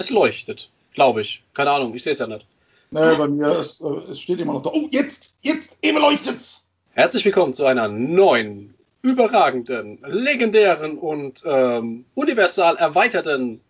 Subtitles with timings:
[0.00, 1.42] Es leuchtet, glaube ich.
[1.52, 2.46] Keine Ahnung, ich sehe es ja nicht.
[2.90, 4.70] Nee, bei mir ist, äh, es steht immer noch da.
[4.72, 6.66] Oh, jetzt, jetzt, eben leuchtet's!
[6.92, 8.72] Herzlich willkommen zu einer neuen,
[9.02, 13.60] überragenden, legendären und ähm, universal erweiterten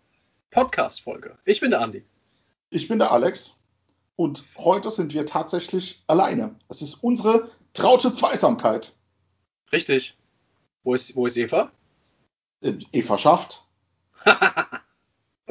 [0.51, 1.37] Podcast-Folge.
[1.43, 2.05] Ich bin der Andi.
[2.69, 3.57] Ich bin der Alex
[4.15, 6.55] und heute sind wir tatsächlich alleine.
[6.69, 8.93] Es ist unsere traute Zweisamkeit.
[9.73, 10.15] Richtig.
[10.85, 11.73] Wo ist, wo ist Eva?
[12.61, 13.65] Äh, Eva schafft.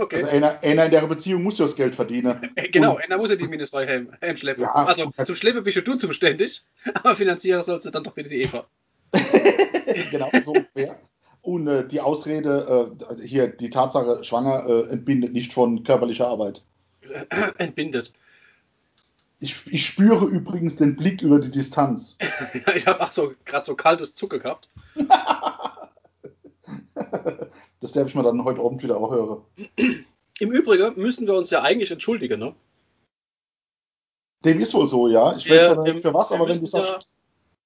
[0.01, 0.17] okay.
[0.17, 2.51] Also einer, einer in der Beziehung muss ja das Geld verdienen.
[2.73, 4.63] Genau, Und, einer muss ja die minus 2 Helm, Helm schleppen.
[4.63, 4.73] Ja.
[4.73, 6.65] also zum Schleppen bist du zuständig,
[6.95, 8.67] aber finanzieren sollst du dann doch wieder die Eva.
[10.11, 10.99] genau, so ungefähr.
[11.43, 16.27] Und äh, die Ausrede, äh, also hier die Tatsache, schwanger äh, entbindet nicht von körperlicher
[16.27, 16.63] Arbeit.
[17.59, 18.13] Entbindet.
[19.41, 22.19] Ich, ich spüre übrigens den Blick über die Distanz.
[22.75, 24.69] ich habe ach so gerade so kaltes Zucker gehabt.
[27.81, 29.43] Das darf ich mir dann heute Abend wieder auch hören.
[30.41, 32.55] Im Übrigen müssen wir uns ja eigentlich entschuldigen, ne?
[34.45, 35.37] Dem ist wohl so, ja.
[35.37, 37.19] Ich Wir- weiß wir- nicht für was, aber wenn du ja- sagst.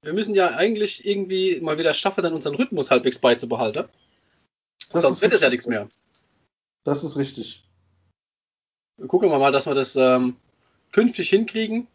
[0.03, 3.89] Wir müssen ja eigentlich irgendwie mal wieder schaffen, dann unseren Rhythmus halbwegs beizubehalten.
[4.91, 5.89] Das Sonst wird es ja nichts mehr.
[6.84, 7.65] Das ist richtig.
[9.09, 10.37] Gucken wir mal, dass wir das ähm,
[10.93, 11.87] künftig hinkriegen.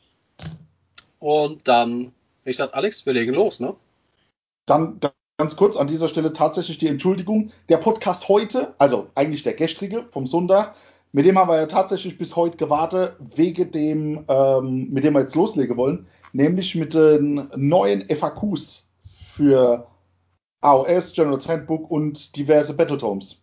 [1.20, 2.14] Und dann,
[2.46, 3.76] ich sag, Alex, wir legen los, ne?
[4.66, 5.00] Dann
[5.40, 7.52] ganz kurz an dieser Stelle tatsächlich die Entschuldigung.
[7.70, 10.76] Der Podcast heute, also eigentlich der gestrige vom Sonntag,
[11.14, 15.22] mit dem haben wir ja tatsächlich bis heute gewartet, wegen dem, ähm, mit dem wir
[15.22, 19.88] jetzt loslegen wollen, nämlich mit den neuen FAQs für
[20.60, 23.42] AOS, General Handbook und diverse Battletomes.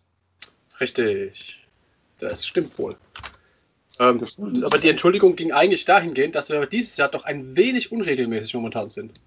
[0.79, 1.65] Richtig.
[2.19, 2.95] Das stimmt wohl.
[3.99, 4.63] Ähm, Das stimmt.
[4.63, 8.91] aber die Entschuldigung ging eigentlich dahingehend, dass wir dieses Jahr doch ein wenig unregelmäßig momentan
[8.91, 9.19] sind.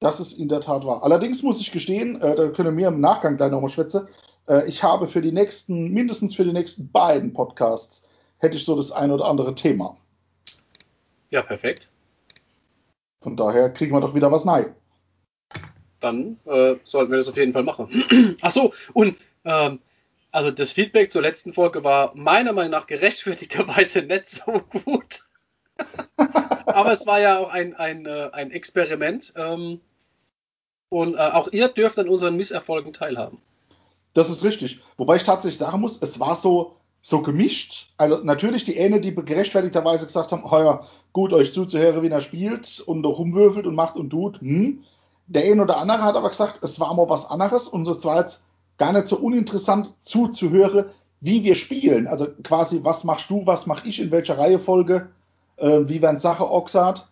[0.00, 1.02] Das ist in der Tat wahr.
[1.02, 4.08] Allerdings muss ich gestehen, äh, da können wir im Nachgang gleich nochmal schwätzen,
[4.48, 8.76] äh, ich habe für die nächsten, mindestens für die nächsten beiden Podcasts, hätte ich so
[8.76, 9.96] das ein oder andere Thema.
[11.30, 11.88] Ja, perfekt.
[13.22, 14.74] Von daher kriegen wir doch wieder was rein.
[16.00, 18.36] Dann äh, sollten wir das auf jeden Fall machen.
[18.40, 19.80] Ach so, und ähm,
[20.30, 25.24] also das Feedback zur letzten Folge war meiner Meinung nach gerechtfertigterweise nicht so gut.
[26.66, 29.32] Aber es war ja auch ein, ein, äh, ein Experiment.
[29.36, 29.80] Ähm,
[30.90, 33.38] und äh, auch ihr dürft an unseren Misserfolgen teilhaben.
[34.14, 34.80] Das ist richtig.
[34.96, 37.92] Wobei ich tatsächlich sagen muss, es war so, so gemischt.
[37.96, 42.80] Also natürlich die eine, die gerechtfertigterweise gesagt haben, ja, gut, euch zuzuhören, wie er spielt
[42.80, 44.40] und rumwürfelt und macht und tut.
[44.40, 44.82] Hm.
[45.26, 48.20] Der eine oder andere hat aber gesagt, es war mal was anderes und es war
[48.20, 48.44] jetzt
[48.78, 50.86] gar nicht so uninteressant zuzuhören,
[51.20, 52.06] wie wir spielen.
[52.06, 55.10] Also quasi, was machst du, was mache ich, in welcher Reihenfolge,
[55.56, 57.08] äh, wie werden Sache Oxart.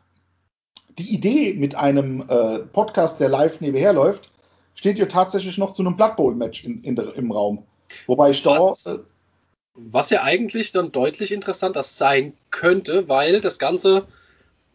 [0.99, 4.31] Die Idee mit einem äh, Podcast, der live nebenher läuft,
[4.75, 7.65] steht ja tatsächlich noch zu einem Blood Bowl Match in, in der, im Raum.
[8.07, 8.87] Wobei ich da, Was?
[8.87, 8.99] äh,
[9.75, 14.07] Was ja eigentlich dann deutlich interessanter sein könnte, weil das Ganze,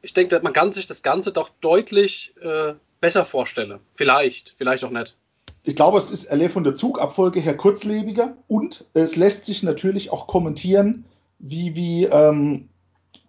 [0.02, 3.80] ich denke, man kann sich das Ganze doch deutlich äh, besser vorstellen.
[3.96, 5.16] Vielleicht, vielleicht auch nicht.
[5.64, 10.12] ich glaube, es ist allein von der Zugabfolge her kurzlebiger und es lässt sich natürlich
[10.12, 11.06] auch kommentieren,
[11.40, 12.70] wie, wie, ähm,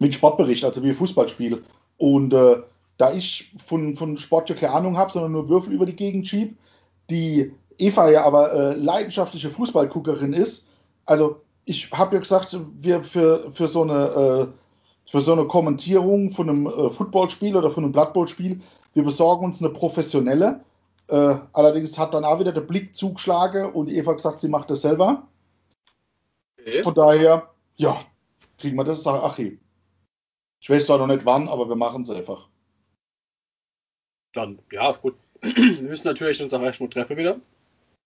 [0.00, 1.62] ein Sportbericht, also wie ein Fußballspiel.
[1.96, 2.56] Und äh,
[2.98, 6.28] da ich von, von Sport ja keine Ahnung habe, sondern nur Würfel über die Gegend
[6.28, 6.56] schieb,
[7.10, 10.68] die Eva ja aber äh, leidenschaftliche Fußballguckerin ist,
[11.04, 14.58] also ich habe ja gesagt, wir für, für so eine äh,
[15.10, 18.62] für so eine Kommentierung von einem äh, Footballspiel oder von einem Blood Bowl Spiel,
[18.94, 20.64] wir besorgen uns eine professionelle.
[21.08, 24.82] Äh, allerdings hat dann auch wieder der Blick zugeschlagen und Eva gesagt, sie macht das
[24.82, 25.26] selber.
[26.58, 26.82] Okay.
[26.82, 27.98] Von daher, ja,
[28.58, 29.58] kriegen wir das ach hey.
[30.60, 32.48] Ich weiß zwar noch nicht wann, aber wir machen es einfach.
[34.32, 35.16] Dann, ja, gut.
[35.42, 37.40] Wir müssen natürlich uns auch erstmal treffen wieder.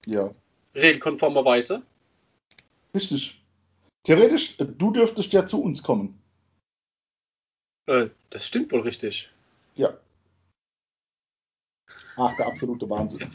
[0.07, 0.31] Ja,
[0.75, 1.83] Regelkonformerweise.
[2.95, 3.41] richtig.
[4.05, 6.19] Theoretisch, äh, du dürftest ja zu uns kommen.
[7.87, 9.31] Äh, das stimmt wohl richtig.
[9.75, 9.97] Ja.
[12.17, 13.29] Ach, der absolute Wahnsinn.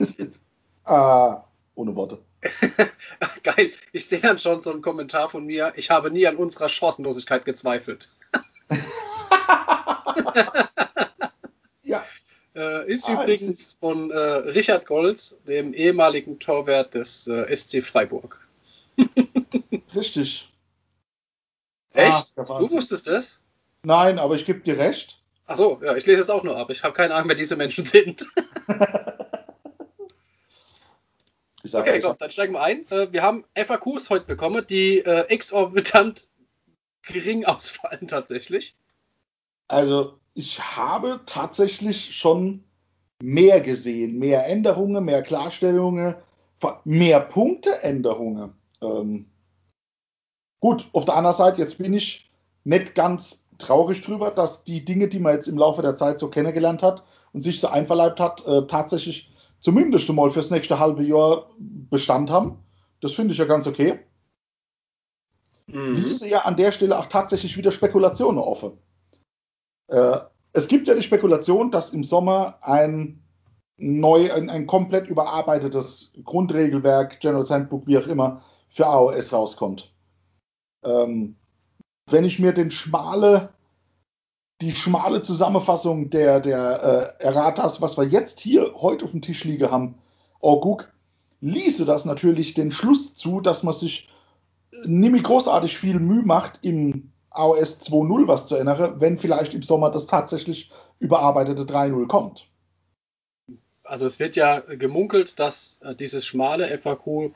[0.85, 1.43] ah,
[1.75, 2.19] ohne Worte.
[3.43, 3.71] Geil.
[3.91, 5.73] Ich sehe dann schon so einen Kommentar von mir.
[5.75, 8.09] Ich habe nie an unserer Chancenlosigkeit gezweifelt.
[12.53, 18.39] Äh, ist Ah, übrigens von äh, Richard Golz, dem ehemaligen Torwart des äh, SC Freiburg.
[19.95, 20.49] richtig.
[21.93, 22.33] Echt?
[22.35, 23.39] Ah, du wusstest das?
[23.83, 25.21] Nein, aber ich gebe dir recht.
[25.47, 26.69] Ach so, ja, ich lese es auch nur ab.
[26.69, 28.25] Ich habe keine Ahnung, wer diese Menschen sind.
[31.73, 32.89] Okay, komm, dann steigen wir ein.
[32.89, 36.27] Äh, wir haben FAQs heute bekommen, die äh, exorbitant
[37.03, 38.75] gering ausfallen tatsächlich.
[39.67, 42.63] Also ich habe tatsächlich schon
[43.21, 46.15] mehr gesehen, mehr Änderungen, mehr Klarstellungen,
[46.85, 48.53] mehr Punkteänderungen.
[48.81, 49.31] Ähm,
[50.61, 52.31] Gut, auf der anderen Seite, jetzt bin ich
[52.63, 56.29] nicht ganz traurig drüber, dass die Dinge, die man jetzt im Laufe der Zeit so
[56.29, 57.03] kennengelernt hat
[57.33, 62.59] und sich so einverleibt hat, äh, tatsächlich zumindest einmal fürs nächste halbe Jahr Bestand haben.
[63.01, 63.99] Das finde ich ja ganz okay.
[65.65, 65.95] Mhm.
[65.95, 68.77] Ließe ja an der Stelle auch tatsächlich wieder Spekulationen offen.
[69.91, 70.19] Äh,
[70.53, 73.21] es gibt ja die Spekulation, dass im Sommer ein
[73.77, 79.93] neu, ein, ein komplett überarbeitetes Grundregelwerk, General Handbook, wie auch immer, für AOS rauskommt.
[80.83, 81.35] Ähm,
[82.09, 83.49] wenn ich mir den schmale,
[84.61, 89.43] die schmale Zusammenfassung der, der äh, Erratas, was wir jetzt hier heute auf dem Tisch
[89.43, 89.95] liegen haben,
[90.39, 90.91] Orguk,
[91.41, 94.09] ließe das natürlich den Schluss zu, dass man sich
[94.85, 99.89] nämlich großartig viel Mühe macht, im AOS 2.0 was zu ändern, wenn vielleicht im Sommer
[99.89, 100.69] das tatsächlich
[100.99, 102.47] überarbeitete 3.0 kommt.
[103.83, 107.31] Also es wird ja gemunkelt, dass äh, dieses schmale FAQ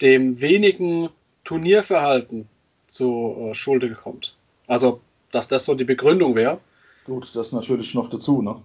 [0.00, 1.10] dem wenigen
[1.44, 2.48] Turnierverhalten
[2.88, 4.36] zu äh, Schulde kommt.
[4.66, 5.00] Also,
[5.30, 6.60] dass das so die Begründung wäre.
[7.04, 8.62] Gut, das natürlich noch dazu, ne?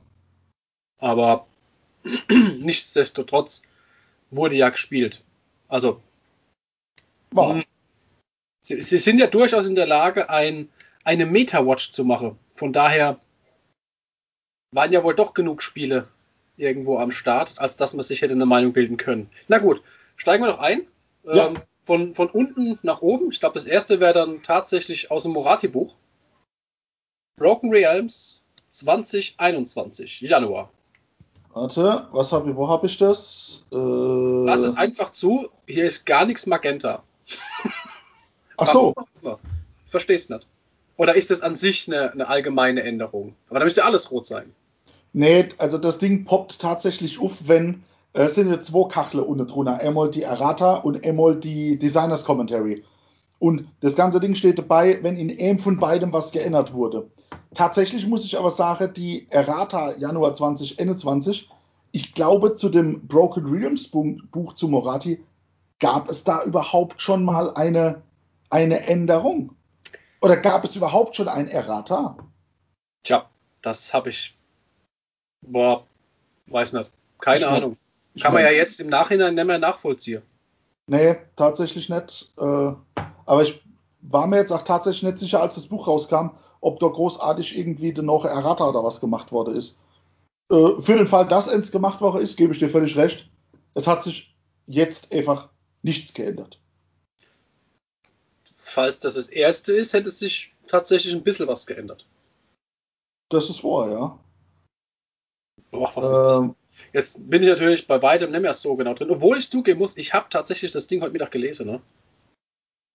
[1.00, 1.48] Aber
[2.30, 3.64] nichtsdestotrotz
[4.32, 5.24] wurde ja gespielt.
[5.68, 6.02] Also,
[7.32, 7.62] wow.
[8.68, 10.68] Sie, sie, sind ja durchaus in der Lage, ein,
[11.06, 12.38] eine Meta-Watch zu machen.
[12.56, 13.18] Von daher
[14.72, 16.10] waren ja wohl doch genug Spiele
[16.58, 19.30] irgendwo am Start, als dass man sich hätte eine Meinung bilden können.
[19.48, 19.82] Na gut,
[20.18, 20.86] steigen wir noch ein.
[21.24, 21.48] Ja.
[21.48, 21.54] Ähm,
[21.86, 23.32] von, von unten nach oben.
[23.32, 25.96] Ich glaube, das erste wäre dann tatsächlich aus dem Morati-Buch.
[27.38, 28.42] Broken Realms
[28.72, 30.70] 2021, Januar.
[31.54, 33.66] Warte, was hab ich, wo habe ich das?
[33.72, 37.04] Äh, Lass es einfach zu, hier ist gar nichts Magenta.
[38.58, 38.94] Ach so.
[39.86, 40.46] Ich verstehe es nicht.
[40.98, 43.36] Oder ist das an sich eine, eine allgemeine Änderung?
[43.50, 44.54] Aber da müsste alles rot sein.
[45.14, 47.84] Nee, also das Ding poppt tatsächlich auf, wenn
[48.14, 49.80] es sind jetzt zwei Kachle unten drunter.
[49.80, 52.84] Einmal die Errata und einmal die Designers Commentary.
[53.40, 57.08] Und das ganze Ding steht dabei, wenn in einem von beidem was geändert wurde.
[57.54, 61.50] Tatsächlich muss ich aber sagen, die Errata Januar 2021,
[61.92, 65.24] ich glaube, zu dem Broken Realms Buch zu Morati
[65.80, 68.02] gab es da überhaupt schon mal eine,
[68.50, 69.56] eine Änderung?
[70.22, 72.18] Oder gab es überhaupt schon ein Errata?
[73.04, 73.30] Tja,
[73.62, 74.36] das habe ich.
[75.46, 75.86] Boah,
[76.48, 76.92] weiß nicht.
[77.20, 77.78] Keine ich Ahnung.
[78.20, 80.24] Kann man ja jetzt im Nachhinein nicht mehr nachvollziehen.
[80.88, 82.32] Nee, tatsächlich nicht.
[82.38, 82.72] Äh,
[83.26, 83.62] aber ich
[84.02, 86.30] war mir jetzt auch tatsächlich nicht sicher, als das Buch rauskam,
[86.62, 89.80] ob da großartig irgendwie noch Errata oder was gemacht worden ist.
[90.52, 93.30] Äh, für den Fall, dass eins gemacht worden ist, gebe ich dir völlig recht.
[93.76, 94.36] Es hat sich
[94.66, 95.50] jetzt einfach
[95.84, 96.60] nichts geändert.
[98.68, 102.06] Falls das das erste ist, hätte sich tatsächlich ein bisschen was geändert.
[103.30, 104.20] Das ist wahr, ja.
[105.72, 106.84] Boah, was ähm, ist das?
[106.92, 109.96] Jetzt bin ich natürlich bei weitem nicht mehr so genau drin, obwohl ich zugeben muss,
[109.96, 111.66] ich habe tatsächlich das Ding heute Mittag gelesen.
[111.66, 111.82] Ne?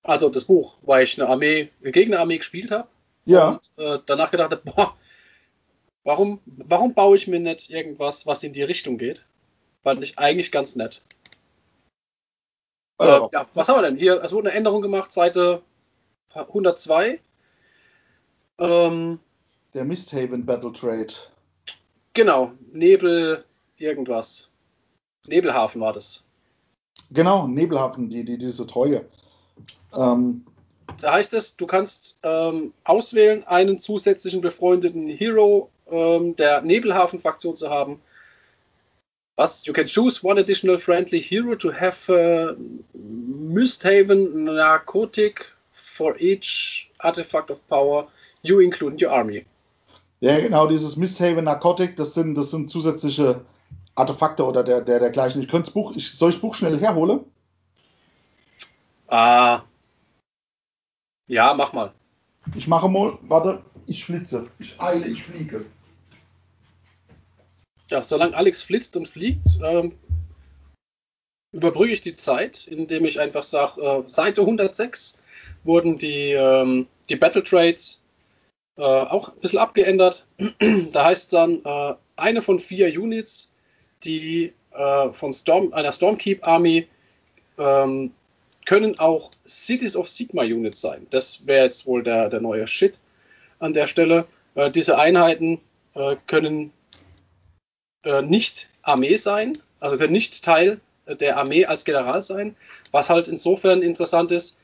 [0.02, 2.88] Also das Buch, weil ich eine Armee, eine Gegnerarmee gespielt habe.
[3.25, 3.52] Ja.
[3.52, 4.94] Und äh, danach gedacht habe, boah,
[6.04, 9.25] warum, warum baue ich mir nicht irgendwas, was in die Richtung geht?
[9.82, 11.00] Fand ich eigentlich ganz nett.
[12.98, 13.96] Äh, ja, was haben wir denn?
[13.96, 15.62] Hier, es wurde eine Änderung gemacht, Seite
[16.34, 17.20] 102.
[18.58, 19.18] Ähm,
[19.74, 21.12] Der Misthaven Battle Trade.
[22.14, 23.44] Genau, Nebel,
[23.76, 24.48] irgendwas.
[25.26, 26.22] Nebelhafen war das.
[27.10, 29.04] Genau, Nebelhafen, die, die, diese Treue.
[29.96, 30.44] Ähm,
[31.00, 37.70] da heißt es, du kannst ähm, auswählen, einen zusätzlichen befreundeten Hero ähm, der Nebelhafen-Fraktion zu
[37.70, 38.00] haben.
[39.42, 39.66] Was?
[39.66, 42.54] You can choose one additional friendly hero to have uh,
[42.94, 48.06] Misthaven Narcotic for each artifact of power
[48.42, 49.44] you include in your army.
[50.20, 53.40] Ja, genau, dieses Misthaven Narcotic, das sind, das sind zusätzliche
[53.96, 55.42] Artefakte oder der, der, dergleichen.
[55.42, 57.25] Ich könnte das Buch, ich, soll ich das Buch schnell herholen?
[59.08, 59.62] Ah.
[61.26, 61.92] Ja, mach mal.
[62.54, 64.46] Ich mache mal, warte, ich flitze.
[64.61, 65.64] Ich eile, ich fliege.
[67.92, 69.92] Ja, solange Alex flitzt und fliegt, ähm,
[71.52, 75.18] überbrücke ich die Zeit, indem ich einfach sage, äh, Seite 106
[75.62, 78.00] wurden die, ähm, die Battle Trades
[78.78, 80.26] äh, auch ein bisschen abgeändert.
[80.92, 83.52] da heißt es dann, äh, eine von vier Units
[84.04, 86.88] die äh, von Storm, einer Stormkeep Army
[87.58, 88.14] ähm,
[88.64, 91.06] können auch Cities of Sigma Units sein.
[91.11, 92.99] Das wäre jetzt wohl der, der neue Shit
[93.58, 94.25] an der Stelle.
[94.54, 95.61] Äh, diese Einheiten
[95.92, 96.72] äh, können
[98.04, 102.56] äh, nicht Armee sein, also können nicht Teil der Armee als General sein,
[102.92, 104.56] was halt insofern interessant ist.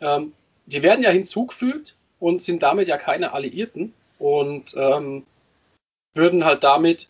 [0.00, 0.32] Ähm,
[0.66, 5.26] die werden ja hinzugefügt und sind damit ja keine Alliierten und ähm,
[6.14, 7.08] würden halt damit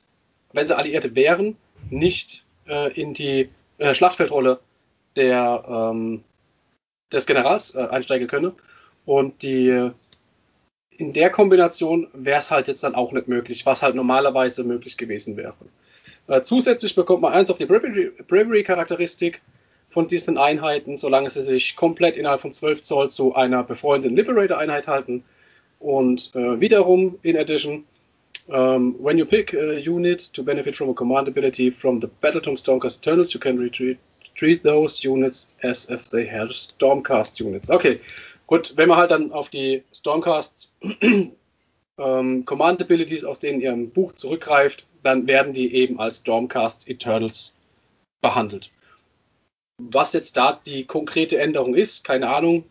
[0.52, 1.56] wenn sie Alliierte wären,
[1.90, 4.60] nicht äh, in die äh, Schlachtfeldrolle
[5.16, 6.22] der, ähm,
[7.12, 8.54] des Generals äh, einsteigen könne.
[9.04, 9.90] Und die
[11.02, 14.96] in der Kombination wäre es halt jetzt dann auch nicht möglich, was halt normalerweise möglich
[14.96, 15.54] gewesen wäre.
[16.28, 19.40] Äh, zusätzlich bekommt man eins auf die Bravery-Charakteristik
[19.90, 24.86] von diesen Einheiten, solange sie sich komplett innerhalb von 12 Zoll zu einer befreundeten Liberator-Einheit
[24.86, 25.24] halten.
[25.80, 27.84] Und äh, wiederum in Addition,
[28.46, 32.08] um, ähm, when you pick a unit to benefit from a command ability from the
[32.20, 33.98] Battletome Stormcast Eternals, you can retreat,
[34.36, 37.68] treat those units as if they had Stormcast units.
[37.70, 38.00] Okay,
[38.46, 40.72] gut, wenn man halt dann auf die Stormcast
[41.98, 47.54] ähm, Command Abilities aus denen ihrem Buch zurückgreift, dann werden die eben als Stormcast Eternals
[48.20, 48.72] behandelt.
[49.78, 52.64] Was jetzt da die konkrete Änderung ist, keine Ahnung.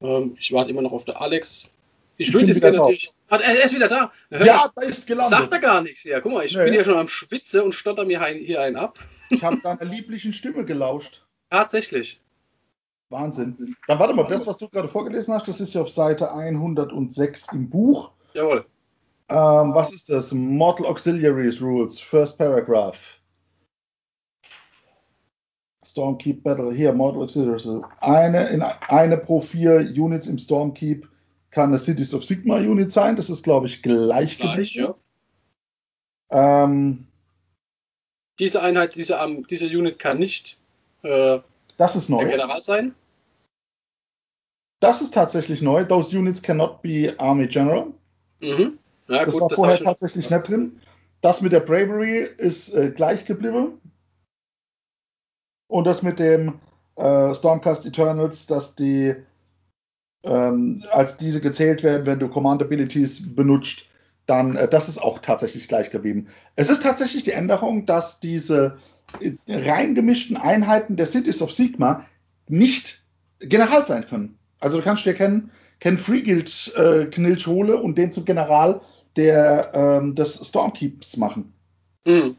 [0.00, 1.68] Ähm, ich warte immer noch auf der Alex.
[2.16, 3.12] Ich, ich würde jetzt gerne natürlich.
[3.28, 4.12] Ah, er ist wieder da.
[4.30, 5.38] Ja, da ist gelandet.
[5.38, 6.04] Sagt er gar nichts.
[6.04, 6.64] Ja, guck mal, ich nee.
[6.64, 8.98] bin ja schon am Schwitze und stotter mir hier einen ab.
[9.30, 11.24] Ich habe deiner lieblichen Stimme gelauscht.
[11.50, 12.20] Tatsächlich.
[13.08, 13.76] Wahnsinn.
[13.86, 17.52] Dann warte mal, das, was du gerade vorgelesen hast, das ist ja auf Seite 106
[17.52, 18.12] im Buch.
[18.32, 18.66] Jawohl.
[19.28, 20.32] Ähm, was ist das?
[20.32, 23.20] Mortal Auxiliaries Rules, First Paragraph.
[25.84, 26.72] Stormkeep Battle.
[26.72, 27.68] Hier, Mortal Auxiliaries.
[28.00, 31.08] Eine, in, eine pro vier Units im Stormkeep
[31.50, 33.16] kann eine Cities of Sigma Unit sein.
[33.16, 34.94] Das ist, glaube ich, gleich, gleich ja.
[36.30, 37.06] ähm,
[38.38, 40.58] diese Einheit, diese, um, diese Unit kann nicht
[41.02, 41.38] äh,
[41.76, 42.24] das ist neu.
[42.24, 42.94] der General sein.
[44.80, 45.84] Das ist tatsächlich neu.
[45.84, 47.86] Those units cannot be Army General.
[48.40, 48.78] Mhm.
[49.08, 50.80] Ja, das gut, war das vorher tatsächlich nicht drin.
[51.22, 53.80] Das mit der Bravery ist äh, gleich geblieben.
[55.68, 56.60] Und das mit dem
[56.96, 59.16] äh, Stormcast Eternals, dass die
[60.24, 63.86] ähm, als diese gezählt werden, wenn du Command Abilities benutzt,
[64.26, 66.28] dann äh, das ist auch tatsächlich gleich geblieben.
[66.56, 68.78] Es ist tatsächlich die Änderung, dass diese
[69.48, 72.06] reingemischten Einheiten der Cities of Sigma
[72.48, 73.02] nicht
[73.40, 74.38] General sein können.
[74.60, 78.80] Also du kannst dir kennen, Ken Freeguild äh, Knilch hole und den zum General
[79.16, 81.52] der ähm, des Stormkeeps machen.
[82.04, 82.36] Mhm.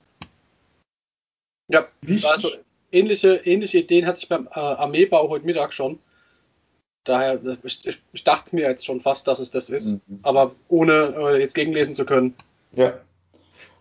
[1.69, 2.49] Ja, Nicht, also
[2.91, 5.99] ähnliche, ähnliche Ideen hatte ich beim äh, Armeebau heute Mittag schon.
[7.03, 10.19] Daher, ich, ich, dachte mir jetzt schon fast, dass es das ist, mhm.
[10.23, 12.35] aber ohne äh, jetzt gegenlesen zu können.
[12.73, 12.99] Ja.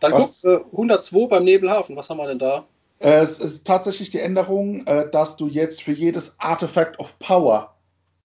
[0.00, 2.66] Dann was, guck, äh, 102 beim Nebelhafen, was haben wir denn da?
[2.98, 7.74] Es ist tatsächlich die Änderung, äh, dass du jetzt für jedes Artifact of Power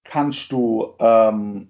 [0.04, 1.70] kannst du ähm,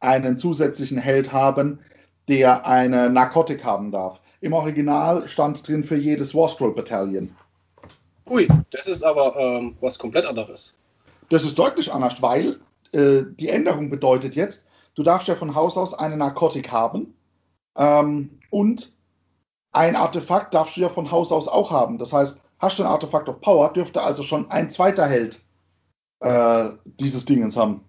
[0.00, 1.80] einen zusätzlichen Held haben,
[2.28, 4.20] der eine Narkotik haben darf.
[4.40, 7.34] Im Original stand drin für jedes Warscroll Battalion.
[8.28, 10.76] Ui, das ist aber ähm, was komplett anderes.
[11.28, 12.60] Das ist deutlich anders, weil
[12.92, 17.14] äh, die Änderung bedeutet jetzt, du darfst ja von Haus aus eine Narkotik haben
[17.76, 18.92] ähm, und
[19.76, 21.98] ein Artefakt darfst du ja von Haus aus auch haben.
[21.98, 25.42] Das heißt, hast du ein Artefakt of Power, dürfte also schon ein zweiter Held
[26.20, 27.84] äh, dieses Dingens haben.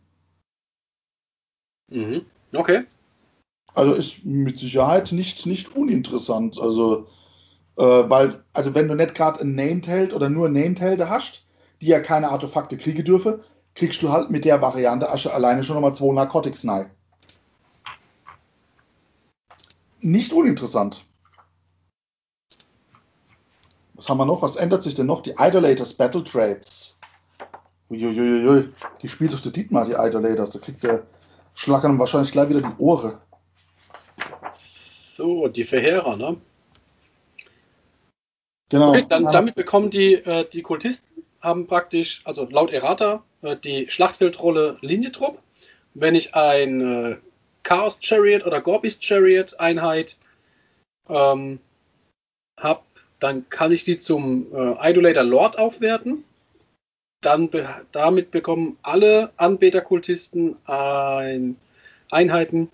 [1.89, 2.25] Mhm.
[2.53, 2.83] Okay.
[3.73, 6.59] Also ist mit Sicherheit nicht, nicht uninteressant.
[6.59, 7.07] Also,
[7.77, 11.45] äh, weil, also wenn du nicht gerade ein Named-Held oder nur Named-Helden hast,
[11.79, 13.39] die ja keine Artefakte kriegen dürfen,
[13.75, 16.89] kriegst du halt mit der Variante Asche alleine schon nochmal zwei Narcotics rein.
[20.01, 21.06] Nicht uninteressant.
[23.97, 24.41] Was haben wir noch?
[24.43, 25.21] Was ändert sich denn noch?
[25.21, 26.99] Die Idolators Battle Trades.
[27.89, 28.69] Uiuiuiui.
[29.01, 30.51] Die spielt doch der Dietmar, die Idolators.
[30.51, 31.03] Da kriegt der
[31.55, 33.17] Schlackern wahrscheinlich gleich wieder die Ohren.
[34.53, 36.37] So, die Verheerer, ne?
[38.69, 38.89] Genau.
[38.89, 43.89] Okay, dann, damit bekommen die, äh, die Kultisten, haben praktisch, also laut Errata, äh, die
[43.89, 45.39] Schlachtfeldrolle Linientrupp.
[45.95, 47.17] Wenn ich ein äh,
[47.63, 50.17] Chaos Chariot oder Gorbis Chariot Einheit
[51.09, 51.59] ähm,
[52.57, 52.81] habe,
[53.19, 56.23] dann kann ich die zum äh, Idolator Lord aufwerten.
[57.21, 61.57] Dann be damit bekommen alle Anbeterkultisten ein
[62.11, 62.69] Einheiten,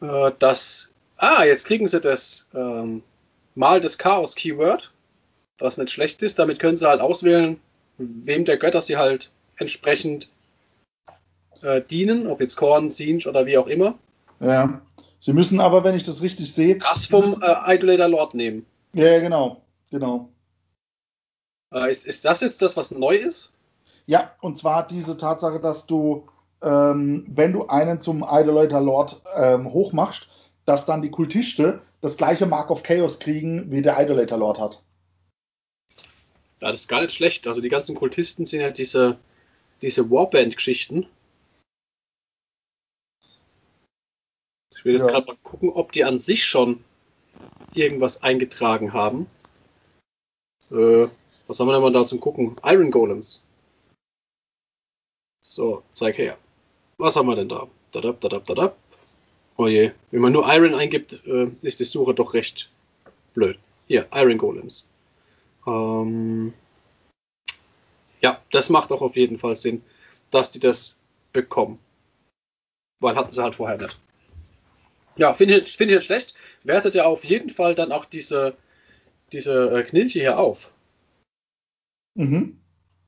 [0.00, 3.02] äh, das Ah, jetzt kriegen sie das ähm,
[3.56, 4.92] Mal des Chaos Keyword,
[5.58, 6.38] was nicht schlecht ist.
[6.38, 7.60] Damit können sie halt auswählen,
[7.98, 10.30] wem der Götter sie halt entsprechend
[11.62, 13.98] äh, dienen, ob jetzt Korn, Sinj oder wie auch immer.
[14.38, 14.80] Ja.
[15.18, 16.78] Sie müssen aber, wenn ich das richtig sehe.
[16.78, 18.64] Das vom äh, Idolator Lord nehmen.
[18.92, 19.62] Ja, genau.
[19.90, 20.30] Genau.
[21.72, 23.52] Äh, ist, ist das jetzt das, was neu ist?
[24.06, 26.28] Ja, und zwar diese Tatsache, dass du,
[26.62, 30.28] ähm, wenn du einen zum Idolator Lord ähm, hochmachst,
[30.64, 34.82] dass dann die Kultiste das gleiche Mark of Chaos kriegen, wie der Idolator Lord hat.
[36.60, 37.46] Ja, das ist gar nicht schlecht.
[37.46, 39.18] Also die ganzen Kultisten sind ja diese,
[39.82, 41.06] diese Warband-Geschichten.
[44.74, 45.12] Ich will jetzt ja.
[45.12, 46.84] gerade mal gucken, ob die an sich schon
[47.74, 49.26] irgendwas eingetragen haben.
[50.70, 51.08] Äh,
[51.46, 52.56] was haben wir denn mal da zum Gucken?
[52.64, 53.42] Iron Golems.
[55.42, 56.36] So, zeig her.
[56.98, 57.66] Was haben wir denn da?
[57.92, 58.76] Dadab, dadab, dadab.
[59.56, 62.70] Oh je, wenn man nur Iron eingibt, äh, ist die Suche doch recht
[63.34, 63.58] blöd.
[63.86, 64.86] Hier, Iron Golems.
[65.66, 66.52] Ähm,
[68.20, 69.82] ja, das macht auch auf jeden Fall Sinn,
[70.30, 70.94] dass die das
[71.32, 71.78] bekommen.
[73.00, 73.98] Weil hatten sie halt vorher nicht.
[75.18, 76.34] Ja, finde ich, find ich nicht schlecht.
[76.62, 78.56] Wertet ja auf jeden Fall dann auch diese,
[79.32, 80.70] diese äh, Knilche hier auf.
[82.14, 82.58] Mhm.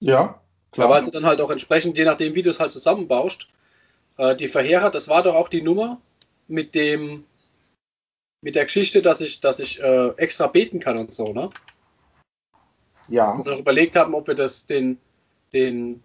[0.00, 0.88] Ja, klar.
[0.88, 3.48] Ja, weil sie dann halt auch entsprechend, je nachdem, wie du es halt zusammenbaust,
[4.18, 6.00] äh, die Verheerer, das war doch auch die Nummer
[6.48, 7.24] mit dem,
[8.42, 11.50] mit der Geschichte, dass ich, dass ich äh, extra beten kann und so, ne?
[13.08, 13.38] Ja.
[13.38, 14.98] Wo wir überlegt haben, ob wir das den,
[15.52, 16.02] den,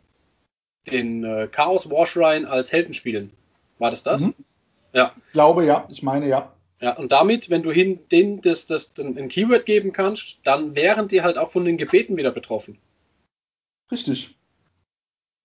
[0.88, 3.32] den äh, Chaos War Shrine als Helden spielen.
[3.80, 4.22] War das das?
[4.22, 4.36] Mhm.
[4.96, 5.12] Ja.
[5.18, 6.52] Ich glaube ja, ich meine ja.
[6.82, 11.08] Ja, und damit, wenn du hin denen das, das, ein Keyword geben kannst, dann wären
[11.08, 12.78] die halt auch von den Gebeten wieder betroffen.
[13.92, 14.36] Richtig.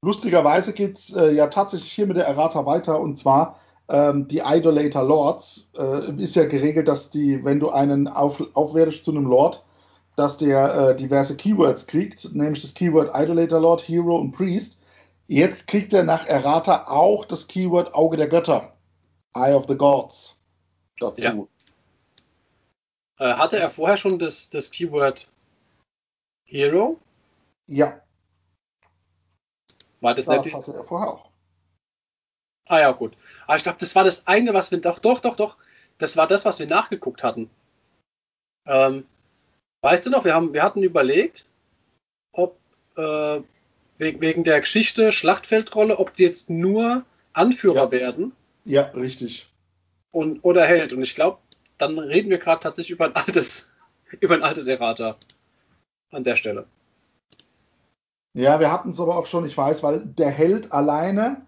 [0.02, 4.42] Lustigerweise geht es äh, ja tatsächlich hier mit der Errata weiter und zwar ähm, die
[4.44, 9.26] Idolator Lords äh, ist ja geregelt, dass die, wenn du einen auf, aufwertest zu einem
[9.26, 9.64] Lord,
[10.16, 14.80] dass der äh, diverse Keywords kriegt, nämlich das Keyword Idolator Lord, Hero und Priest.
[15.26, 18.72] Jetzt kriegt er nach Errata auch das Keyword Auge der Götter,
[19.34, 20.38] Eye of the Gods
[20.98, 21.48] dazu.
[23.18, 23.32] Ja.
[23.32, 25.28] Äh, hatte er vorher schon das, das Keyword
[26.44, 26.98] Hero?
[27.66, 28.00] Ja.
[30.00, 30.54] War das, das nicht?
[30.54, 31.30] hatte er vorher auch.
[32.66, 33.16] Ah ja, gut.
[33.46, 35.56] Aber ich glaube, das war das eine, was wir doch, doch, doch, doch.
[35.98, 37.50] Das war das, was wir nachgeguckt hatten.
[38.66, 39.06] Ähm,
[39.82, 41.44] weißt du noch, wir, haben, wir hatten überlegt,
[42.32, 42.56] ob
[42.96, 43.40] äh,
[43.98, 47.90] wegen der Geschichte Schlachtfeldrolle, ob die jetzt nur Anführer ja.
[47.90, 48.32] werden.
[48.64, 49.48] Ja, richtig.
[50.10, 50.92] Und, oder Held.
[50.92, 51.38] Und ich glaube,
[51.78, 53.70] dann reden wir gerade tatsächlich über ein altes,
[54.20, 55.16] über ein altes Errata
[56.10, 56.66] an der Stelle.
[58.34, 61.44] Ja, wir hatten es aber auch schon, ich weiß, weil der Held alleine,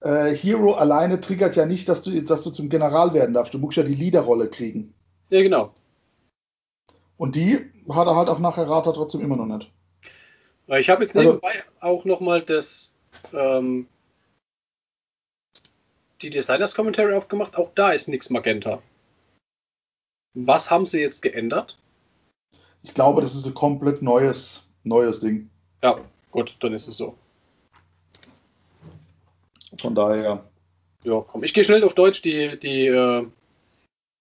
[0.00, 3.54] äh, Hero alleine triggert ja nicht, dass du, dass du zum General werden darfst.
[3.54, 4.92] Du musst ja die Leaderrolle kriegen.
[5.30, 5.72] Ja, genau.
[7.16, 9.70] Und die hat er halt auch nach Errata trotzdem immer noch nicht.
[10.68, 12.92] Ich habe jetzt also nebenbei also, auch nochmal das
[13.32, 13.86] ähm,
[16.22, 17.56] die Designers Commentary aufgemacht.
[17.56, 18.82] Auch da ist nichts Magenta.
[20.34, 21.78] Was haben sie jetzt geändert?
[22.82, 25.50] Ich glaube, das ist ein komplett neues, neues Ding.
[25.82, 25.98] Ja,
[26.36, 27.16] Gut, dann ist es so.
[29.80, 30.44] Von daher.
[31.02, 31.44] Ja, komm.
[31.44, 33.26] Ich gehe schnell auf Deutsch die, die, äh,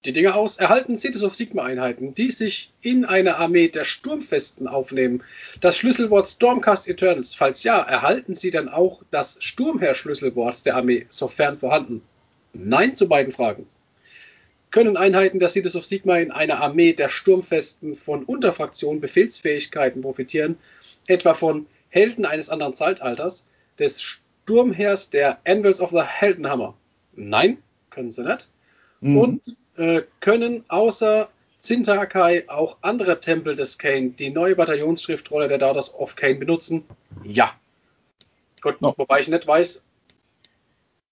[0.06, 0.58] die Dinge aus.
[0.58, 5.24] Erhalten Cities of Sigma-Einheiten, die sich in eine Armee der Sturmfesten aufnehmen.
[5.62, 7.36] Das Schlüsselwort Stormcast Eternals.
[7.36, 12.02] Falls ja, erhalten sie dann auch das Sturmherr-Schlüsselwort der Armee, sofern vorhanden.
[12.54, 13.68] Nein zu beiden Fragen.
[14.72, 20.58] Können Einheiten der Cities of Sigma in einer Armee der Sturmfesten von Unterfraktionen Befehlsfähigkeiten profitieren,
[21.08, 23.46] etwa von Helden eines anderen Zeitalters,
[23.80, 26.76] des Sturmheers der Anvils of the Heldenhammer?
[27.16, 27.58] Nein,
[27.90, 28.50] können sie nicht.
[29.00, 29.18] Mhm.
[29.18, 29.42] Und
[29.78, 36.16] äh, können außer Zintakai auch andere Tempel des Kane die neue Bataillonsschriftrolle der Daughters of
[36.16, 36.84] Kane benutzen?
[37.24, 37.54] Ja.
[38.62, 38.94] Gut, no.
[38.98, 39.82] wobei ich nicht weiß,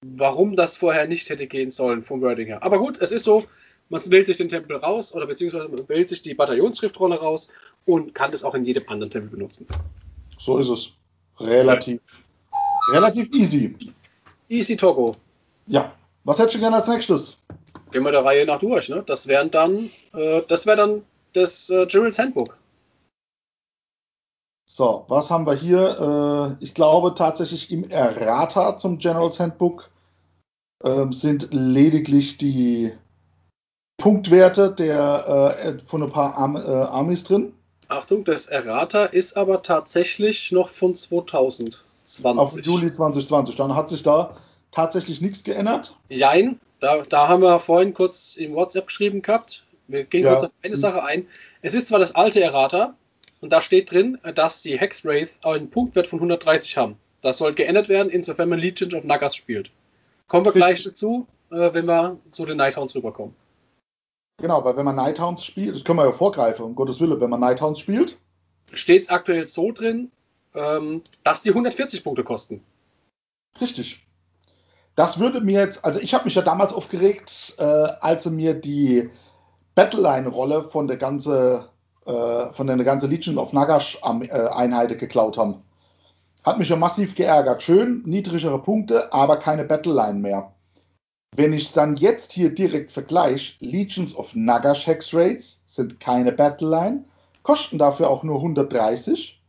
[0.01, 2.63] warum das vorher nicht hätte gehen sollen vom Wording her.
[2.63, 3.43] Aber gut, es ist so,
[3.89, 7.47] man wählt sich den Tempel raus oder beziehungsweise man wählt sich die Bataillonsschriftrolle raus
[7.85, 9.67] und kann das auch in jedem anderen Tempel benutzen.
[10.37, 10.93] So ist es.
[11.39, 12.01] Relativ,
[12.51, 12.93] ja.
[12.93, 13.75] relativ easy.
[14.49, 15.15] Easy Togo.
[15.67, 15.95] Ja.
[16.25, 17.43] Was hättest du gerne als nächstes?
[17.93, 19.03] Gehen wir der Reihe nach durch, ne?
[19.05, 21.03] Das wären dann, äh, das wäre dann
[21.33, 22.57] das äh, Gerald's Handbook.
[24.67, 26.57] So, was haben wir hier?
[26.59, 29.91] Äh, ich glaube tatsächlich im Errata zum General's Handbook
[30.83, 32.93] äh, sind lediglich die
[33.97, 37.53] Punktwerte der, äh, von ein paar Arm, äh, Armies drin.
[37.89, 41.83] Achtung, das Errata ist aber tatsächlich noch von 2020.
[42.23, 43.55] Auf Juli 2020.
[43.55, 44.35] Dann hat sich da
[44.71, 45.95] tatsächlich nichts geändert?
[46.09, 49.65] Jein, da, da haben wir vorhin kurz im WhatsApp geschrieben gehabt.
[49.87, 50.31] Wir gehen ja.
[50.31, 51.27] kurz auf eine Sache ein.
[51.61, 52.95] Es ist zwar das alte Errata
[53.39, 56.97] und da steht drin, dass die Hexwraith einen Punktwert von 130 haben.
[57.21, 59.71] Das soll geändert werden, insofern man Legion of Nagas spielt.
[60.27, 63.33] Kommen wir gleich dazu, äh, wenn wir zu den Nighthounds rüberkommen.
[64.41, 67.29] Genau, weil wenn man Nighthounds spielt, das können wir ja vorgreifen, um Gottes Willen, wenn
[67.29, 68.17] man Nighthounds spielt.
[68.73, 70.11] Steht es aktuell so drin,
[70.53, 72.61] ähm, dass die 140 Punkte kosten.
[73.61, 74.02] Richtig.
[74.95, 78.53] Das würde mir jetzt, also ich habe mich ja damals aufgeregt, äh, als sie mir
[78.53, 79.09] die
[79.75, 81.69] Battleline-Rolle von der ganze,
[82.05, 85.63] äh, von der ganze Legion of Nagash äh, geklaut haben.
[86.43, 87.63] Hat mich ja massiv geärgert.
[87.63, 90.53] Schön, niedrigere Punkte, aber keine Battleline mehr.
[91.35, 97.05] Wenn ich dann jetzt hier direkt vergleiche, Legions of Nagash Hex Rates sind keine Battleline,
[97.41, 99.41] kosten dafür auch nur 130.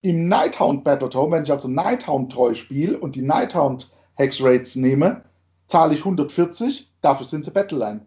[0.00, 3.92] Im Nighthound Battletome, wenn ich also Nighthound treu spiele und die Nighthound
[4.22, 5.24] Hex Rates nehme,
[5.66, 8.06] zahle ich 140, dafür sind sie Battleline.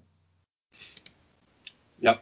[1.99, 2.17] Ja,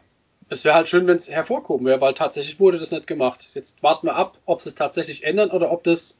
[0.50, 3.52] es wäre halt schön, wenn es hervorkommen wäre, weil tatsächlich wurde das nicht gemacht.
[3.54, 6.18] Jetzt warten wir ab, ob sie es tatsächlich ändern oder ob das,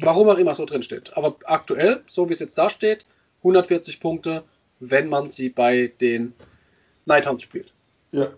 [0.00, 1.16] warum auch immer so drin steht.
[1.16, 3.06] Aber aktuell, so wie es jetzt da steht,
[3.38, 4.42] 140 Punkte,
[4.80, 6.34] wenn man sie bei den
[7.06, 7.72] Nighthounds spielt.
[8.10, 8.28] Ja.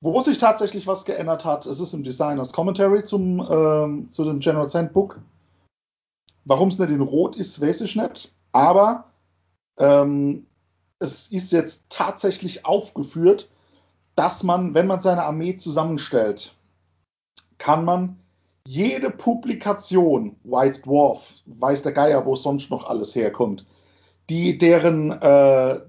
[0.00, 4.38] Wo sich tatsächlich was geändert hat, ist es im Designers Commentary zum, ähm, zu dem
[4.38, 5.20] General Handbook.
[6.44, 8.34] Warum es nicht in Rot ist, weiß ich nicht.
[8.52, 9.10] Aber
[9.78, 10.46] ähm,
[10.98, 13.48] es ist jetzt tatsächlich aufgeführt,
[14.14, 16.54] dass man, wenn man seine Armee zusammenstellt,
[17.58, 18.18] kann man
[18.66, 23.66] jede Publikation, White Dwarf, weiß der Geier, wo sonst noch alles herkommt,
[24.30, 25.80] die deren äh,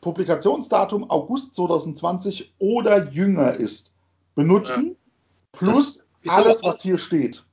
[0.00, 3.92] Publikationsdatum August 2020 oder jünger ist,
[4.34, 4.96] benutzen,
[5.52, 7.44] plus alles, was hier steht.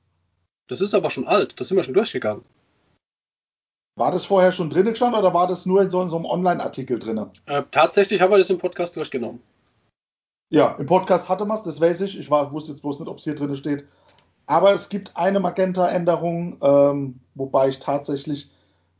[0.72, 2.42] Das ist aber schon alt, das sind wir schon durchgegangen.
[3.94, 6.98] War das vorher schon drin gestanden oder war das nur in so, so einem Online-Artikel
[6.98, 7.26] drin?
[7.44, 9.42] Äh, tatsächlich haben wir das im Podcast durchgenommen.
[10.48, 12.18] Ja, im Podcast hatte man es, das weiß ich.
[12.18, 13.84] Ich war, wusste jetzt bloß nicht, ob es hier drin steht.
[14.46, 18.50] Aber es gibt eine Magenta-Änderung, ähm, wobei ich tatsächlich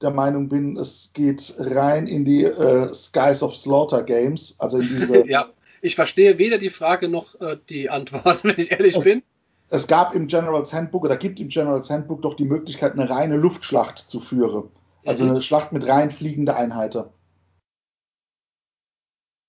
[0.02, 4.88] der Meinung bin, es geht rein in die äh, Skies of Slaughter Games, also in
[4.88, 5.26] diese.
[5.30, 5.48] ja,
[5.80, 9.22] ich verstehe weder die Frage noch äh, die Antwort, wenn ich ehrlich es, bin.
[9.72, 13.38] Es gab im General's Handbook oder gibt im General's Handbook doch die Möglichkeit, eine reine
[13.38, 14.68] Luftschlacht zu führen.
[15.06, 17.04] Also eine Schlacht mit rein fliegender Einheiten.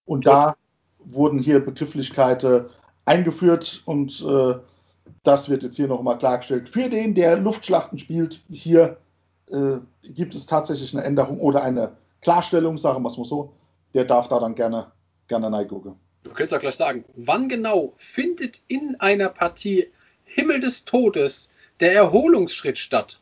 [0.06, 0.56] Und da
[1.00, 2.68] wurden hier Begrifflichkeiten
[3.04, 4.56] eingeführt und äh,
[5.24, 6.70] das wird jetzt hier nochmal klargestellt.
[6.70, 8.96] Für den, der Luftschlachten spielt, hier
[9.50, 13.52] äh, gibt es tatsächlich eine Änderung oder eine Klarstellung, sagen wir es mal so.
[13.94, 14.90] Der darf da dann gerne,
[15.28, 15.96] gerne reingucken.
[16.24, 19.92] Du könntest auch gleich sagen, wann genau findet in einer Partie
[20.34, 23.22] Himmel des Todes der Erholungsschritt statt?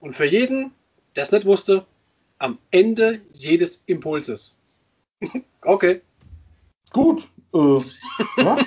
[0.00, 0.72] Und für jeden,
[1.16, 1.84] der es nicht wusste,
[2.38, 4.54] am Ende jedes Impulses.
[5.62, 6.02] okay.
[6.92, 7.28] Gut.
[7.52, 7.80] Äh,
[8.38, 8.58] ja,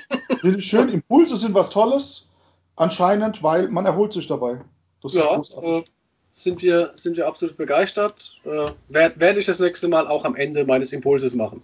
[0.59, 0.89] schön.
[0.89, 2.27] Impulse sind was Tolles.
[2.75, 4.61] Anscheinend, weil man erholt sich dabei.
[5.01, 5.83] Das ja, äh,
[6.31, 8.39] sind, wir, sind wir absolut begeistert.
[8.43, 11.63] Äh, Werde werd ich das nächste Mal auch am Ende meines Impulses machen.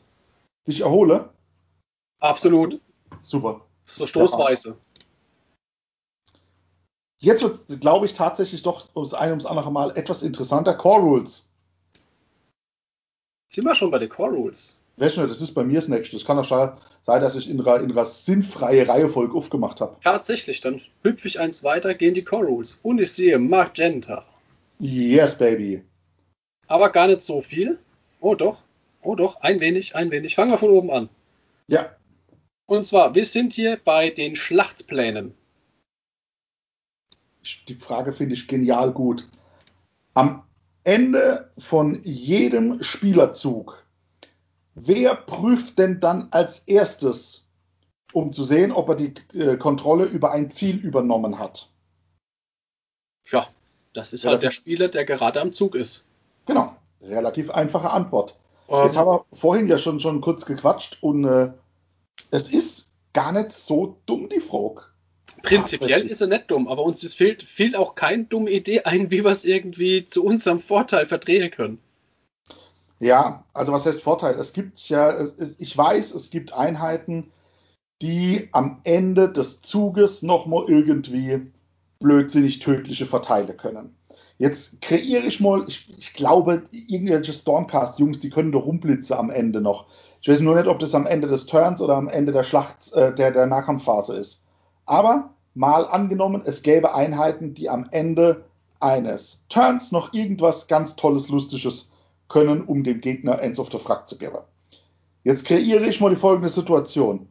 [0.66, 1.30] Ich erhole?
[2.20, 2.80] Absolut.
[3.24, 3.62] Super.
[3.86, 4.78] So stoßweise.
[7.20, 10.76] Jetzt wird, glaube ich, tatsächlich doch ums ein ums andere Mal etwas interessanter.
[10.76, 11.48] Core Rules.
[13.50, 14.78] Sind wir schon bei den Core Rules?
[14.98, 16.16] Weißt du, das ist bei mir das nächste.
[16.16, 19.96] Das kann auch sein, dass ich in einer, in einer sinnfreie Reihefolge aufgemacht habe.
[20.04, 22.80] Tatsächlich, dann hüpfe ich eins weiter, gehen die Core Rules.
[22.84, 24.24] Und ich sehe Magenta.
[24.80, 25.84] Yes, baby.
[26.68, 27.80] Aber gar nicht so viel.
[28.20, 28.58] Oh doch.
[29.02, 30.36] Oh doch, ein wenig, ein wenig.
[30.36, 31.10] Fangen wir von oben an.
[31.68, 31.96] Ja.
[32.66, 35.34] Und zwar, wir sind hier bei den Schlachtplänen
[37.68, 39.28] die Frage finde ich genial gut.
[40.14, 40.44] Am
[40.84, 43.84] Ende von jedem Spielerzug,
[44.74, 47.50] wer prüft denn dann als erstes,
[48.14, 51.70] um zu sehen, ob er die äh, Kontrolle über ein Ziel übernommen hat?
[53.30, 53.48] Ja,
[53.94, 56.06] das ist halt der Spieler, der gerade am Zug ist.
[56.46, 58.38] Genau, relativ einfache Antwort.
[58.68, 61.52] Um, Jetzt haben wir vorhin ja schon, schon kurz gequatscht und äh,
[62.32, 64.84] es ist gar nicht so dumm, die Frage.
[65.48, 69.24] Prinzipiell ist er nicht dumm, aber uns fehlt, fehlt auch keine dumme Idee ein, wie
[69.24, 71.80] wir es irgendwie zu unserem Vorteil verdrehen können.
[73.00, 74.36] Ja, also was heißt Vorteil?
[74.36, 75.16] Es gibt ja,
[75.58, 77.32] ich weiß, es gibt Einheiten,
[78.02, 81.52] die am Ende des Zuges nochmal irgendwie
[82.00, 83.96] blödsinnig tödliche verteilen können.
[84.40, 89.62] Jetzt kreiere ich mal, ich, ich glaube, irgendwelche Stormcast-Jungs, die können doch rumblitze am Ende
[89.62, 89.88] noch.
[90.22, 92.94] Ich weiß nur nicht, ob das am Ende des Turns oder am Ende der Schlacht,
[92.94, 94.46] äh, der, der Nahkampfphase ist.
[94.86, 98.46] Aber mal angenommen, es gäbe Einheiten, die am Ende
[98.80, 101.92] eines Turns noch irgendwas ganz Tolles, Lustiges
[102.30, 104.38] können, um dem Gegner Ends of the Frag zu geben.
[105.24, 107.28] Jetzt kreiere ich mal die folgende Situation.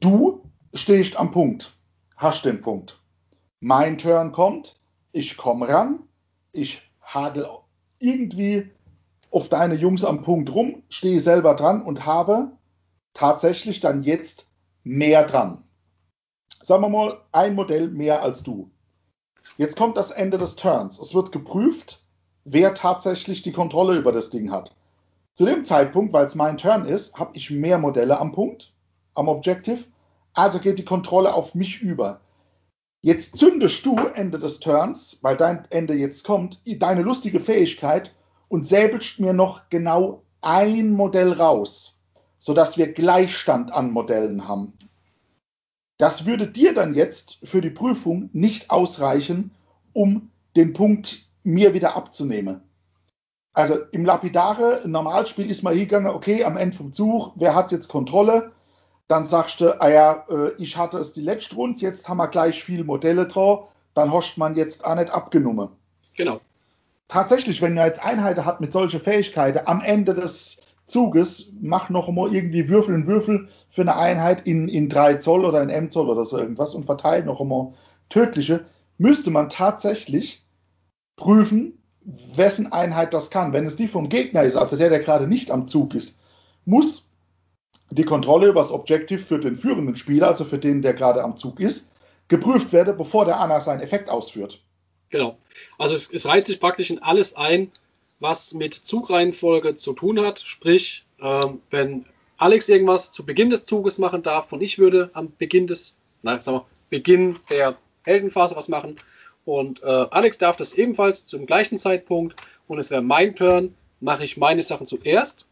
[0.00, 1.76] Du stehst am Punkt,
[2.16, 3.00] hast den Punkt.
[3.58, 4.78] Mein Turn kommt,
[5.10, 5.98] ich komme ran,
[6.52, 7.48] ich hagel
[7.98, 8.70] irgendwie
[9.32, 12.52] auf deine Jungs am Punkt rum, stehe selber dran und habe
[13.14, 14.48] tatsächlich dann jetzt
[14.84, 15.64] mehr dran
[16.64, 18.70] sagen wir mal, ein Modell mehr als du.
[19.58, 20.98] Jetzt kommt das Ende des Turns.
[20.98, 22.02] Es wird geprüft,
[22.44, 24.74] wer tatsächlich die Kontrolle über das Ding hat.
[25.34, 28.72] Zu dem Zeitpunkt, weil es mein Turn ist, habe ich mehr Modelle am Punkt,
[29.14, 29.84] am Objective.
[30.32, 32.20] Also geht die Kontrolle auf mich über.
[33.02, 38.14] Jetzt zündest du Ende des Turns, weil dein Ende jetzt kommt, deine lustige Fähigkeit
[38.48, 41.98] und säbelst mir noch genau ein Modell raus,
[42.38, 44.72] sodass wir Gleichstand an Modellen haben.
[45.98, 49.52] Das würde dir dann jetzt für die Prüfung nicht ausreichen,
[49.92, 52.62] um den Punkt mir wieder abzunehmen.
[53.52, 57.88] Also im lapidare Normalspiel ist mal hingegangen, okay, am Ende vom Zug, wer hat jetzt
[57.88, 58.52] Kontrolle?
[59.06, 62.26] Dann sagst du, ah ja, äh, ich hatte es die letzte Runde, jetzt haben wir
[62.26, 65.68] gleich viel Modelle drauf, dann hast man jetzt auch nicht abgenommen.
[66.16, 66.40] Genau.
[67.06, 72.08] Tatsächlich, wenn man jetzt Einheiten hat mit solchen Fähigkeiten, am Ende des Zuges, mach noch
[72.10, 75.90] mal irgendwie Würfel und Würfel für eine Einheit in, in 3 Zoll oder in M
[75.90, 77.74] Zoll oder so irgendwas und verteilt noch immer
[78.10, 78.66] tödliche,
[78.98, 80.44] müsste man tatsächlich
[81.16, 83.52] prüfen, wessen Einheit das kann.
[83.52, 86.18] Wenn es die vom Gegner ist, also der, der gerade nicht am Zug ist,
[86.66, 87.08] muss
[87.90, 91.36] die Kontrolle über das Objective für den führenden Spieler, also für den, der gerade am
[91.36, 91.92] Zug ist,
[92.28, 94.62] geprüft werden, bevor der Anna seinen Effekt ausführt.
[95.10, 95.36] Genau.
[95.78, 97.70] Also es, es reiht sich praktisch in alles ein,
[98.24, 100.40] was mit Zugreihenfolge zu tun hat.
[100.40, 102.06] Sprich, ähm, wenn
[102.38, 106.40] Alex irgendwas zu Beginn des Zuges machen darf und ich würde am Beginn des, na,
[106.40, 108.96] sagen wir, Beginn der Heldenphase was machen
[109.44, 112.34] und äh, Alex darf das ebenfalls zum gleichen Zeitpunkt
[112.66, 115.46] und es wäre mein Turn, mache ich meine Sachen zuerst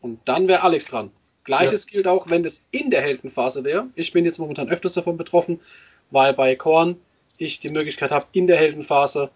[0.00, 1.10] und dann wäre Alex dran.
[1.44, 1.92] Gleiches ja.
[1.92, 3.86] gilt auch, wenn das in der Heldenphase wäre.
[3.94, 5.60] Ich bin jetzt momentan öfters davon betroffen,
[6.10, 6.96] weil bei Korn
[7.36, 9.30] ich die Möglichkeit habe, in der Heldenphase,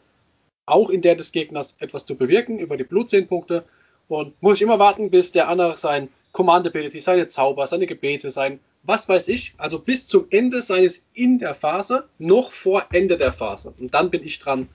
[0.67, 3.65] auch in der des Gegners, etwas zu bewirken über die Blutzehnpunkte.
[4.09, 8.31] Und muss ich immer warten, bis der andere sein Command Ability, seine Zauber, seine Gebete,
[8.31, 13.17] sein was weiß ich, also bis zum Ende seines in der Phase, noch vor Ende
[13.17, 13.73] der Phase.
[13.79, 14.69] Und dann bin ich dran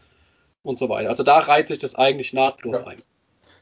[0.64, 1.10] und so weiter.
[1.10, 2.88] Also da reiht sich das eigentlich nahtlos ja.
[2.88, 3.04] ein.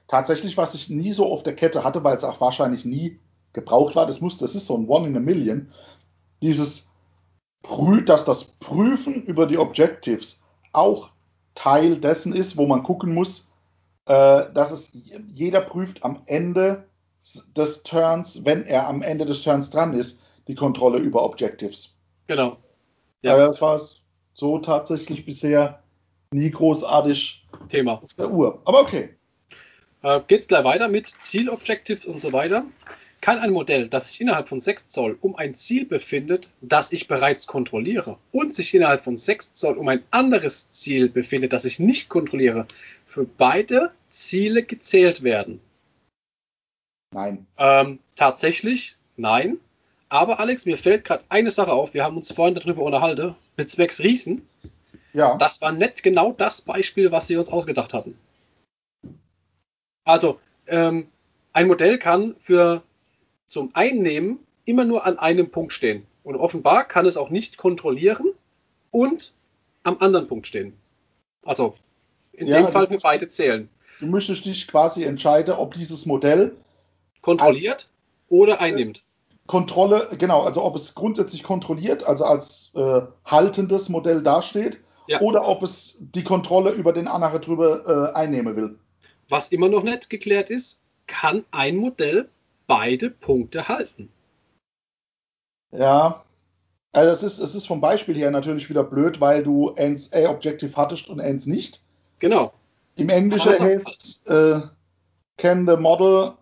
[0.07, 3.19] Tatsächlich, was ich nie so auf der Kette hatte, weil es auch wahrscheinlich nie
[3.53, 5.71] gebraucht war, das muss, das ist so ein One in a Million,
[6.41, 6.89] dieses
[8.05, 11.09] dass das Prüfen über die Objectives auch
[11.55, 13.51] Teil dessen ist, wo man gucken muss,
[14.05, 14.91] äh, dass es
[15.33, 16.85] jeder prüft am Ende
[17.55, 21.97] des Turns, wenn er am Ende des Turns dran ist, die Kontrolle über Objectives.
[22.27, 22.57] Genau.
[23.21, 23.37] Ja.
[23.37, 23.81] das war
[24.33, 25.81] so tatsächlich bisher
[26.31, 28.61] nie großartig Thema auf der Uhr.
[28.65, 29.15] Aber okay.
[30.03, 32.65] Äh, geht's gleich weiter mit Zielobjectives und so weiter
[33.25, 37.07] kann ein Modell, das sich innerhalb von 6 Zoll um ein Ziel befindet, das ich
[37.07, 41.79] bereits kontrolliere, und sich innerhalb von 6 Zoll um ein anderes Ziel befindet, das ich
[41.79, 42.67] nicht kontrolliere,
[43.07, 45.59] für beide Ziele gezählt werden?
[47.15, 47.47] Nein.
[47.57, 49.57] Ähm, tatsächlich nein.
[50.07, 51.95] Aber Alex, mir fällt gerade eine Sache auf.
[51.95, 54.47] Wir haben uns vorhin darüber unterhalten, mit Zwecks Riesen.
[55.13, 55.35] Ja.
[55.37, 58.19] Das war nicht genau das Beispiel, was sie uns ausgedacht hatten.
[60.03, 61.07] Also, ähm,
[61.53, 62.83] ein Modell kann für
[63.47, 66.05] zum Einnehmen immer nur an einem Punkt stehen.
[66.23, 68.31] Und offenbar kann es auch nicht kontrollieren
[68.91, 69.33] und
[69.83, 70.73] am anderen Punkt stehen.
[71.43, 71.75] Also
[72.33, 73.69] in ja, dem Fall für beide zählen.
[73.99, 76.55] Du müsstest dich quasi entscheiden, ob dieses Modell
[77.21, 77.87] kontrolliert
[78.27, 79.03] oder einnimmt.
[79.47, 85.21] Kontrolle, genau, also ob es grundsätzlich kontrolliert, also als äh, haltendes Modell dasteht, ja.
[85.21, 88.79] oder ob es die Kontrolle über den anderen drüber äh, einnehmen will.
[89.29, 92.29] Was immer noch nicht geklärt ist, kann ein Modell
[92.67, 94.09] beide Punkte halten.
[95.71, 96.23] Ja,
[96.93, 100.29] also es ist, es ist vom Beispiel her natürlich wieder blöd, weil du eins A
[100.29, 101.83] Objective hattest und eins nicht.
[102.19, 102.53] Genau.
[102.95, 104.61] Im Englischen heißt äh,
[105.37, 106.37] can the model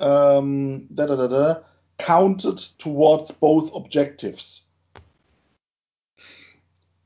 [0.00, 1.64] um, da, da, da, da,
[1.98, 4.68] counted towards both objectives.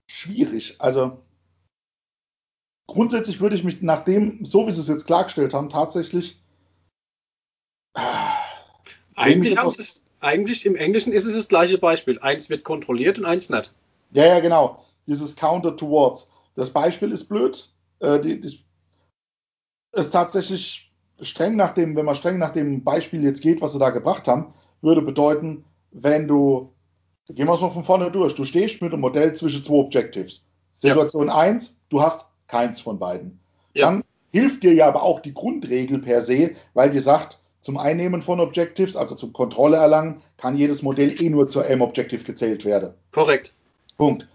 [0.06, 0.76] Schwierig.
[0.78, 1.22] Also
[2.86, 6.40] grundsätzlich würde ich mich nach dem, so wie sie es jetzt klargestellt haben, tatsächlich
[9.16, 12.18] eigentlich, es, eigentlich im Englischen ist es das gleiche Beispiel.
[12.20, 13.72] Eins wird kontrolliert und eins nicht.
[14.12, 14.84] Ja, ja, genau.
[15.06, 16.30] Dieses Counter towards.
[16.54, 17.68] Das Beispiel ist blöd.
[18.00, 18.64] Äh, die, die,
[19.92, 23.78] ist tatsächlich streng nach dem, wenn man streng nach dem Beispiel jetzt geht, was sie
[23.78, 24.52] da gebracht haben,
[24.82, 26.72] würde bedeuten, wenn du,
[27.28, 30.44] gehen wir es mal von vorne durch, du stehst mit einem Modell zwischen zwei Objectives.
[30.74, 31.74] Situation 1, ja.
[31.88, 33.40] du hast keins von beiden.
[33.72, 33.86] Ja.
[33.86, 38.22] Dann hilft dir ja aber auch die Grundregel per se, weil die sagt, zum Einnehmen
[38.22, 42.94] von Objectives, also zum Kontrolle erlangen, kann jedes Modell eh nur zur M-Objective gezählt werden.
[43.10, 43.52] Korrekt.
[43.98, 44.28] Punkt.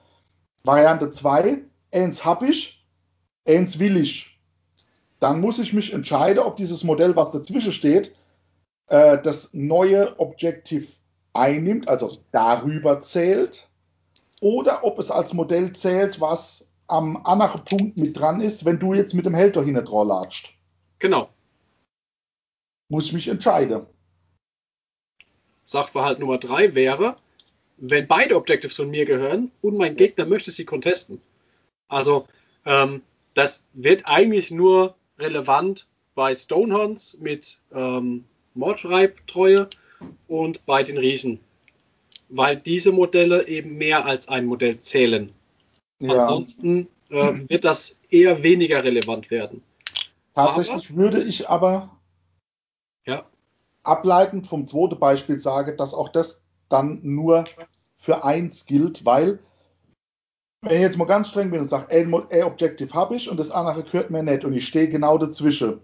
[0.66, 1.60] Variante 2,
[1.94, 2.86] eins hab ich,
[3.48, 4.38] eins will ich.
[5.22, 8.14] Dann muss ich mich entscheiden, ob dieses Modell, was dazwischen steht,
[8.88, 10.88] äh, das neue Objective
[11.32, 13.70] einnimmt, also darüber zählt,
[14.42, 18.94] oder ob es als Modell zählt, was am anderen Punkt mit dran ist, wenn du
[18.94, 20.54] jetzt mit dem Held dahinter drauf latscht.
[21.00, 21.30] Genau
[22.92, 23.86] muss ich mich entscheiden.
[25.64, 27.16] Sachverhalt Nummer drei wäre,
[27.78, 31.22] wenn beide Objectives von mir gehören und mein Gegner möchte sie contesten.
[31.88, 32.28] Also
[32.66, 33.02] ähm,
[33.34, 39.70] das wird eigentlich nur relevant bei Stonehorns mit ähm, Mordschreibtreue
[40.28, 41.40] und bei den Riesen.
[42.32, 45.32] weil diese Modelle eben mehr als ein Modell zählen.
[46.00, 46.14] Ja.
[46.14, 49.62] Ansonsten äh, wird das eher weniger relevant werden.
[50.34, 51.96] Tatsächlich würde ich aber
[53.06, 53.26] Ja,
[53.84, 57.44] ableitend vom zweiten Beispiel sagen, dass auch das dann nur
[57.98, 59.40] für eins gilt, weil
[60.62, 63.50] wenn ich jetzt mal ganz streng bin und sage, ein Objective habe ich und das
[63.50, 65.82] andere gehört mir nicht und ich stehe genau dazwischen.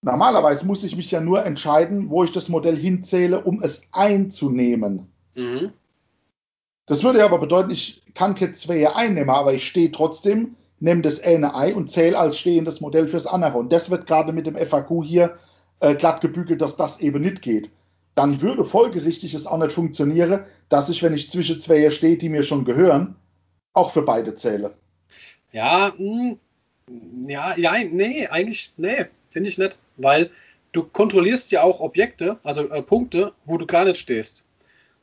[0.00, 5.12] Normalerweise muss ich mich ja nur entscheiden, wo ich das Modell hinzähle, um es einzunehmen.
[5.34, 5.72] mhm.
[6.86, 11.00] Das würde ja aber bedeuten, ich kann keine zwei einnehmen, aber ich stehe trotzdem, nehme
[11.00, 13.56] das eine ein und zähle als stehendes Modell fürs andere.
[13.56, 15.38] Und das wird gerade mit dem FAQ hier
[15.84, 17.70] äh, glatt gebügelt, dass das eben nicht geht.
[18.14, 22.28] Dann würde folgerichtig es auch nicht funktionieren, dass ich, wenn ich zwischen zwei stehe, die
[22.28, 23.16] mir schon gehören,
[23.74, 24.74] auch für beide zähle.
[25.52, 26.36] Ja, mh,
[27.26, 29.78] ja, ja, nee, eigentlich, nee, finde ich nicht.
[29.96, 30.30] Weil
[30.72, 34.46] du kontrollierst ja auch Objekte, also äh, Punkte, wo du gar nicht stehst.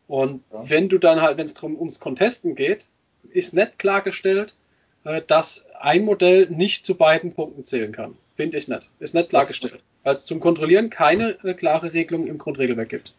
[0.08, 0.70] Und Ja.
[0.70, 2.88] wenn du dann halt, wenn es drum ums Contesten geht,
[3.30, 4.56] ist nicht klargestellt,
[5.04, 8.18] dass ein Modell nicht zu beiden Punkten zählen kann.
[8.36, 8.88] Finde ich nicht.
[9.00, 9.82] Ist nicht klargestellt.
[10.04, 13.14] Weil es zum Kontrollieren keine äh, klare Regelung im Grundregelwerk gibt.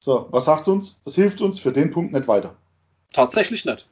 [0.00, 1.02] So, was sagt uns?
[1.04, 2.56] Das hilft uns für den Punkt nicht weiter.
[3.12, 3.86] Tatsächlich nicht.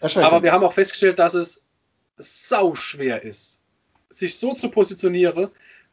[0.00, 1.62] Aber wir haben auch festgestellt, dass es
[2.18, 3.60] sau schwer ist,
[4.10, 5.48] sich so zu positionieren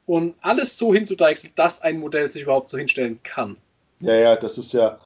[0.06, 3.58] und alles so hinzudeichseln, dass ein Modell sich überhaupt so hinstellen kann.
[4.02, 5.00] Ja, ja, das ist ja,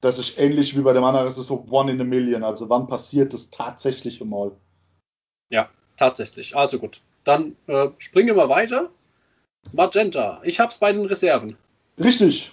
[0.00, 2.44] das ist ähnlich wie bei dem anderen, es ist so one in a million.
[2.44, 4.52] Also wann passiert das tatsächlich mal?
[5.50, 6.56] Ja, tatsächlich.
[6.56, 7.00] Also gut.
[7.24, 8.90] Dann äh, springen wir weiter.
[9.72, 10.40] Magenta.
[10.44, 11.56] Ich hab's bei den Reserven.
[11.98, 12.52] Richtig.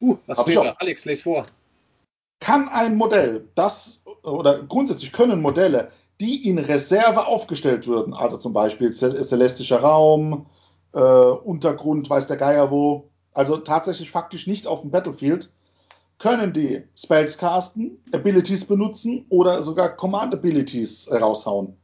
[0.00, 0.76] Uh, was steht da?
[0.78, 1.42] Alex, les vor.
[2.40, 8.52] Kann ein Modell, das oder grundsätzlich können Modelle, die in Reserve aufgestellt würden, also zum
[8.52, 10.46] Beispiel cel- celestischer Raum,
[10.92, 15.50] äh, Untergrund, weiß der Geier wo, also tatsächlich faktisch nicht auf dem Battlefield,
[16.18, 21.76] können die Spells casten, Abilities benutzen oder sogar Command Abilities raushauen.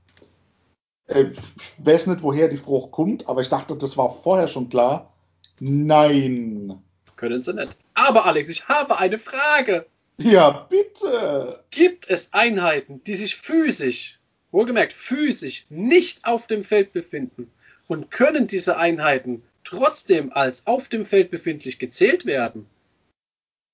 [1.07, 4.69] Äh, ich weiß nicht, woher die Frucht kommt, aber ich dachte, das war vorher schon
[4.69, 5.13] klar.
[5.61, 6.83] Nein.
[7.17, 7.77] Können sie nicht.
[7.95, 9.87] Aber Alex, ich habe eine Frage.
[10.17, 11.65] Ja, bitte.
[11.71, 14.19] Gibt es Einheiten, die sich physisch,
[14.53, 17.51] wohlgemerkt physisch, nicht auf dem Feld befinden
[17.89, 22.67] und können diese Einheiten trotzdem als auf dem Feld befindlich gezählt werden?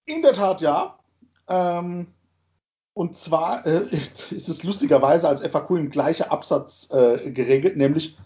[0.07, 0.99] In der Tat ja.
[1.49, 2.07] Ähm,
[3.01, 3.87] und zwar äh,
[4.31, 8.19] ist es lustigerweise als FAQ im gleichen Absatz äh, geregelt, nämlich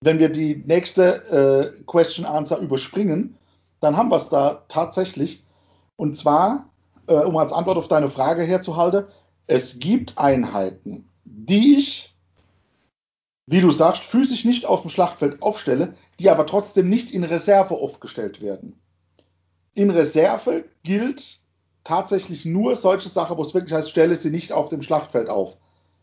[0.00, 3.36] wenn wir die nächste äh, Question Answer überspringen,
[3.80, 5.42] dann haben wir es da tatsächlich.
[5.96, 6.70] Und zwar,
[7.08, 9.06] äh, um als Antwort auf deine Frage herzuhalten,
[9.48, 12.14] es gibt Einheiten, die ich,
[13.46, 17.74] wie du sagst, physisch nicht auf dem Schlachtfeld aufstelle, die aber trotzdem nicht in Reserve
[17.74, 18.78] aufgestellt werden.
[19.74, 21.40] In Reserve gilt
[21.86, 25.56] tatsächlich nur solche Sachen, wo es wirklich heißt, stelle sie nicht auf dem Schlachtfeld auf.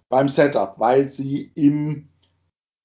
[0.09, 2.07] Beim Setup, weil sie im,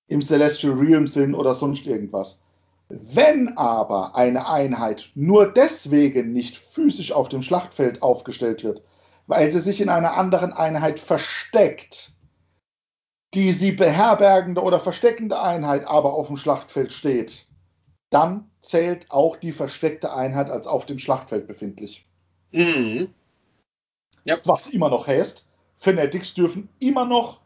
[0.09, 2.41] im Celestial Realm sind oder sonst irgendwas.
[2.89, 8.83] Wenn aber eine Einheit nur deswegen nicht physisch auf dem Schlachtfeld aufgestellt wird,
[9.27, 12.13] weil sie sich in einer anderen Einheit versteckt,
[13.35, 17.47] die sie beherbergende oder versteckende Einheit aber auf dem Schlachtfeld steht,
[18.11, 22.08] dann zählt auch die versteckte Einheit als auf dem Schlachtfeld befindlich.
[22.53, 23.13] Mhm.
[24.45, 27.41] Was immer noch heißt, Fanatics dürfen immer noch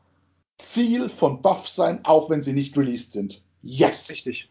[0.62, 3.42] Ziel von Buff sein, auch wenn sie nicht released sind.
[3.62, 4.10] Yes!
[4.10, 4.50] Richtig.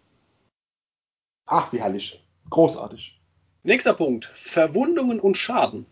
[1.45, 2.23] Ach, wie herrlich.
[2.49, 3.19] Großartig.
[3.63, 4.25] Nächster Punkt.
[4.33, 5.85] Verwundungen und Schaden.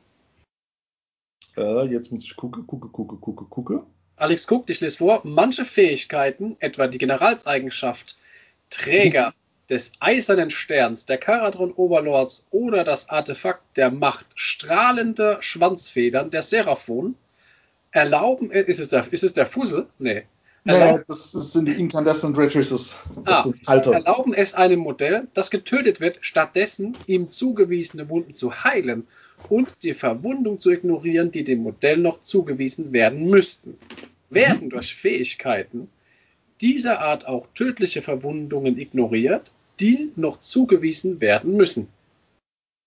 [1.57, 3.85] Äh, jetzt muss ich gucken, gucke, gucke, gucke, gucke.
[4.15, 5.21] Alex guckt, ich lese vor.
[5.23, 8.17] Manche Fähigkeiten, etwa die Generalseigenschaft
[8.69, 9.33] Träger
[9.69, 17.15] des Eisernen Sterns, der Karadron Overlords oder das Artefakt der Macht strahlender Schwanzfedern der Seraphon,
[17.91, 19.87] erlauben, äh, ist es der, ist es der Fussel?
[19.99, 20.23] Nee.
[20.65, 22.99] Nee, Erlauben, das, das sind die Incandescent Registers.
[23.23, 23.93] Das Ah, sind alte.
[23.93, 29.07] erlauben es einem Modell, das getötet wird, stattdessen ihm zugewiesene Wunden zu heilen
[29.47, 33.77] und die Verwundung zu ignorieren, die dem Modell noch zugewiesen werden müssten.
[34.29, 35.89] Werden durch Fähigkeiten
[36.59, 41.87] dieser Art auch tödliche Verwundungen ignoriert, die noch zugewiesen werden müssen.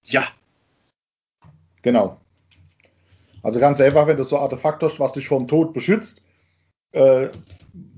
[0.05, 0.26] Ja,
[1.82, 2.16] Genau.
[3.43, 6.22] Also ganz einfach, wenn du so Artefakt hast, was dich vom Tod beschützt,
[6.93, 7.28] äh,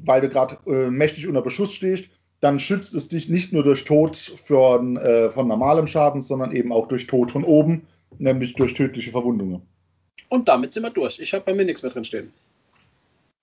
[0.02, 2.06] weil du gerade äh, mächtig unter Beschuss stehst,
[2.40, 6.72] dann schützt es dich nicht nur durch Tod von, äh, von normalem Schaden, sondern eben
[6.72, 7.86] auch durch Tod von oben,
[8.18, 9.62] nämlich durch tödliche Verwundungen.
[10.30, 11.20] und damit sind wir durch.
[11.20, 12.32] Ich habe bei mir nichts mehr drin stehen.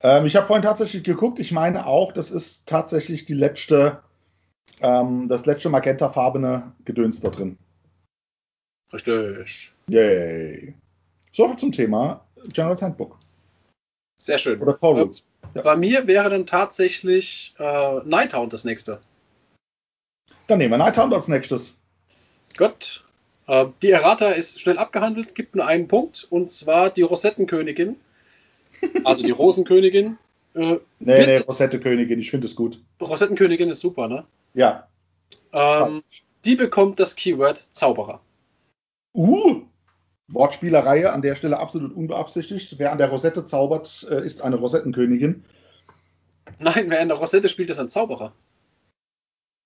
[0.01, 3.99] Ähm, ich habe vorhin tatsächlich geguckt, ich meine auch, das ist tatsächlich die letzte,
[4.81, 7.57] ähm, das letzte magentafarbene Gedöns da drin.
[8.93, 9.71] Richtig.
[9.87, 10.73] Yay.
[11.31, 13.17] So zum Thema General Handbook.
[14.17, 14.61] Sehr schön.
[14.61, 15.25] Oder Core Rules.
[15.55, 15.63] Ja.
[15.63, 18.99] Bei mir wäre dann tatsächlich äh, Nighthound das nächste.
[20.47, 21.79] Dann nehmen wir Nighthound als nächstes.
[22.57, 23.03] Gut.
[23.47, 27.95] Äh, die Errata ist schnell abgehandelt, gibt nur einen Punkt, und zwar die Rosettenkönigin.
[29.03, 30.17] Also die Rosenkönigin.
[30.55, 32.81] Äh, nee, nee, Rosettekönigin, ich finde es gut.
[32.99, 34.25] Rosettenkönigin ist super, ne?
[34.53, 34.87] Ja.
[35.53, 36.03] Ähm,
[36.45, 38.21] die bekommt das Keyword Zauberer.
[39.13, 39.63] Uh!
[40.27, 42.79] Wortspielerei an der Stelle absolut unbeabsichtigt.
[42.79, 45.43] Wer an der Rosette zaubert, äh, ist eine Rosettenkönigin.
[46.59, 48.31] Nein, wer an der Rosette spielt, ist ein Zauberer.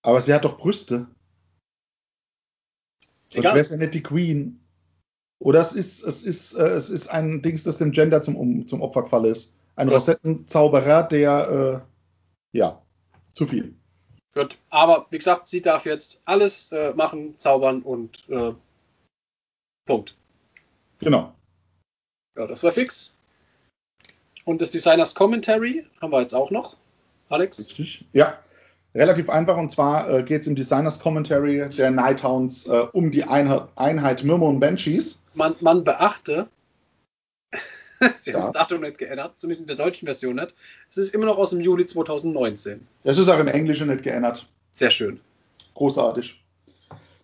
[0.01, 1.07] Aber sie hat doch Brüste.
[3.29, 4.59] Sonst wäre es ja nicht die Queen.
[5.39, 8.67] Oder es ist, es ist, äh, es ist ein Dings, das dem Gender zum, um,
[8.67, 9.53] zum Opfer gefallen ist.
[9.75, 9.95] Ein ja.
[9.95, 11.83] Rosettenzauberer, der,
[12.53, 12.81] äh, ja,
[13.33, 13.75] zu viel.
[14.35, 18.51] Gut, aber wie gesagt, sie darf jetzt alles äh, machen, zaubern und äh,
[19.85, 20.15] Punkt.
[20.99, 21.33] Genau.
[22.37, 23.15] Ja, das war fix.
[24.43, 26.75] Und das Designers Commentary haben wir jetzt auch noch.
[27.29, 27.59] Alex?
[27.59, 28.05] Richtig.
[28.11, 28.37] Ja,
[28.93, 29.55] relativ einfach.
[29.55, 34.23] Und zwar äh, geht es im Designers Commentary der Nighthounds äh, um die Einheit, Einheit
[34.23, 35.23] und Banshees.
[35.33, 36.47] Man, man beachte,
[38.21, 38.37] Sie ja.
[38.37, 40.53] haben das Datum nicht geändert, zumindest in der deutschen Version nicht.
[40.89, 42.85] Es ist immer noch aus dem Juli 2019.
[43.03, 44.47] Es ist auch im Englischen nicht geändert.
[44.71, 45.19] Sehr schön.
[45.73, 46.41] Großartig.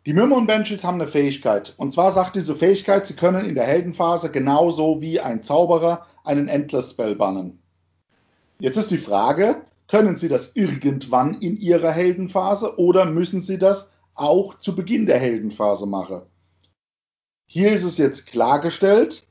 [0.05, 1.75] Die Myrmon Banshees haben eine Fähigkeit.
[1.77, 6.47] Und zwar sagt diese Fähigkeit, sie können in der Heldenphase genauso wie ein Zauberer einen
[6.47, 7.59] Endless Spell bannen.
[8.59, 13.89] Jetzt ist die Frage, können sie das irgendwann in ihrer Heldenphase oder müssen sie das
[14.15, 16.21] auch zu Beginn der Heldenphase machen?
[17.45, 19.27] Hier ist es jetzt klargestellt,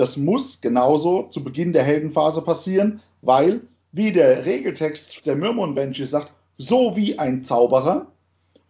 [0.00, 3.60] das muss genauso zu Beginn der Heldenphase passieren, weil,
[3.92, 8.06] wie der Regeltext der Myrmon Banshees sagt, so wie ein Zauberer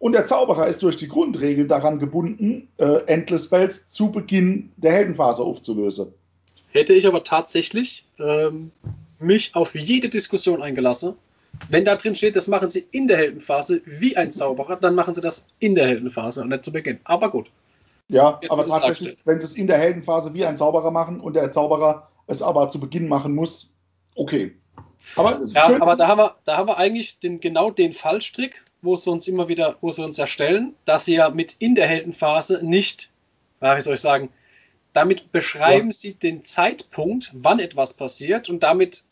[0.01, 4.93] und der Zauberer ist durch die Grundregel daran gebunden, äh, Endless Spells zu Beginn der
[4.93, 6.09] Heldenphase aufzulösen.
[6.73, 8.73] Hätte ich aber tatsächlich ähm,
[9.19, 11.15] mich auf jede Diskussion eingelassen.
[11.69, 15.15] Wenn da drin steht, das machen sie in der Heldenphase wie ein Zauberer, dann machen
[15.15, 16.99] sie das in der Heldenphase und nicht zu Beginn.
[17.05, 17.51] Aber gut.
[18.11, 21.35] Ja, Jetzt aber tatsächlich, wenn sie es in der Heldenphase wie ein Zauberer machen und
[21.35, 23.73] der Zauberer es aber zu Beginn machen muss,
[24.17, 24.57] okay.
[25.15, 28.97] Aber, ja, aber da, haben wir, da haben wir eigentlich den, genau den Fallstrick, wo
[28.97, 32.61] sie uns immer wieder, wo sie uns erstellen, dass sie ja mit in der Heldenphase
[32.63, 33.11] nicht,
[33.61, 34.31] wie soll ich sagen,
[34.93, 35.97] damit beschreiben ja.
[35.97, 39.05] sie den Zeitpunkt, wann etwas passiert und damit,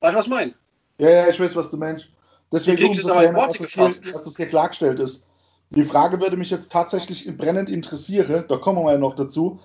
[0.00, 0.54] weißt du, was ich meine?
[0.98, 2.08] Ja, ja, ich weiß, was du meinst.
[2.52, 5.24] Deswegen umso kleiner, dass, es hier, dass es hier klargestellt ist.
[5.70, 9.60] Die Frage würde mich jetzt tatsächlich brennend interessieren, da kommen wir ja noch dazu.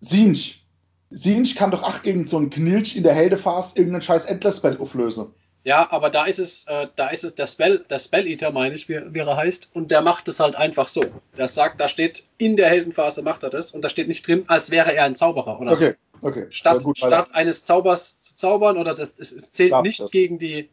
[0.00, 0.64] Sinch,
[1.10, 4.76] Sinch kann doch ach gegen so einen Knilch in der Heldephase irgendeinen scheiß Endless Spell
[4.78, 5.32] auflösen.
[5.64, 8.74] Ja, aber da ist es, äh, da ist es der Spell, der Spell Eater, meine
[8.74, 11.00] ich, wie, wie, er heißt, und der macht es halt einfach so.
[11.38, 14.44] Der sagt, da steht in der Heldenphase macht er das und da steht nicht drin,
[14.46, 15.72] als wäre er ein Zauberer, oder?
[15.72, 16.46] Okay, okay.
[16.50, 20.10] Statt, gut, statt eines Zaubers zu zaubern oder das, es, es zählt nicht das.
[20.10, 20.68] gegen die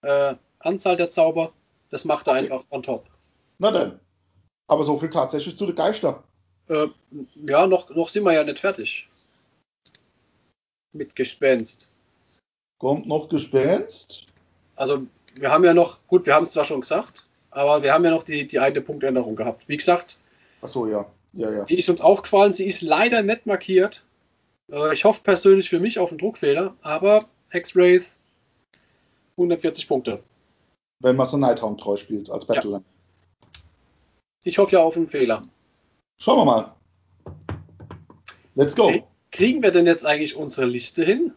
[0.00, 1.52] äh, Anzahl der Zauber,
[1.90, 2.42] das macht er okay.
[2.44, 3.04] einfach on top.
[3.60, 4.00] Na dann.
[4.66, 6.24] Aber so viel tatsächlich zu den Geister.
[6.68, 6.88] Äh,
[7.46, 9.08] ja, noch, noch sind wir ja nicht fertig.
[10.92, 11.90] Mit Gespenst.
[12.78, 14.26] Kommt noch Gespenst?
[14.76, 18.04] Also wir haben ja noch, gut, wir haben es zwar schon gesagt, aber wir haben
[18.04, 19.68] ja noch die, die eine Punktänderung gehabt.
[19.68, 20.18] Wie gesagt,
[20.62, 21.06] Ach so, ja.
[21.32, 21.64] Ja, ja.
[21.64, 22.52] Die ist uns auch gefallen.
[22.52, 24.04] Sie ist leider nicht markiert.
[24.70, 28.06] Äh, ich hoffe persönlich für mich auf einen Druckfehler, aber Hexwraith
[29.36, 30.22] 140 Punkte.
[31.02, 32.84] Wenn man so Nighthound treu spielt als Battleland.
[32.84, 32.99] Ja.
[34.42, 35.42] Ich hoffe ja auf einen Fehler.
[36.18, 36.74] Schauen wir mal.
[38.54, 38.92] Let's go.
[39.30, 41.32] Kriegen wir denn jetzt eigentlich unsere Liste hin?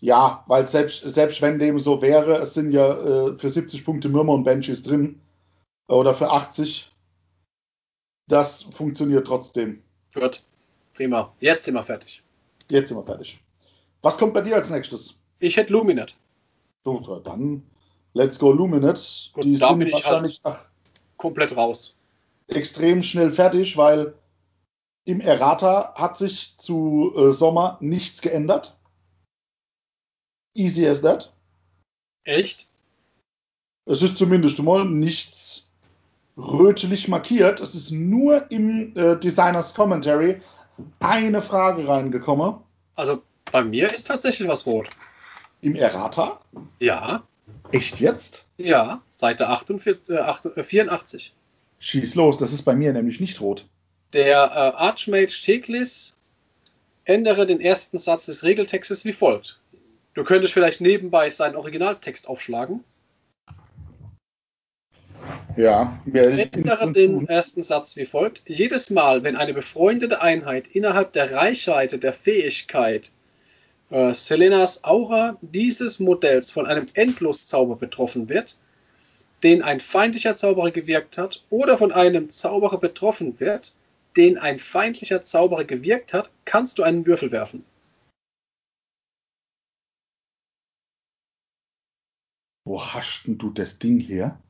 [0.00, 4.08] Ja, weil selbst, selbst wenn dem so wäre, es sind ja äh, für 70 Punkte
[4.08, 5.20] Mürmer und Benches drin
[5.88, 6.90] oder für 80.
[8.28, 9.82] Das funktioniert trotzdem.
[10.14, 10.42] Gut,
[10.94, 11.32] prima.
[11.40, 12.22] Jetzt sind wir fertig.
[12.70, 13.40] Jetzt sind wir fertig.
[14.02, 15.16] Was kommt bei dir als nächstes?
[15.38, 16.14] Ich hätte Luminet.
[16.84, 17.62] So, dann
[18.14, 19.30] let's go Luminet.
[19.34, 20.58] Gut, Die sind wahrscheinlich halt
[21.16, 21.94] komplett raus.
[22.48, 24.14] Extrem schnell fertig, weil
[25.04, 28.76] im Errata hat sich zu äh, Sommer nichts geändert.
[30.54, 31.32] Easy as that.
[32.24, 32.68] Echt?
[33.86, 35.70] Es ist zumindest mal nichts
[36.36, 37.60] rötlich markiert.
[37.60, 40.40] Es ist nur im äh, Designers Commentary
[41.00, 42.56] eine Frage reingekommen.
[42.94, 44.88] Also bei mir ist tatsächlich was rot.
[45.60, 46.40] Im Errata?
[46.78, 47.22] Ja.
[47.72, 48.46] Echt jetzt?
[48.56, 51.26] Ja, Seite 48, äh, 84.
[51.26, 53.66] Äh, Schieß los, das ist bei mir nämlich nicht rot.
[54.12, 56.16] Der äh, Archmage Teglis
[57.04, 59.60] ändere den ersten Satz des Regeltextes wie folgt.
[60.14, 62.84] Du könntest vielleicht nebenbei seinen Originaltext aufschlagen.
[65.56, 68.42] Ja, Ändere den ersten Satz wie folgt.
[68.46, 73.12] Jedes Mal, wenn eine befreundete Einheit innerhalb der Reichweite der Fähigkeit
[73.94, 78.58] äh, Selenas Aura dieses Modells von einem Endloszauber betroffen wird,
[79.44, 83.72] den ein feindlicher Zauberer gewirkt hat, oder von einem Zauberer betroffen wird,
[84.16, 87.64] den ein feindlicher Zauberer gewirkt hat, kannst du einen Würfel werfen.
[92.66, 94.40] Wo hast denn du das Ding her?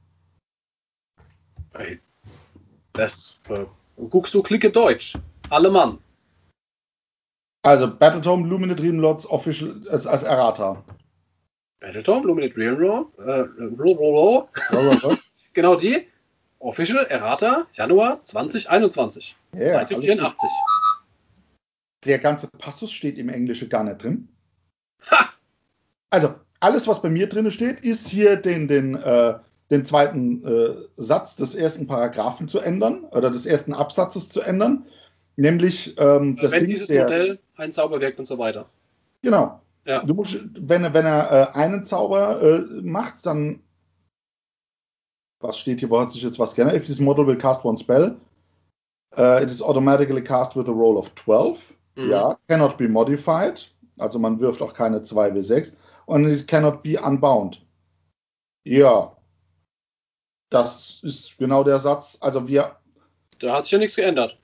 [2.94, 3.66] Das äh,
[4.08, 5.18] guckst du Klicke Deutsch.
[5.50, 5.98] Alle Mann.
[7.64, 10.84] Also Battletome Luminate Dreamlords Official als, als Errata.
[11.80, 13.18] Battletome Luminate Dreamlords.
[13.18, 13.44] Äh,
[15.54, 16.06] genau die.
[16.58, 19.34] Official Errata Januar 2021.
[19.54, 20.38] Yeah, Seite 84.
[20.38, 20.50] Gut.
[22.04, 24.28] Der ganze Passus steht im Englischen gar nicht drin.
[25.10, 25.30] Ha!
[26.10, 29.38] Also, alles, was bei mir drin steht, ist hier den, den, äh,
[29.70, 34.86] den zweiten äh, Satz des ersten Paragraphen zu ändern oder des ersten Absatzes zu ändern.
[35.36, 38.66] Nämlich ähm, das Wenn Ding, dieses der, Modell ein Zauber wirkt und so weiter.
[39.22, 39.60] Genau.
[39.84, 40.02] Ja.
[40.04, 43.60] Du musst, wenn, wenn er äh, einen Zauber äh, macht, dann
[45.44, 46.76] was steht hier, wo hat sich jetzt was geändert?
[46.76, 48.16] If this model will cast one spell,
[49.16, 51.58] uh, it is automatically cast with a roll of 12.
[51.96, 52.08] Mhm.
[52.08, 53.70] Ja, cannot be modified.
[53.98, 55.76] Also man wirft auch keine 2w6.
[56.06, 57.64] Und it cannot be unbound.
[58.64, 59.16] Ja.
[60.50, 62.16] Das ist genau der Satz.
[62.20, 62.76] Also wir.
[63.38, 64.38] Da hat sich ja nichts geändert.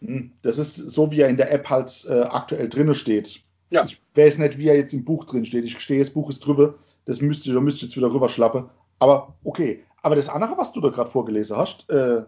[0.00, 3.40] Hm, das ist so, wie er in der App halt äh, aktuell drin steht.
[3.70, 3.84] Ja.
[3.84, 5.64] Ich weiß nicht, wie er jetzt im Buch drin steht.
[5.64, 6.78] Ich gestehe, das Buch ist drüber.
[7.04, 8.70] Das müsste, da müsste ich jetzt wieder rüber schlappen.
[8.98, 9.84] Aber okay.
[10.02, 12.22] Aber das andere, was du da gerade vorgelesen hast, äh,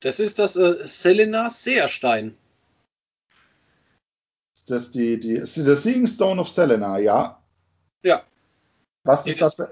[0.00, 2.36] das ist das äh, Selena Seerstein.
[4.54, 7.42] Ist das die, die, ist der Seeing Stone of Selena, ja?
[8.02, 8.22] Ja.
[9.04, 9.70] Was ist jedes, das?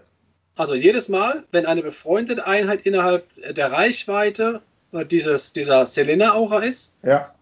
[0.56, 4.62] Also jedes Mal, wenn eine befreundete Einheit innerhalb der Reichweite
[5.02, 7.34] dieses, dieser Selena-Aura ist ja.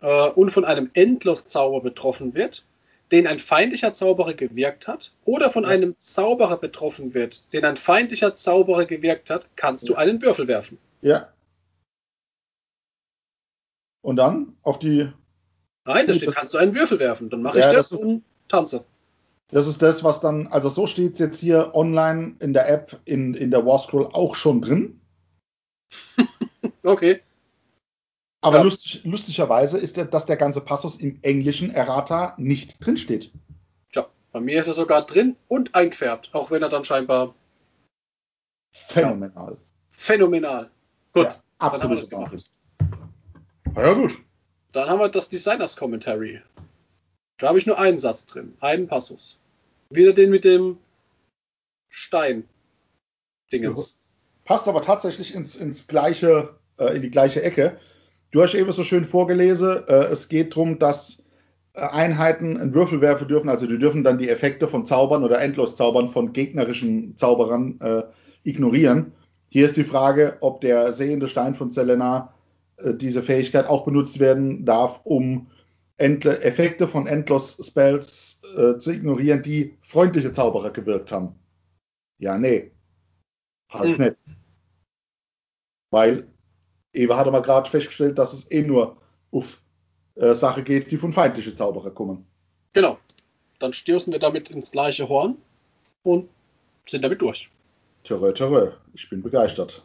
[0.00, 2.64] äh, und von einem Endloszauber betroffen wird,
[3.12, 5.70] den ein feindlicher Zauberer gewirkt hat, oder von ja.
[5.70, 10.78] einem Zauberer betroffen wird, den ein feindlicher Zauberer gewirkt hat, kannst du einen Würfel werfen.
[11.00, 11.28] Ja.
[14.02, 15.10] Und dann auf die.
[15.84, 17.30] Nein, da steht, kannst du einen Würfel werfen.
[17.30, 18.84] Dann mache ja, ich das, das und tanze.
[19.50, 23.00] Das ist das, was dann, also so steht es jetzt hier online in der App,
[23.06, 25.00] in, in der War Scroll auch schon drin.
[26.88, 27.20] okay.
[28.40, 28.62] Aber ja.
[28.62, 33.32] lustig, lustigerweise ist der, dass der ganze Passus im englischen Errata nicht drinsteht.
[33.92, 37.34] Tja, bei mir ist er sogar drin und eingefärbt, auch wenn er dann scheinbar.
[38.72, 39.52] Phänomenal.
[39.52, 39.58] Ja.
[39.90, 40.70] Phänomenal.
[41.12, 42.44] Gut, ja, dann haben wir das gemacht.
[43.74, 44.16] Ja, gut.
[44.72, 46.40] Dann haben wir das Designers Commentary.
[47.38, 49.38] Da habe ich nur einen Satz drin, einen Passus.
[49.90, 50.78] Wieder den mit dem
[51.88, 52.48] Stein.
[53.52, 53.98] Dingens.
[54.44, 57.78] Passt aber tatsächlich ins, ins gleiche, äh, in die gleiche Ecke.
[58.30, 61.24] Du hast eben so schön vorgelesen, äh, es geht darum, dass
[61.72, 65.40] äh, Einheiten einen Würfel werfen dürfen, also die dürfen dann die Effekte von Zaubern oder
[65.40, 68.02] Endloszaubern von gegnerischen Zauberern äh,
[68.42, 69.12] ignorieren.
[69.48, 72.34] Hier ist die Frage, ob der sehende Stein von Selena
[72.76, 75.48] äh, diese Fähigkeit auch benutzt werden darf, um
[75.96, 81.34] Endle Effekte von Endlos-Spells äh, zu ignorieren, die freundliche Zauberer gewirkt haben.
[82.18, 82.70] Ja, nee.
[83.68, 84.04] Halt mhm.
[84.04, 84.16] nicht.
[85.90, 86.28] Weil
[86.98, 88.96] Eva hat aber gerade festgestellt, dass es eh nur
[89.30, 89.60] auf
[90.16, 92.26] äh, Sache geht, die von feindlichen Zauberer kommen.
[92.72, 92.98] Genau.
[93.58, 95.36] Dann stürzen wir damit ins gleiche Horn
[96.02, 96.28] und
[96.86, 97.50] sind damit durch.
[98.04, 98.72] Törö, törö.
[98.94, 99.82] Ich bin begeistert.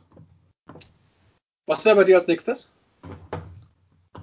[1.66, 2.72] Was wäre bei dir als nächstes?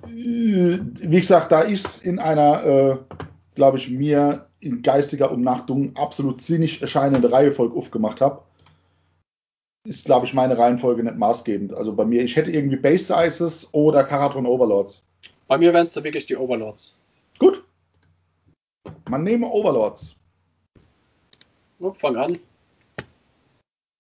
[0.05, 2.97] Wie gesagt, da ich es in einer, äh,
[3.55, 8.43] glaube ich, mir in geistiger Umnachtung absolut sinnig erscheinende Reihefolge aufgemacht habe,
[9.85, 11.77] ist, glaube ich, meine Reihenfolge nicht maßgebend.
[11.77, 15.03] Also bei mir, ich hätte irgendwie Base Sizes oder Karatron Overlords.
[15.49, 16.97] Bei mir wären es da wirklich die Overlords.
[17.39, 17.65] Gut.
[19.09, 20.17] Man nehme Overlords.
[21.81, 22.39] Oh, fang an.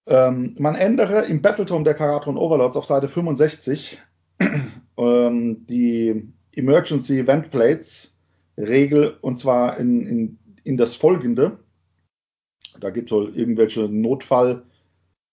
[0.06, 3.98] Ähm, man ändere im Battletome der Karatron Overlords auf Seite 65
[4.96, 8.16] ähm, die Emergency Event Plates
[8.58, 11.58] Regel und zwar in, in, in das folgende.
[12.78, 14.64] Da gibt es wohl irgendwelche Notfall-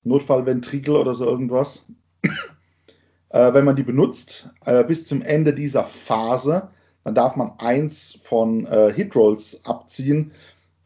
[0.07, 1.85] Notfallventrikel oder so irgendwas.
[3.29, 6.69] äh, wenn man die benutzt, äh, bis zum Ende dieser Phase,
[7.03, 10.31] dann darf man eins von äh, Hitrolls abziehen,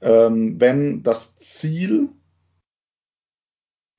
[0.01, 2.09] ähm, wenn das Ziel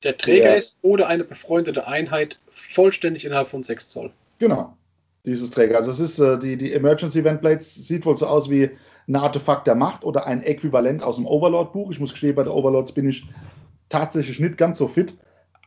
[0.02, 4.12] der Träger der, ist oder eine befreundete Einheit vollständig innerhalb von 6 Zoll.
[4.38, 4.76] Genau,
[5.24, 5.76] dieses Träger.
[5.76, 8.70] Also es ist äh, die, die Emergency Event Blades sieht wohl so aus wie
[9.08, 11.90] ein Artefakt der Macht oder ein Äquivalent aus dem Overlord-Buch.
[11.90, 13.26] Ich muss gestehen, bei der Overlords bin ich
[13.92, 15.16] tatsächlich nicht ganz so fit.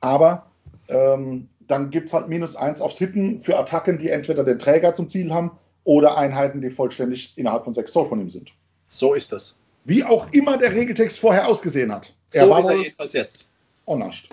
[0.02, 0.52] Aber
[0.88, 4.94] ähm, dann gibt es halt minus eins aufs Hitten für Attacken, die entweder den Träger
[4.94, 5.52] zum Ziel haben
[5.84, 8.54] oder Einheiten, die vollständig innerhalb von 6 Zoll von ihm sind.
[8.90, 9.56] So ist das.
[9.84, 12.14] Wie auch immer der Regeltext vorher ausgesehen hat.
[12.32, 13.48] Er so war ist er jedenfalls jetzt.
[13.86, 14.30] Onnascht.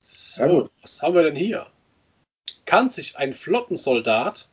[0.00, 1.66] So, ja, was haben wir denn hier?
[2.64, 4.48] Kann sich ein Flottensoldat,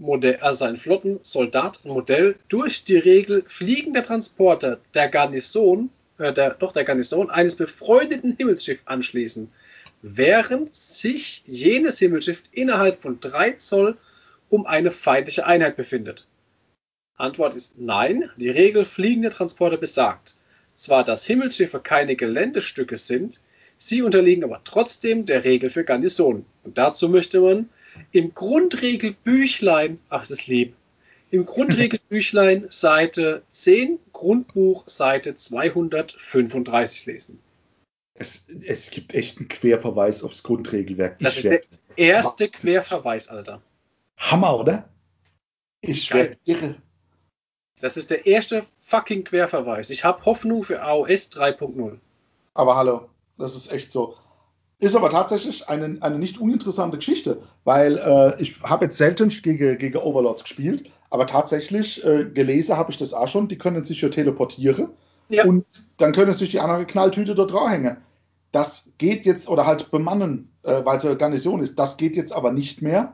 [0.00, 6.84] Modell, also ein Flottensoldat-Modell durch die Regel fliegender Transporter der Garnison, äh, der, doch der
[6.84, 9.52] Garnison eines befreundeten Himmelsschiffs anschließen,
[10.02, 13.98] während sich jenes Himmelsschiff innerhalb von 3 Zoll
[14.48, 16.26] um eine feindliche Einheit befindet?
[17.16, 18.30] Antwort ist nein.
[18.38, 20.36] Die Regel fliegender Transporter besagt
[20.74, 23.40] zwar, dass Himmelsschiffe keine Geländestücke sind,
[23.76, 26.46] sie unterliegen aber trotzdem der Regel für Garnisonen.
[26.64, 27.68] Und dazu möchte man
[28.12, 30.74] im Grundregelbüchlein, ach, es ist lieb,
[31.30, 37.40] im Grundregelbüchlein Seite 10, Grundbuch Seite 235 lesen.
[38.14, 41.18] Es, es gibt echt einen Querverweis aufs Grundregelwerk.
[41.20, 41.62] Das ich ist der
[41.96, 43.62] erste Querverweis, Alter.
[44.18, 44.88] Hammer, oder?
[45.80, 46.76] Ich werde irre.
[47.80, 49.88] Das ist der erste fucking Querverweis.
[49.88, 51.98] Ich habe Hoffnung für AOS 3.0.
[52.52, 54.18] Aber hallo, das ist echt so.
[54.80, 59.76] Ist aber tatsächlich eine, eine nicht uninteressante Geschichte, weil äh, ich habe jetzt selten gegen,
[59.76, 63.48] gegen Overlords gespielt, aber tatsächlich äh, gelesen habe ich das auch schon.
[63.48, 64.88] Die können sich ja teleportieren
[65.28, 65.44] ja.
[65.44, 65.66] und
[65.98, 67.98] dann können sich die andere Knalltüte dort draufhängen.
[68.52, 72.32] Das geht jetzt, oder halt bemannen, äh, weil es eine Garnison ist, das geht jetzt
[72.32, 73.12] aber nicht mehr,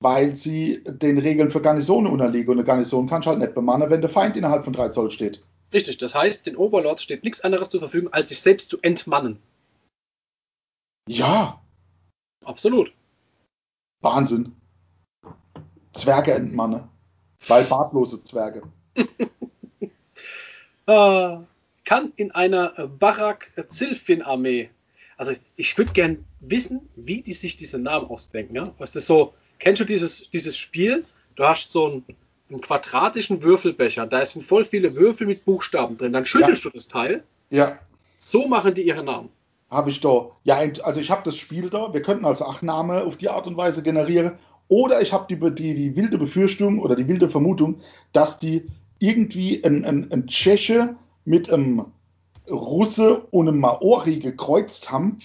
[0.00, 2.50] weil sie den Regeln für Garnisonen unterliegen.
[2.50, 5.42] Und eine Garnison kannst halt nicht bemannen, wenn der Feind innerhalb von 3 Zoll steht.
[5.72, 9.38] Richtig, das heißt, den Overlords steht nichts anderes zur Verfügung, als sich selbst zu entmannen.
[11.08, 11.60] Ja.
[12.44, 12.92] Absolut.
[14.00, 14.54] Wahnsinn.
[15.92, 16.88] Zwerge entmannen.
[17.46, 18.62] Weil bartlose Zwerge.
[20.86, 21.36] äh,
[21.84, 24.70] kann in einer Barak-Zilfin-Armee,
[25.16, 28.54] also ich würde gern wissen, wie die sich diese Namen ausdenken.
[28.54, 28.64] Ja?
[28.78, 31.04] Was ist so, Kennst du dieses, dieses Spiel?
[31.34, 32.04] Du hast so einen,
[32.48, 36.12] einen quadratischen Würfelbecher, da sind voll viele Würfel mit Buchstaben drin.
[36.12, 36.70] Dann schüttelst ja.
[36.70, 37.24] du das Teil.
[37.50, 37.78] Ja.
[38.18, 39.30] So machen die ihre Namen.
[39.70, 40.30] Habe ich da.
[40.44, 41.92] Ja, also ich habe das Spiel da.
[41.92, 44.38] Wir könnten also acht Namen auf die Art und Weise generieren.
[44.68, 47.80] Oder ich habe die, die, die wilde Befürchtung oder die wilde Vermutung,
[48.12, 48.66] dass die
[48.98, 51.86] irgendwie ein, ein, ein Tscheche mit einem
[52.50, 55.18] Russe und einem Maori gekreuzt haben.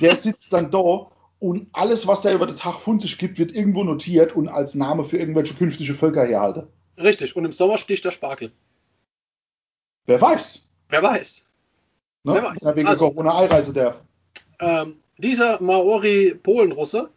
[0.00, 1.06] Der sitzt dann da
[1.38, 4.74] und alles, was da über den Tag von sich gibt, wird irgendwo notiert und als
[4.74, 6.68] Name für irgendwelche künftige Völker herhalte.
[6.96, 8.52] Richtig, und im Sommer sticht der Spargel.
[10.06, 10.64] Wer weiß.
[10.88, 11.46] Wer weiß.
[12.24, 12.52] Ne?
[12.60, 14.00] Ja, wegen also, Corona Einreise darf.
[14.58, 17.10] Ähm, dieser Maori-Polen-Russe,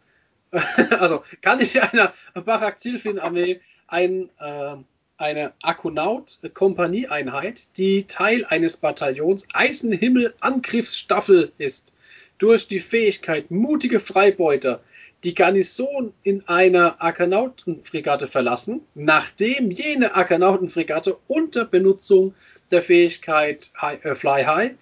[1.00, 4.76] also kann ich einer Barak-Zilfin-Armee ein, äh,
[5.16, 11.94] eine Akonaut-Kompanieeinheit, die Teil eines Bataillons Eisenhimmel-Angriffsstaffel ist,
[12.36, 14.80] durch die Fähigkeit mutige Freibeuter
[15.24, 22.34] die Garnison in einer Akanautenfregatte verlassen, nachdem jene Akanautenfregatte unter Benutzung
[22.72, 24.72] der Fähigkeit äh, Fly High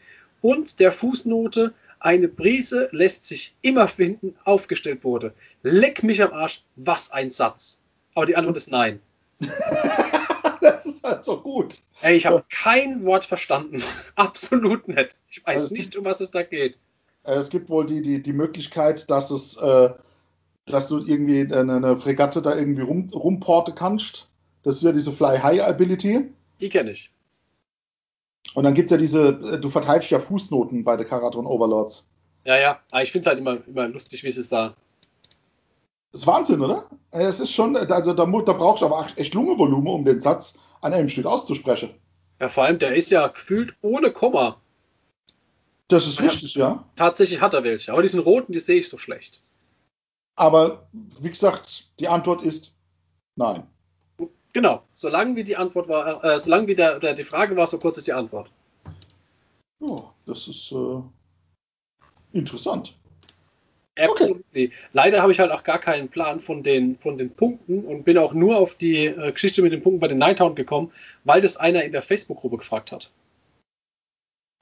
[0.43, 5.35] und der Fußnote eine Brise lässt sich immer finden aufgestellt wurde.
[5.63, 7.81] Leck mich am Arsch, was ein Satz.
[8.15, 9.01] Aber die Antwort ist nein.
[10.61, 11.79] das ist halt so gut.
[12.03, 13.83] Ey, ich habe kein Wort verstanden.
[14.15, 15.17] Absolut nicht.
[15.29, 16.79] Ich weiß also nicht, um was es da geht.
[17.25, 19.91] Äh, es gibt wohl die, die, die Möglichkeit, dass es, äh,
[20.67, 24.29] dass du irgendwie eine, eine, Fregatte da irgendwie rum, rumporten kannst.
[24.63, 26.31] Das ist ja diese Fly High Ability.
[26.61, 27.11] Die kenne ich.
[28.55, 32.09] Und dann gibt es ja diese, äh, du verteilst ja Fußnoten bei der Karaton Overlords.
[32.45, 34.75] Ja, ja, aber ich finde es halt immer, immer lustig, wie es ist da.
[36.13, 36.89] Das ist Wahnsinn, oder?
[37.11, 40.55] Äh, es ist schon, also da, da brauchst du aber echt Lungenvolumen, um den Satz
[40.81, 41.91] an einem Stück auszusprechen.
[42.41, 44.61] Ja, vor allem, der ist ja gefühlt ohne Komma.
[45.89, 46.85] Das ist richtig, ja.
[46.97, 49.41] Tatsächlich hat er welche, aber diesen roten, die sehe ich so schlecht.
[50.35, 50.89] Aber
[51.21, 52.75] wie gesagt, die Antwort ist
[53.37, 53.67] nein.
[54.57, 57.79] Genau, solange wie die Antwort war, äh, solange wie der, der, die Frage war, so
[57.79, 58.51] kurz ist die Antwort.
[59.81, 61.03] Oh, das ist äh,
[62.33, 62.97] interessant.
[64.01, 64.43] Absolut.
[64.53, 64.73] Okay.
[64.95, 68.17] Leider habe ich halt auch gar keinen Plan von den, von den Punkten und bin
[68.17, 70.91] auch nur auf die äh, Geschichte mit den Punkten bei den Nighthound gekommen,
[71.25, 73.11] weil das einer in der Facebook-Gruppe gefragt hat.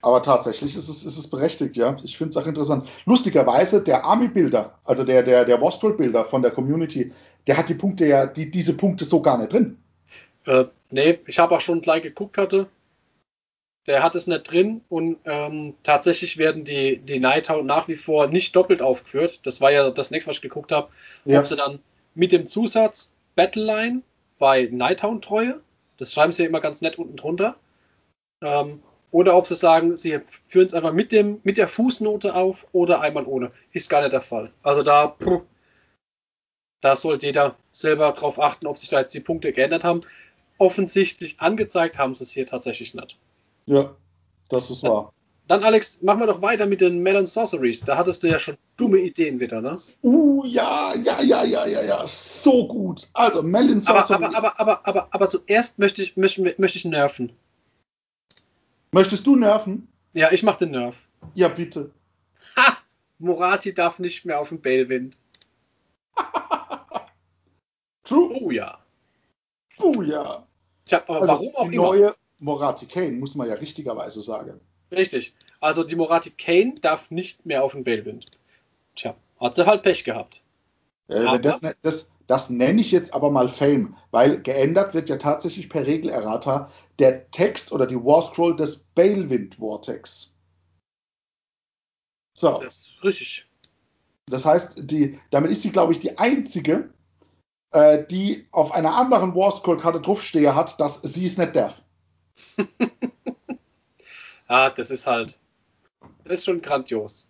[0.03, 1.97] Aber tatsächlich ist es, ist es berechtigt, ja.
[2.03, 2.88] Ich finde es auch interessant.
[3.07, 7.12] Lustigerweise, der Army-Bilder, also der, der, der Wastrel-Bilder von der Community,
[7.47, 9.78] der hat die Punkte ja, die, diese Punkte so gar nicht drin.
[10.47, 12.68] Äh, nee, ich habe auch schon gleich geguckt hatte.
[13.86, 18.28] Der hat es nicht drin und ähm, tatsächlich werden die, die Nighthound nach wie vor
[18.28, 19.40] nicht doppelt aufgeführt.
[19.45, 20.88] Das war ja das nächste, was ich geguckt habe.
[21.26, 21.40] Ja.
[21.40, 21.80] Ob sie dann
[22.14, 24.03] mit dem Zusatz Battleline
[24.38, 25.61] bei Nighthound Treue,
[25.99, 27.57] das schreiben sie ja immer ganz nett unten drunter.
[28.42, 32.66] Ähm, oder ob sie sagen, sie führen es einfach mit, dem, mit der Fußnote auf
[32.72, 33.51] oder einmal ohne.
[33.72, 34.51] Ist gar nicht der Fall.
[34.62, 35.16] Also da,
[36.80, 40.01] da sollte jeder selber drauf achten, ob sich da jetzt die Punkte geändert haben.
[40.59, 43.18] Offensichtlich angezeigt haben sie es hier tatsächlich nicht.
[43.66, 43.94] Ja,
[44.48, 45.12] das ist wahr.
[45.46, 47.80] Dann, Alex, machen wir doch weiter mit den Melon Sorceries.
[47.80, 49.78] Da hattest du ja schon dumme Ideen wieder, ne?
[50.02, 53.09] Uh, ja, ja, ja, ja, ja, ja, so gut.
[53.12, 54.11] Also, Melon Sorceries.
[54.11, 57.32] Aber, aber, aber, aber, aber, aber zuerst möchte ich, möchte, möchte ich nerven.
[58.92, 59.88] Möchtest du nerven?
[60.14, 60.94] Ja, ich mach den Nerv.
[61.34, 61.90] Ja, bitte.
[62.57, 62.78] Ha!
[63.18, 65.18] Morati darf nicht mehr auf den Bellwind.
[68.05, 68.32] True.
[68.40, 68.84] Oh ja.
[69.79, 70.47] Oh ja.
[70.87, 71.85] Tja, aber Also, warum auch die immer.
[71.87, 74.61] neue Morati Kane, muss man ja richtigerweise sagen.
[74.91, 75.35] Richtig.
[75.61, 78.27] Also die Morati Kane darf nicht mehr auf den Bellwind.
[78.97, 80.43] Tja, hat sie halt Pech gehabt.
[81.09, 85.68] Äh, das, das, das nenne ich jetzt aber mal Fame, weil geändert wird ja tatsächlich
[85.68, 90.35] per Regelerrata der Text oder die War Scroll des Balewind Vortex.
[92.37, 93.47] So, Das ist richtig.
[94.27, 96.91] das heißt, die, damit ist sie, glaube ich, die einzige,
[97.75, 101.83] äh, die auf einer anderen War Scroll Karte draufstehe hat, dass sie es nicht darf.
[104.47, 105.39] Ah, das ist halt.
[106.25, 107.27] Das ist schon grandios.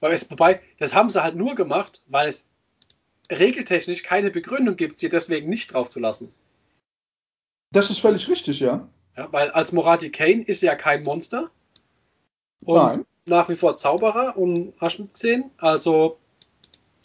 [0.00, 2.46] Weil es, wobei, das haben sie halt nur gemacht, weil es
[3.32, 6.30] regeltechnisch keine Begründung gibt, sie deswegen nicht drauf zu lassen.
[7.72, 8.86] Das ist völlig richtig, ja.
[9.16, 11.50] Ja, weil als Morati Kane ist ja kein Monster.
[12.60, 13.06] Und Nein.
[13.24, 14.78] nach wie vor Zauberer und
[15.12, 15.50] gesehen.
[15.56, 16.18] Also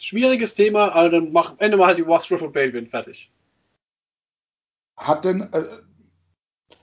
[0.04, 3.30] schwieriges Thema, aber dann mach am Ende mal halt die Wasp von Balewind fertig.
[4.96, 5.68] Hat denn, äh,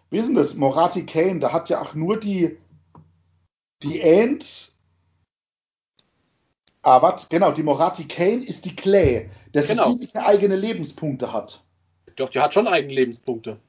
[0.09, 0.55] wie ist denn das?
[0.55, 2.57] Morati Kane, da hat ja auch nur die,
[3.83, 4.75] die Ant.
[6.83, 7.29] Ah, was?
[7.29, 9.29] Genau, die Morati Kane ist die Clay.
[9.53, 9.91] Das Genau.
[9.91, 11.63] ist die, die eigene Lebenspunkte hat.
[12.15, 13.59] Doch, die hat schon eigene Lebenspunkte.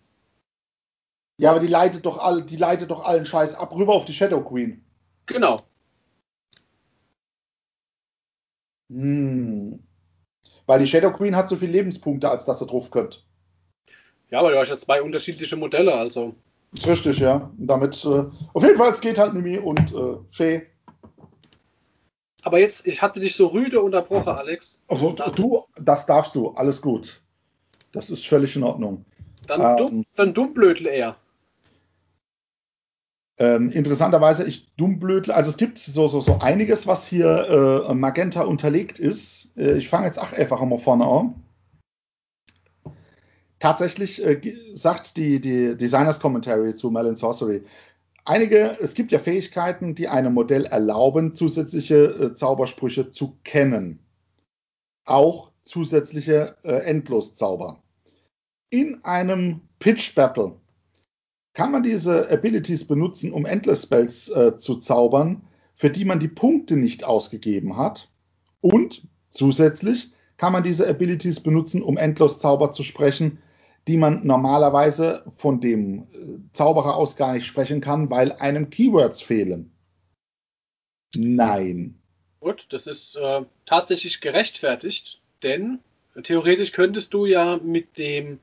[1.38, 4.14] Ja, aber die leitet doch all, die leitet doch allen Scheiß ab rüber auf die
[4.14, 4.84] Shadow Queen.
[5.26, 5.60] Genau.
[8.92, 9.80] Hm.
[10.66, 13.24] Weil die Shadow Queen hat so viele Lebenspunkte, als dass ihr drauf könnt.
[14.30, 16.34] Ja, aber du hast ja zwei unterschiedliche Modelle, also.
[16.74, 17.50] Ist richtig, ja.
[17.58, 18.24] Und damit, äh,
[18.54, 20.66] auf jeden Fall, es geht halt Mimi und äh, Shay.
[22.44, 24.80] Aber jetzt, ich hatte dich so rüde unterbrochen, Alex.
[24.88, 27.20] Also, du, das darfst du, alles gut.
[27.92, 29.04] Das ist völlig in Ordnung.
[29.46, 29.76] Dann, Ähm.
[29.76, 31.16] dumm, dann dummblödel er.
[33.38, 38.42] Ähm, interessanterweise, ich dummblödle, also es gibt so, so, so einiges, was hier äh, Magenta
[38.42, 39.56] unterlegt ist.
[39.56, 41.42] Äh, ich fange jetzt auch einfach mal vorne an.
[43.58, 44.40] Tatsächlich äh,
[44.74, 47.62] sagt die, die Designers Commentary zu Melon Sorcery,
[48.24, 54.00] einige, es gibt ja Fähigkeiten, die einem Modell erlauben, zusätzliche äh, Zaubersprüche zu kennen.
[55.04, 57.82] Auch zusätzliche äh, Endloszauber.
[58.68, 60.56] In einem Pitch Battle
[61.54, 65.42] kann man diese Abilities benutzen, um Endless Spells äh, zu zaubern,
[65.74, 68.10] für die man die Punkte nicht ausgegeben hat.
[68.60, 73.38] Und zusätzlich kann man diese Abilities benutzen, um Endlos Zauber zu sprechen,
[73.88, 79.20] die man normalerweise von dem äh, Zauberer aus gar nicht sprechen kann, weil einem Keywords
[79.20, 79.72] fehlen.
[81.14, 81.98] Nein.
[82.40, 85.80] Gut, das ist äh, tatsächlich gerechtfertigt, denn
[86.22, 88.38] theoretisch könntest du ja mit dem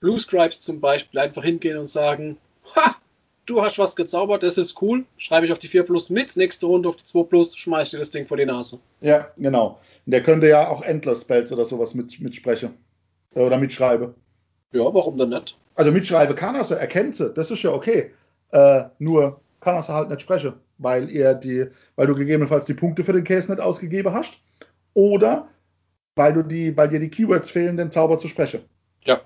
[0.00, 2.38] Blue Scribes zum Beispiel einfach hingehen und sagen,
[2.74, 2.96] ha,
[3.46, 6.66] du hast was gezaubert, das ist cool, schreibe ich auf die 4 Plus mit, nächste
[6.66, 8.78] Runde auf die 2 Plus, schmeiß dir das Ding vor die Nase.
[9.00, 9.78] Ja, genau.
[10.04, 12.74] Und der könnte ja auch Endless Spells oder sowas mit, mitsprechen.
[13.36, 14.14] Äh, Oder mitschreiben.
[14.72, 15.56] Ja, warum denn nicht?
[15.74, 18.12] Also mitschreiben kann er sie, er kennt sie, das ist ja okay.
[18.50, 23.04] Äh, nur kann er halt nicht sprechen, weil er die, weil du gegebenenfalls die Punkte
[23.04, 24.40] für den Case nicht ausgegeben hast.
[24.94, 25.48] Oder
[26.14, 28.60] weil du die, weil dir die Keywords fehlen, den Zauber zu sprechen.
[29.04, 29.20] Ja,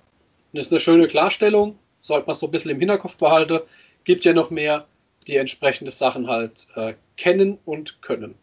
[0.53, 3.61] das ist eine schöne Klarstellung, sollte man so ein bisschen im Hinterkopf behalten.
[4.05, 4.87] Gibt ja noch mehr,
[5.27, 8.35] die entsprechende Sachen halt äh, kennen und können.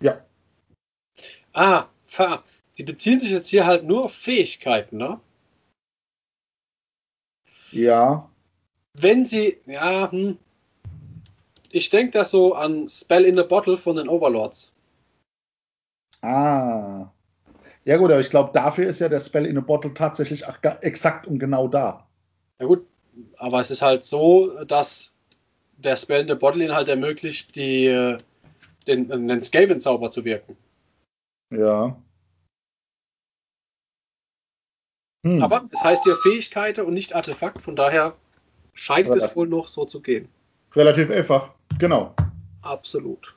[0.00, 0.24] Ja.
[1.52, 2.42] Ah, fa.
[2.76, 5.20] Die beziehen sich jetzt hier halt nur auf Fähigkeiten, ne?
[7.70, 8.28] Ja.
[8.94, 10.38] Wenn sie, ja, hm,
[11.70, 14.72] ich denke da so an Spell in the Bottle von den Overlords.
[16.22, 17.10] Ah.
[17.84, 20.44] Ja gut, aber ich glaube, dafür ist ja der Spell in a Bottle tatsächlich
[20.80, 22.06] exakt und genau da.
[22.60, 22.86] Ja gut,
[23.36, 25.14] aber es ist halt so, dass
[25.76, 28.16] der Spell in the Bottle ihnen halt ermöglicht, die, äh,
[28.86, 30.56] den, den Skaven-Zauber zu wirken.
[31.50, 31.96] Ja.
[35.24, 35.42] Hm.
[35.42, 38.14] Aber es heißt ja Fähigkeiten und nicht Artefakt, von daher
[38.74, 39.14] scheint Ja.
[39.14, 40.28] es wohl noch so zu gehen.
[40.72, 41.54] Relativ einfach.
[41.78, 42.14] Genau.
[42.62, 43.34] Absolut.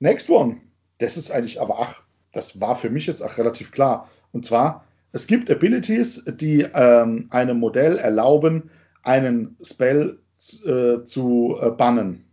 [0.00, 0.60] Next one.
[0.98, 4.10] Das ist eigentlich aber, ach, das war für mich jetzt auch relativ klar.
[4.32, 8.70] Und zwar, es gibt Abilities, die ähm, einem Modell erlauben,
[9.02, 10.18] einen Spell
[10.64, 12.24] äh, zu äh, bannen,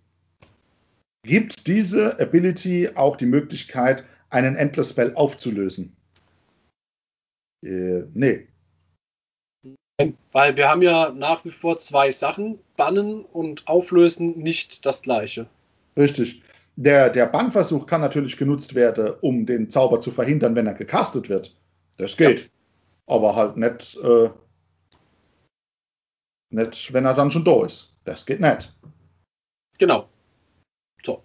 [1.24, 5.96] gibt diese Ability auch die Möglichkeit, einen Endless Spell aufzulösen?
[7.64, 8.48] Äh, nee.
[10.32, 15.48] Weil wir haben ja nach wie vor zwei Sachen, bannen und auflösen, nicht das gleiche.
[15.98, 16.44] Richtig.
[16.76, 21.28] Der, der Bannversuch kann natürlich genutzt werden, um den Zauber zu verhindern, wenn er gecastet
[21.28, 21.56] wird.
[21.98, 22.52] Das geht.
[23.08, 24.30] Aber halt nicht, äh,
[26.50, 27.94] nicht, wenn er dann schon da ist.
[28.04, 28.74] Das geht nicht.
[29.80, 30.08] Genau.
[31.04, 31.24] So.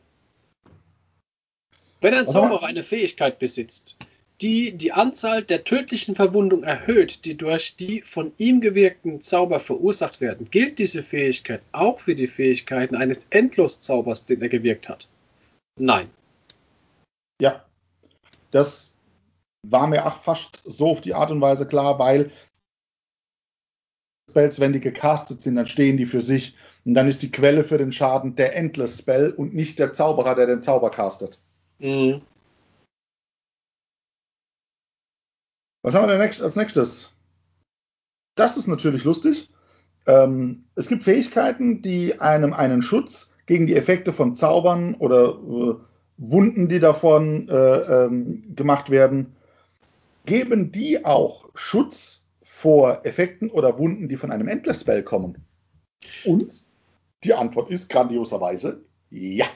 [2.00, 3.98] Wenn ein Zauberer eine Fähigkeit besitzt,
[4.40, 10.20] die die Anzahl der tödlichen Verwundungen erhöht, die durch die von ihm gewirkten Zauber verursacht
[10.20, 15.08] werden, gilt diese Fähigkeit auch für die Fähigkeiten eines Endloszaubers, den er gewirkt hat.
[15.78, 16.10] Nein.
[17.40, 17.64] Ja,
[18.50, 18.91] das
[19.62, 22.30] war mir auch fast so auf die Art und Weise klar, weil
[24.30, 27.64] Spells, wenn die gecastet sind, dann stehen die für sich und dann ist die Quelle
[27.64, 31.40] für den Schaden der Endless Spell und nicht der Zauberer, der den Zauber castet.
[31.78, 32.22] Mhm.
[35.82, 37.10] Was haben wir denn als nächstes?
[38.36, 39.50] Das ist natürlich lustig.
[40.06, 45.74] Ähm, es gibt Fähigkeiten, die einem einen Schutz gegen die Effekte von Zaubern oder äh,
[46.16, 49.36] Wunden, die davon äh, ähm, gemacht werden,
[50.24, 55.44] geben die auch Schutz vor Effekten oder Wunden, die von einem Endless Spell kommen?
[56.24, 56.64] Und
[57.24, 59.46] die Antwort ist grandioserweise ja.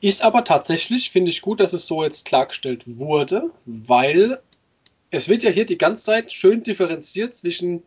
[0.00, 4.40] Ist aber tatsächlich, finde ich gut, dass es so jetzt klargestellt wurde, weil
[5.10, 7.82] es wird ja hier die ganze Zeit schön differenziert zwischen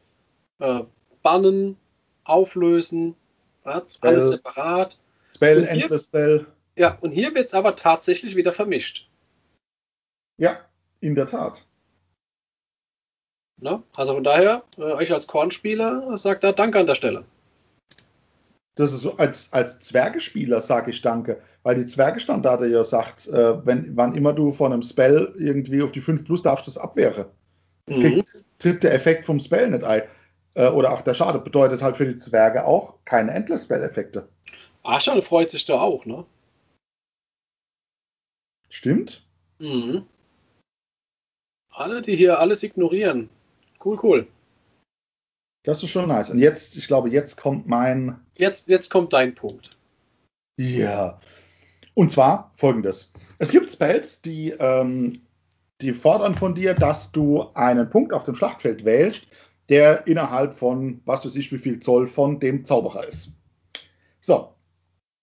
[0.60, 0.82] äh,
[1.22, 1.78] Bannen,
[2.24, 3.16] Auflösen,
[3.64, 4.98] ja, alles separat.
[5.36, 6.48] Spell, hier, Endless Spell.
[6.76, 9.08] Ja, und hier wird es aber tatsächlich wieder vermischt.
[10.38, 10.60] Ja,
[11.00, 11.64] in der Tat.
[13.62, 17.24] Na, also von daher, äh, euch als Kornspieler sagt da Danke an der Stelle.
[18.76, 23.66] Das ist so, als, als Zwergespieler sage ich Danke, weil die Zwergestandarte ja sagt, äh,
[23.66, 27.30] wenn, wann immer du von einem Spell irgendwie auf die 5 Plus darfst, das abwehre.
[27.88, 28.24] Mhm.
[28.57, 30.03] Tritt der Effekt vom Spell nicht ein.
[30.55, 34.28] Äh, oder auch der Schade bedeutet halt für die Zwerge auch keine Endless Spell-Effekte.
[34.82, 36.26] Arschan freut sich da auch, ne?
[38.70, 39.24] Stimmt.
[39.59, 40.05] Mhm.
[41.70, 43.30] Alle, die hier alles ignorieren.
[43.84, 44.28] Cool, cool.
[45.64, 46.30] Das ist schon nice.
[46.30, 48.20] Und jetzt, ich glaube, jetzt kommt mein.
[48.36, 49.78] Jetzt, jetzt kommt dein Punkt.
[50.58, 51.20] Ja.
[51.94, 55.22] Und zwar folgendes: Es gibt Spells, die, ähm,
[55.82, 59.28] die fordern von dir, dass du einen Punkt auf dem Schlachtfeld wählst,
[59.70, 63.34] der innerhalb von, was weiß ich, wie viel Zoll von dem Zauberer ist.
[64.20, 64.56] So.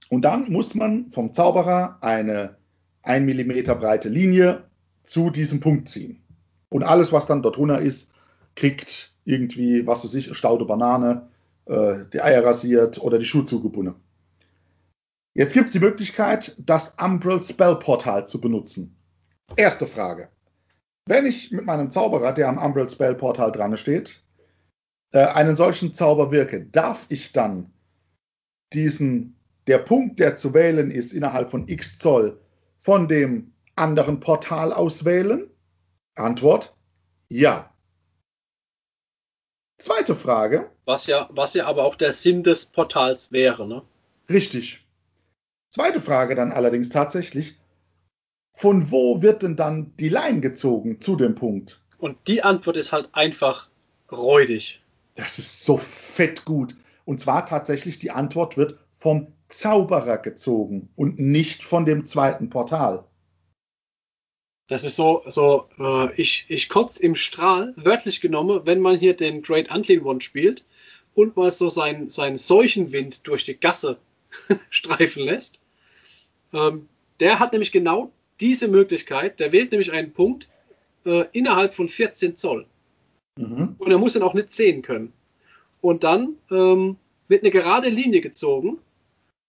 [0.08, 2.56] Und dann muss man vom Zauberer eine
[3.02, 4.64] 1 mm breite Linie
[5.04, 6.22] zu diesem Punkt ziehen.
[6.70, 8.12] Und alles, was dann dort drunter ist,
[8.58, 11.28] kriegt irgendwie, was weiß ich, Staude Banane,
[11.66, 13.94] äh, die Eier rasiert oder die Schuhe zugebunden.
[15.34, 18.96] Jetzt gibt es die Möglichkeit, das Umbral Spell Portal zu benutzen.
[19.56, 20.28] Erste Frage.
[21.06, 24.22] Wenn ich mit meinem Zauberer, der am Umbral Spell Portal dran steht,
[25.12, 27.70] äh, einen solchen Zauber wirke, darf ich dann
[28.72, 29.36] diesen,
[29.68, 32.40] der Punkt, der zu wählen ist, innerhalb von x Zoll
[32.76, 35.48] von dem anderen Portal auswählen?
[36.16, 36.76] Antwort:
[37.28, 37.72] Ja.
[39.78, 40.70] Zweite Frage.
[40.84, 43.82] Was ja, was ja aber auch der Sinn des Portals wäre, ne?
[44.28, 44.84] Richtig.
[45.70, 47.56] Zweite Frage dann allerdings tatsächlich.
[48.52, 51.80] Von wo wird denn dann die Line gezogen zu dem Punkt?
[51.98, 53.68] Und die Antwort ist halt einfach
[54.10, 54.82] räudig.
[55.14, 56.74] Das ist so fett gut.
[57.04, 63.04] Und zwar tatsächlich die Antwort wird vom Zauberer gezogen und nicht von dem zweiten Portal.
[64.68, 69.16] Das ist so, so äh, ich, ich kotze im Strahl, wörtlich genommen, wenn man hier
[69.16, 70.64] den Great Unclean One spielt
[71.14, 73.96] und mal so seinen sein Seuchenwind durch die Gasse
[74.70, 75.64] streifen lässt.
[76.52, 76.88] Ähm,
[77.18, 79.40] der hat nämlich genau diese Möglichkeit.
[79.40, 80.48] Der wählt nämlich einen Punkt
[81.04, 82.66] äh, innerhalb von 14 Zoll.
[83.36, 83.74] Mhm.
[83.78, 85.14] Und er muss ihn auch nicht sehen können.
[85.80, 86.96] Und dann ähm,
[87.28, 88.78] wird eine gerade Linie gezogen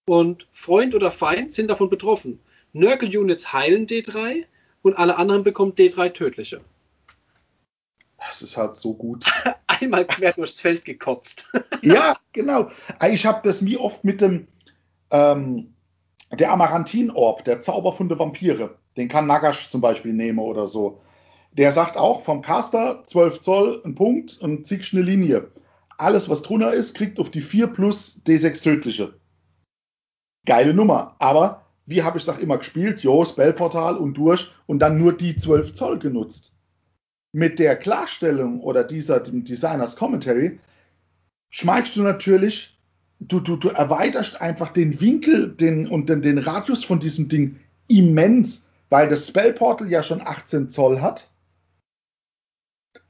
[0.06, 2.40] und Freund oder Feind sind davon betroffen.
[2.74, 4.46] Nurgle-Units heilen D3,
[4.82, 6.62] und alle anderen bekommen D3 tödliche.
[8.18, 9.26] Das ist halt so gut.
[9.68, 11.52] Einmal quer durchs Feld gekotzt.
[11.82, 12.70] ja, genau.
[13.10, 14.48] Ich habe das mir oft mit dem
[15.12, 15.74] ähm,
[16.32, 18.78] der Amarantin-Orb, der Zauberfunde Vampire.
[18.98, 21.02] Den kann Nagash zum Beispiel nehmen oder so.
[21.54, 25.52] Der sagt auch vom Caster 12 Zoll ein Punkt und ziehst eine Linie.
[25.98, 29.20] Alles, was drunter ist, kriegt auf die 4 plus D6 tödliche.
[30.46, 31.16] Geile Nummer.
[31.20, 33.02] Aber wie habe ich es auch immer gespielt?
[33.02, 36.54] Jo, Spellportal und durch und dann nur die 12 Zoll genutzt.
[37.32, 40.60] Mit der Klarstellung oder dieser Designers Commentary
[41.50, 42.80] schmeichst du natürlich
[43.20, 47.60] du, du, du erweiterst einfach den Winkel den, und den, den Radius von diesem Ding
[47.88, 51.30] immens, weil das Spellportal ja schon 18 Zoll hat.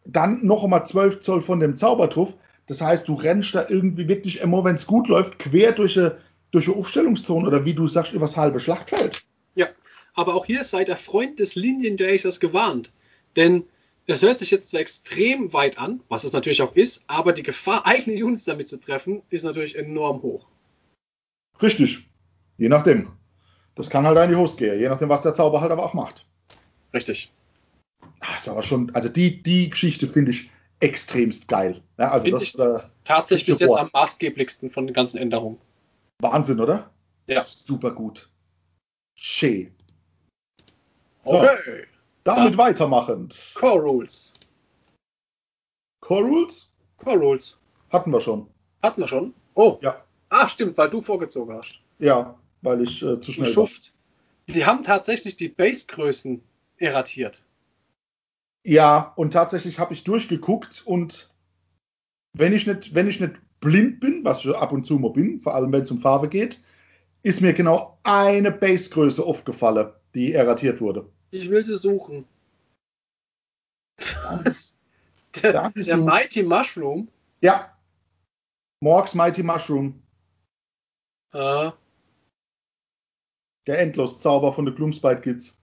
[0.06, 2.36] Dann noch einmal 12 Zoll von dem Zaubertuff.
[2.68, 6.18] Das heißt, du rennst da irgendwie wirklich immer, wenn es gut läuft, quer durch eine,
[6.52, 9.24] durch eine Aufstellungszone oder wie du sagst, übers halbe Schlachtfeld.
[9.56, 9.68] Ja,
[10.14, 12.92] aber auch hier sei der Freund des Linienjacers gewarnt.
[13.36, 13.64] Denn
[14.08, 17.44] das hört sich jetzt zwar extrem weit an, was es natürlich auch ist, aber die
[17.44, 20.48] Gefahr, eigene Units damit zu treffen, ist natürlich enorm hoch.
[21.62, 22.10] Richtig.
[22.58, 23.10] Je nachdem.
[23.76, 25.94] Das kann halt in die Hose gehen, je nachdem, was der Zauber halt aber auch
[25.94, 26.26] macht.
[26.94, 27.32] Richtig.
[28.20, 30.50] Ah, ist aber schon, also die, die Geschichte finde ich
[30.82, 31.82] extremst geil.
[31.98, 35.58] Ja, also Find das ich äh, Tatsächlich bis jetzt am maßgeblichsten von den ganzen Änderungen.
[36.22, 36.92] Wahnsinn, oder?
[37.28, 37.44] Ja.
[37.44, 38.30] Super gut.
[39.16, 39.74] Schön.
[41.26, 41.40] So.
[41.40, 41.86] Okay.
[42.24, 43.54] Damit weitermachend.
[43.56, 44.34] Core Rules.
[46.02, 47.58] Core Rules Core Rules.
[47.92, 48.48] hatten wir schon.
[48.84, 49.34] Hatten wir schon.
[49.56, 49.80] Oh.
[49.82, 50.04] Ja.
[50.30, 51.80] Ah, stimmt, weil du vorgezogen hast.
[51.98, 53.54] Ja, weil ich äh, zu schnell war.
[53.54, 53.94] Schuft.
[54.48, 56.42] Die haben tatsächlich die Base-Größen
[56.78, 57.44] erratiert.
[58.66, 61.30] Ja, und tatsächlich habe ich durchgeguckt und
[62.34, 65.40] wenn ich nicht, wenn ich nicht blind bin, was ich ab und zu mal bin,
[65.40, 66.60] vor allem wenn es um Farbe geht,
[67.24, 71.10] ist mir genau eine Basegröße aufgefallen, die erratiert wurde.
[71.32, 72.26] Ich will sie suchen.
[74.44, 74.76] Das-
[75.44, 76.06] Der, der suchen?
[76.06, 77.08] Mighty Mushroom.
[77.42, 77.76] ja.
[78.82, 80.02] Morgs Mighty Mushroom,
[81.34, 81.72] Äh,
[83.68, 85.62] der Endlos-Zauber von den Gloomspite Kids.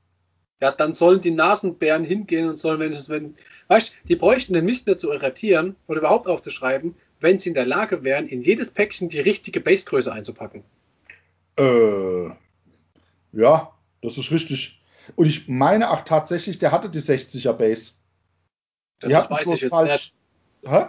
[0.60, 3.36] ja, dann sollen die Nasenbären hingehen und sollen, wenn es, wenn,
[3.68, 7.54] weißt du, die bräuchten den nicht mehr zu erratieren oder überhaupt aufzuschreiben, wenn sie in
[7.54, 10.62] der Lage wären, in jedes Päckchen die richtige Basegröße einzupacken.
[11.58, 12.30] Äh,
[13.32, 14.80] ja, das ist richtig.
[15.14, 17.94] Und ich meine auch tatsächlich, der hatte die 60er Base.
[19.00, 20.14] Das, hatten weiß ich jetzt falsch- nicht.
[20.66, 20.86] Hä?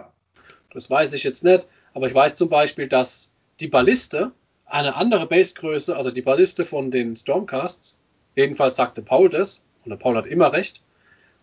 [0.72, 1.66] Das weiß ich jetzt nicht.
[1.94, 4.32] Aber ich weiß zum Beispiel, dass die Balliste
[4.66, 7.98] eine andere Basegröße, also die Balliste von den Stormcasts,
[8.36, 10.82] jedenfalls sagte Paul das, und der Paul hat immer recht,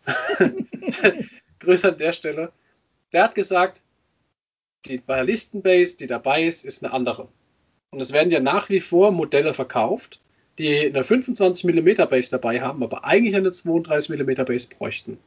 [1.60, 2.52] Grüße an der Stelle,
[3.12, 3.82] der hat gesagt,
[4.86, 7.28] die Ballistenbase, die dabei ist, ist eine andere.
[7.92, 10.20] Und es werden ja nach wie vor Modelle verkauft,
[10.58, 15.18] die eine 25 mm Base dabei haben, aber eigentlich eine 32 mm Base bräuchten.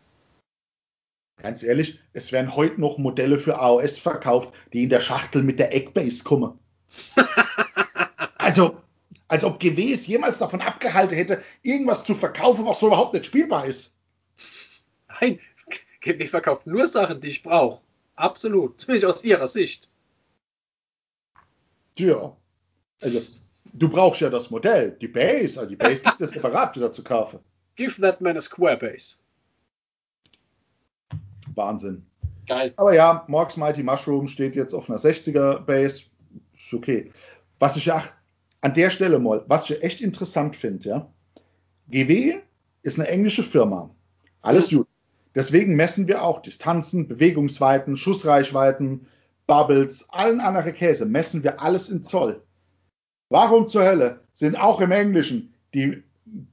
[1.42, 5.58] Ganz ehrlich, es werden heute noch Modelle für AOS verkauft, die in der Schachtel mit
[5.58, 6.58] der Eckbase kommen.
[8.38, 8.80] also,
[9.28, 13.26] als ob GW es jemals davon abgehalten hätte, irgendwas zu verkaufen, was so überhaupt nicht
[13.26, 13.94] spielbar ist.
[15.20, 15.38] Nein,
[16.00, 17.80] GW verkauft nur Sachen, die ich brauche.
[18.18, 18.80] Absolut.
[18.80, 19.88] Zumindest aus ihrer Sicht.
[21.94, 22.36] Tja.
[23.00, 23.22] Also,
[23.72, 25.58] du brauchst ja das Modell, die Base.
[25.58, 27.38] Also die Base gibt es separat wieder zu kaufen.
[27.76, 29.16] Give that man a square base.
[31.54, 32.04] Wahnsinn.
[32.48, 32.72] Geil.
[32.76, 36.06] Aber ja, Morgs Mighty Mushroom steht jetzt auf einer 60er Base.
[36.56, 37.12] Ist okay.
[37.60, 38.02] Was ich ja
[38.62, 41.12] an der Stelle mal, was ich echt interessant finde, ja.
[41.88, 42.40] GW
[42.82, 43.90] ist eine englische Firma.
[44.40, 44.87] Alles gut.
[45.34, 49.06] Deswegen messen wir auch Distanzen, Bewegungsweiten, Schussreichweiten,
[49.46, 52.42] Bubbles, allen anderen Käse, messen wir alles in Zoll.
[53.30, 56.02] Warum zur Hölle sind auch im Englischen die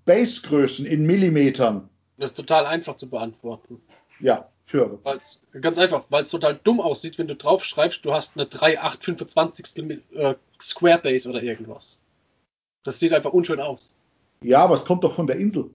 [0.06, 1.90] Basegrößen in Millimetern?
[2.18, 3.82] Das ist total einfach zu beantworten.
[4.20, 5.00] Ja, für.
[5.04, 10.02] Weil's, ganz einfach, weil es total dumm aussieht, wenn du draufschreibst, du hast eine 3,825
[10.14, 12.00] äh, Square Base oder irgendwas.
[12.84, 13.94] Das sieht einfach unschön aus.
[14.42, 15.72] Ja, aber es kommt doch von der Insel.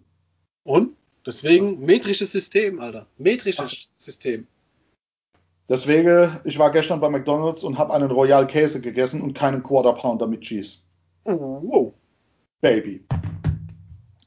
[0.64, 0.96] Und?
[1.26, 3.06] Deswegen metrisches System, Alter.
[3.18, 4.46] Metrisches System.
[5.68, 9.92] Deswegen, ich war gestern bei McDonalds und habe einen Royal Käse gegessen und keinen Quarter
[9.92, 10.80] Pounder mit Cheese.
[11.24, 11.94] Oh, wow.
[12.60, 13.04] Baby.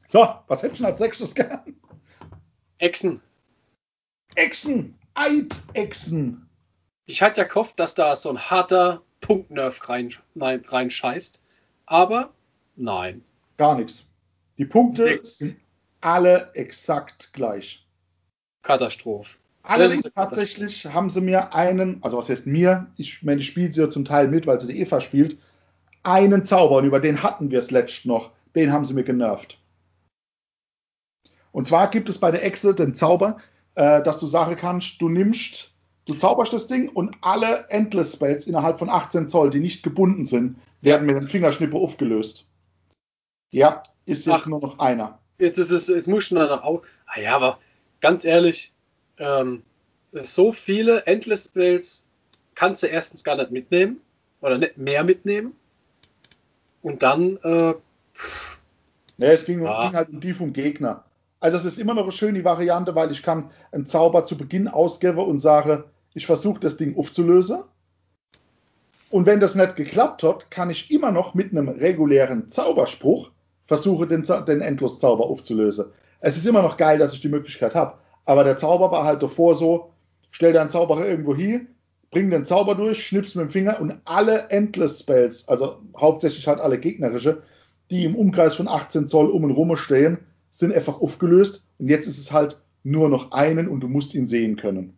[0.07, 1.75] So, was hättest du denn als nächstes gern?
[2.77, 3.21] Echsen.
[4.35, 4.95] Echsen.
[5.15, 6.47] Eidechsen.
[7.05, 11.41] Ich hatte ja gehofft, dass da so ein harter Punktnerv rein, nein, reinscheißt.
[11.85, 12.33] Aber
[12.75, 13.23] nein.
[13.57, 14.07] Gar nichts.
[14.57, 15.53] Die Punkte Nix.
[16.03, 17.85] Alle exakt gleich.
[18.61, 19.37] Katastrophe.
[19.63, 23.79] Allerdings tatsächlich haben sie mir einen, also was heißt mir, ich meine, ich spiele sie
[23.79, 25.37] ja zum Teil mit, weil sie die Eva spielt,
[26.03, 28.31] einen Zauber und über den hatten wir es letzt noch.
[28.55, 29.57] Den haben sie mir genervt.
[31.53, 33.37] Und zwar gibt es bei der Echse den Zauber,
[33.75, 35.71] äh, dass du sagen kannst, du nimmst,
[36.05, 40.25] du zauberst das Ding und alle Endless Spells innerhalb von 18 Zoll, die nicht gebunden
[40.25, 42.49] sind, werden mit dem Fingerschnippe aufgelöst.
[43.51, 44.45] Ja, ist jetzt Ach.
[44.47, 45.19] nur noch einer.
[45.39, 46.83] Jetzt ist es, jetzt muss ich schon danach auch.
[47.05, 47.59] Ah ja, aber
[48.01, 48.71] ganz ehrlich,
[49.17, 49.63] ähm,
[50.13, 52.05] so viele Endless Spells
[52.55, 53.99] kannst du erstens gar nicht mitnehmen
[54.41, 55.55] oder nicht mehr mitnehmen.
[56.81, 57.73] Und dann, äh,
[59.17, 59.87] Ja, es ging, Ja.
[59.87, 61.05] ging halt um die vom Gegner.
[61.39, 64.67] Also es ist immer noch eine schöne Variante, weil ich kann einen Zauber zu Beginn
[64.67, 67.63] ausgeben und sage, ich versuche das Ding aufzulösen.
[69.09, 73.29] Und wenn das nicht geklappt hat, kann ich immer noch mit einem regulären Zauberspruch
[73.65, 75.85] versuchen, den, den Endloszauber aufzulösen.
[76.19, 77.97] Es ist immer noch geil, dass ich die Möglichkeit habe.
[78.25, 79.91] Aber der Zauber war halt davor so,
[80.31, 81.67] stell deinen Zauberer irgendwo hin,
[82.11, 86.59] bring den Zauber durch, schnippst mit dem Finger und alle Endless Spells, also hauptsächlich halt
[86.59, 87.43] alle gegnerische,
[87.91, 91.63] die im Umkreis von 18 Zoll um und rum stehen, sind einfach aufgelöst.
[91.79, 94.95] Und jetzt ist es halt nur noch einen und du musst ihn sehen können.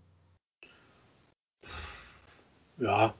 [2.78, 3.14] Ja.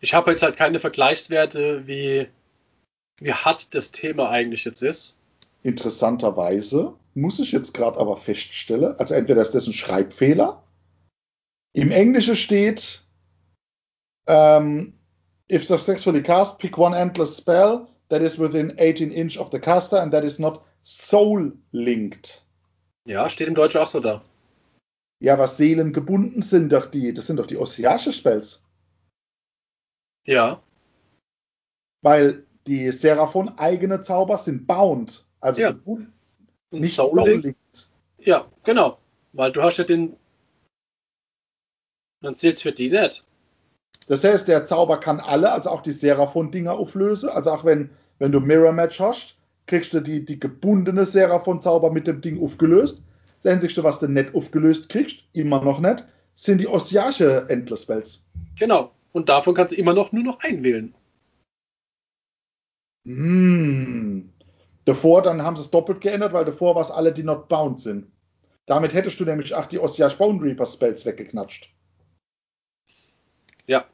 [0.00, 2.26] Ich habe jetzt halt keine Vergleichswerte, wie,
[3.20, 5.16] wie hart das Thema eigentlich jetzt ist.
[5.62, 10.62] Interessanterweise muss ich jetzt gerade aber feststellen, also entweder ist das ein Schreibfehler.
[11.74, 13.02] Im Englischen steht,
[14.26, 14.92] um, ähm,
[15.50, 20.00] if successfully cast, pick one endless spell that is within 18 inch of the caster
[20.00, 22.44] and that is not soul linked.
[23.04, 24.22] Ja, steht im Deutschen auch so da.
[25.20, 28.64] Ja, was Seelen gebunden sind doch die, das sind doch die Ossiasche Spells.
[30.24, 30.62] Ja.
[32.02, 35.74] Weil die Seraphon eigene Zauber sind bound, also ja.
[36.70, 37.54] nicht soul.
[38.18, 38.98] Ja, genau.
[39.32, 40.16] Weil du hast ja den.
[42.20, 43.24] Dann zählt es für die nicht.
[44.06, 47.28] Das heißt, der Zauber kann alle, also auch die Seraphon-Dinger auflösen.
[47.30, 49.36] Also auch wenn, wenn du Mirror Match hast,
[49.66, 53.02] kriegst du die, die gebundene Seraphon-Zauber mit dem Ding aufgelöst.
[53.42, 56.04] Das Einzige, was du nicht aufgelöst kriegst, immer noch nicht,
[56.34, 58.26] sind die Ossiasche Endless Spells.
[58.58, 58.92] Genau.
[59.12, 60.94] Und davon kannst du immer noch nur noch einwählen.
[63.04, 64.32] Hm.
[64.84, 67.80] Davor, dann haben sie es doppelt geändert, weil davor war es alle, die not bound
[67.80, 68.10] sind.
[68.66, 71.72] Damit hättest du nämlich auch die Ossiash Bone Reaper Spells weggeknatscht.
[73.66, 73.84] Ja.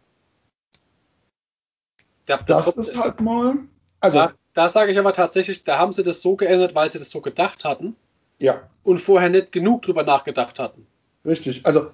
[2.26, 3.58] ja das, das ist halt mal.
[4.00, 6.98] Also, da, da sage ich aber tatsächlich, da haben sie das so geändert, weil sie
[6.98, 7.96] das so gedacht hatten.
[8.38, 8.68] Ja.
[8.82, 10.86] Und vorher nicht genug drüber nachgedacht hatten.
[11.24, 11.66] Richtig.
[11.66, 11.90] Also,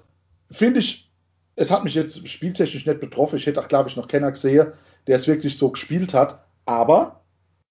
[0.50, 1.10] finde ich,
[1.56, 3.36] es hat mich jetzt spieltechnisch nicht betroffen.
[3.36, 4.72] Ich hätte auch, glaube ich, noch keiner gesehen,
[5.06, 6.44] der es wirklich so gespielt hat.
[6.66, 7.24] Aber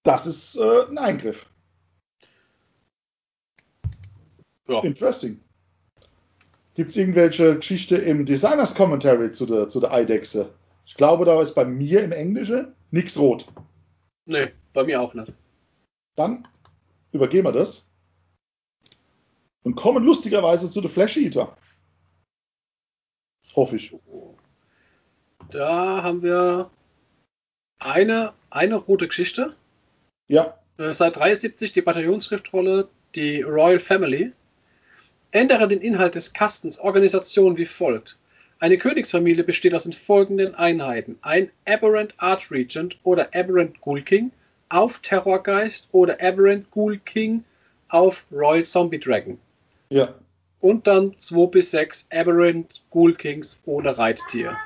[0.03, 1.49] das ist äh, ein Eingriff.
[4.67, 4.81] Ja.
[4.81, 5.41] Interesting.
[6.75, 10.53] Gibt es irgendwelche Geschichte im Designers Commentary zu der, zu der Eidechse?
[10.85, 13.47] Ich glaube, da ist bei mir im Englischen nichts rot.
[14.25, 15.31] Nee, bei mir auch nicht.
[16.15, 16.47] Dann
[17.11, 17.89] übergehen wir das
[19.63, 21.55] und kommen lustigerweise zu der Flash Eater.
[23.55, 23.95] Hoffe ich.
[25.51, 26.71] Da haben wir
[27.85, 29.55] eine, eine rote Geschichte.
[30.27, 30.57] Ja.
[30.77, 34.31] Äh, seit 73 die Bataillonsschriftrolle, die Royal Family.
[35.31, 38.17] Ändere den Inhalt des Kastens Organisation wie folgt.
[38.59, 41.17] Eine Königsfamilie besteht aus den folgenden Einheiten.
[41.21, 44.31] Ein Aberrant Archregent oder Aberrant Ghoul King
[44.69, 47.43] auf Terrorgeist oder Aberrant Ghoul King
[47.89, 49.37] auf Royal Zombie Dragon.
[49.89, 50.13] Ja.
[50.61, 54.57] Und dann 2 bis 6 Aberrant Ghoul Kings ohne Reittier.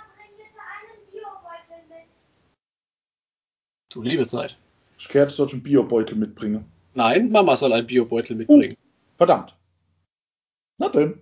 [3.98, 4.56] Du liebe Zeit.
[5.00, 6.72] Ich werde solch einen Biobeutel mitbringen.
[6.93, 8.74] Nein, Mama soll einen Biobeutel mitbringen.
[8.74, 9.56] Uh, verdammt.
[10.78, 11.20] Na denn.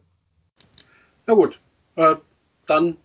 [1.26, 1.58] Na gut.
[1.96, 2.18] Äh,
[2.66, 2.98] dann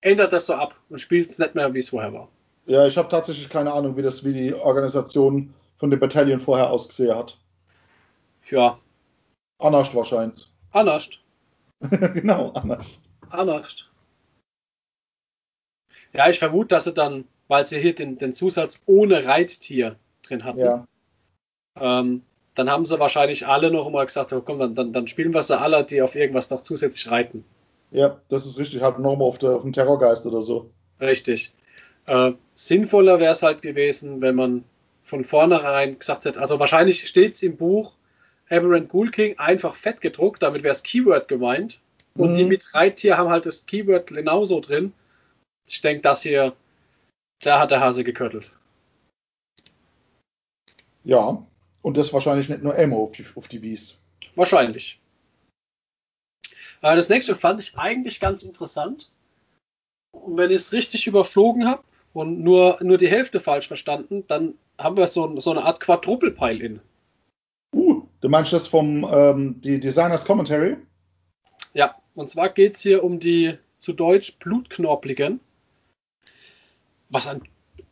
[0.00, 2.28] ändert das so ab und spielt es nicht mehr, wie es vorher war.
[2.64, 6.70] Ja, ich habe tatsächlich keine Ahnung, wie das, wie die Organisation von dem Bataillon vorher
[6.70, 7.36] ausgesehen hat.
[8.48, 8.78] Ja.
[9.58, 10.50] Anascht wahrscheinlich.
[10.70, 11.22] Anascht.
[11.90, 12.98] genau, Anascht.
[13.28, 13.90] Anascht.
[16.14, 20.44] Ja, ich vermute, dass sie dann, weil sie hier den, den Zusatz ohne Reittier drin
[20.44, 20.86] hatten, ja.
[21.80, 22.22] ähm,
[22.54, 25.42] dann haben sie wahrscheinlich alle noch mal gesagt, oh, komm, dann, dann, dann spielen wir
[25.42, 27.44] sie alle, die auf irgendwas noch zusätzlich reiten.
[27.90, 30.70] Ja, das ist richtig, halt nochmal auf, der, auf dem Terrorgeist oder so.
[31.00, 31.52] Richtig.
[32.06, 34.64] Äh, sinnvoller wäre es halt gewesen, wenn man
[35.02, 37.94] von vornherein gesagt hätte, also wahrscheinlich steht es im Buch
[38.48, 41.80] Aberrant Ghoul King einfach fett gedruckt, damit wäre es Keyword gemeint.
[42.14, 42.34] Und mhm.
[42.34, 44.92] die mit Reittier haben halt das Keyword genauso drin.
[45.68, 46.52] Ich denke, das hier,
[47.40, 48.54] da hat der Hase geköttelt.
[51.04, 51.44] Ja,
[51.82, 54.02] und das wahrscheinlich nicht nur Ammo auf die, auf die Wies.
[54.34, 55.00] Wahrscheinlich.
[56.82, 59.10] Äh, das nächste fand ich eigentlich ganz interessant.
[60.12, 64.54] Und wenn ich es richtig überflogen habe und nur, nur die Hälfte falsch verstanden, dann
[64.78, 66.80] haben wir so, so eine Art Quadruple-Pile-In.
[67.74, 70.76] Uh, du meinst das vom ähm, die Designers Commentary?
[71.72, 75.40] Ja, und zwar geht es hier um die zu Deutsch Blutknorpligen.
[77.10, 77.42] Was ein,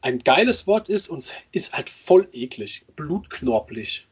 [0.01, 2.85] ein geiles Wort ist und ist halt voll eklig.
[2.97, 4.07] Blutknorplig.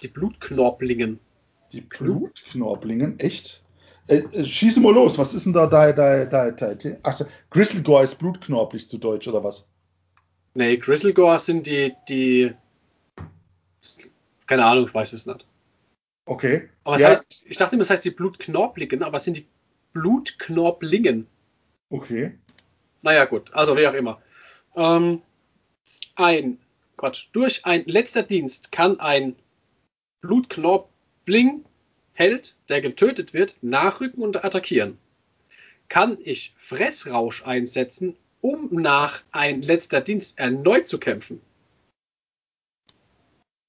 [0.00, 1.20] Die Blutknorplingen.
[1.72, 3.62] Die Blutknorblingen, echt?
[4.08, 6.96] Äh, äh, schieße mal los, was ist denn da da da da da?
[7.02, 7.20] Ach,
[7.50, 9.68] Grizzlegore ist blutknorplig zu Deutsch oder was?
[10.54, 12.54] Nee, Grizzlegore sind die die
[14.46, 15.46] keine Ahnung, ich weiß es nicht.
[16.26, 16.68] Okay.
[16.82, 17.08] Aber es ja.
[17.10, 19.46] heißt, ich dachte immer, es heißt die Blutknorpligen, aber es sind die
[19.92, 21.28] Blutknorblingen.
[21.90, 22.38] Okay.
[23.02, 24.22] Naja, gut, also wie auch immer.
[24.76, 25.22] Ähm,
[26.14, 26.58] ein,
[26.96, 29.36] Quatsch, durch ein letzter Dienst kann ein
[30.20, 31.64] Blutknorbling
[32.12, 34.98] Held, der getötet wird, nachrücken und attackieren.
[35.88, 41.40] Kann ich Fressrausch einsetzen, um nach ein letzter Dienst erneut zu kämpfen?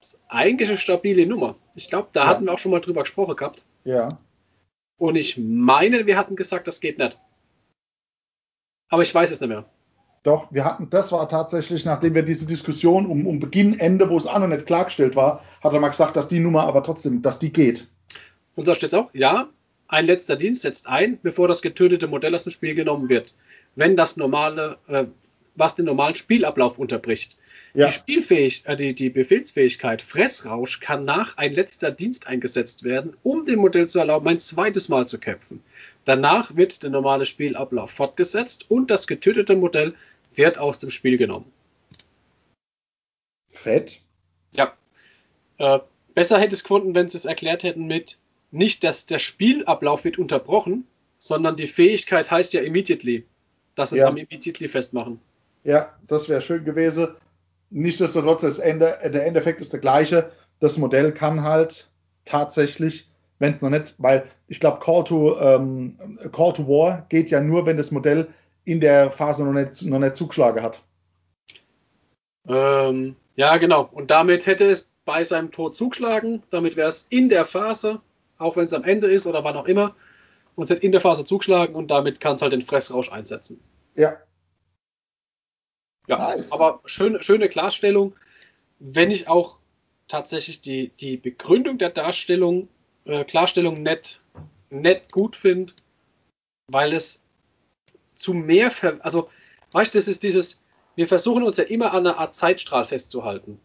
[0.02, 1.56] Das ist eigentlich eine stabile Nummer.
[1.76, 2.27] Ich glaube, da Ja.
[2.27, 3.64] hatten wir auch schon mal drüber gesprochen gehabt.
[3.85, 4.10] Ja.
[4.98, 7.18] Und ich meine, wir hatten gesagt, das geht nicht.
[8.92, 9.66] Aber ich weiß es nicht mehr.
[10.24, 14.18] Doch, wir hatten, das war tatsächlich, nachdem wir diese Diskussion um, um Beginn, Ende, wo
[14.18, 17.24] es auch noch nicht klargestellt war, hat er mal gesagt, dass die Nummer aber trotzdem,
[17.24, 17.88] dass die geht.
[18.56, 19.50] Und da steht es auch, ja,
[19.88, 23.34] ein letzter Dienst setzt ein, bevor das getötete Modell aus dem Spiel genommen wird.
[23.76, 25.06] Wenn das normale, äh,
[25.56, 27.36] was den normalen Spielablauf unterbricht.
[27.73, 27.88] Ja.
[27.88, 33.45] Die, Spielfähig äh, die, die Befehlsfähigkeit Fressrausch kann nach ein letzter Dienst eingesetzt werden, um
[33.45, 35.64] dem Modell zu erlauben, ein zweites Mal zu kämpfen.
[36.03, 39.93] Danach wird der normale Spielablauf fortgesetzt und das getötete Modell
[40.35, 41.52] wird aus dem Spiel genommen.
[43.48, 44.02] Fett.
[44.53, 44.73] Ja.
[45.57, 45.80] Äh,
[46.14, 48.18] besser hätte es gefunden, wenn sie es erklärt hätten mit
[48.52, 50.85] nicht, dass der Spielablauf wird unterbrochen,
[51.19, 53.26] sondern die Fähigkeit heißt ja immediately.
[53.76, 54.10] Dass sie es Ja.
[54.10, 55.22] am immediately festmachen.
[55.64, 57.10] Ja, das wäre schön gewesen.
[57.72, 60.31] Nichtsdestotrotz, das Ende, der Endeffekt ist der gleiche.
[60.60, 61.89] Das Modell kann halt
[62.26, 65.98] tatsächlich, wenn es noch nicht, weil ich glaube, Call to ähm,
[66.31, 68.27] Call to War geht ja nur, wenn das Modell
[68.65, 70.84] in der Phase noch nicht, noch nicht zugeschlagen hat.
[72.48, 73.89] Ähm, ja, genau.
[73.91, 76.43] Und damit hätte es bei seinem Tod zugeschlagen.
[76.52, 78.02] Damit wäre es in der Phase,
[78.38, 79.95] auch wenn es am Ende ist oder wann auch immer,
[80.56, 83.60] und es hätte in der Phase zugeschlagen und damit kann es halt den Fressrausch einsetzen.
[83.95, 84.18] Ja,
[86.07, 86.52] Ja, Nice.
[86.52, 88.15] aber schöne, schöne Klarstellung.
[88.80, 89.57] Wenn ich auch
[90.07, 92.68] tatsächlich die, die Begründung der Darstellung,
[93.06, 94.22] äh, Klarstellung nett,
[94.69, 95.73] nett gut finde,
[96.68, 97.23] weil es
[98.15, 99.30] zu mehr, ver also,
[99.72, 100.60] weißt du, das ist dieses,
[100.95, 103.60] wir versuchen uns ja immer an einer Art Zeitstrahl festzuhalten.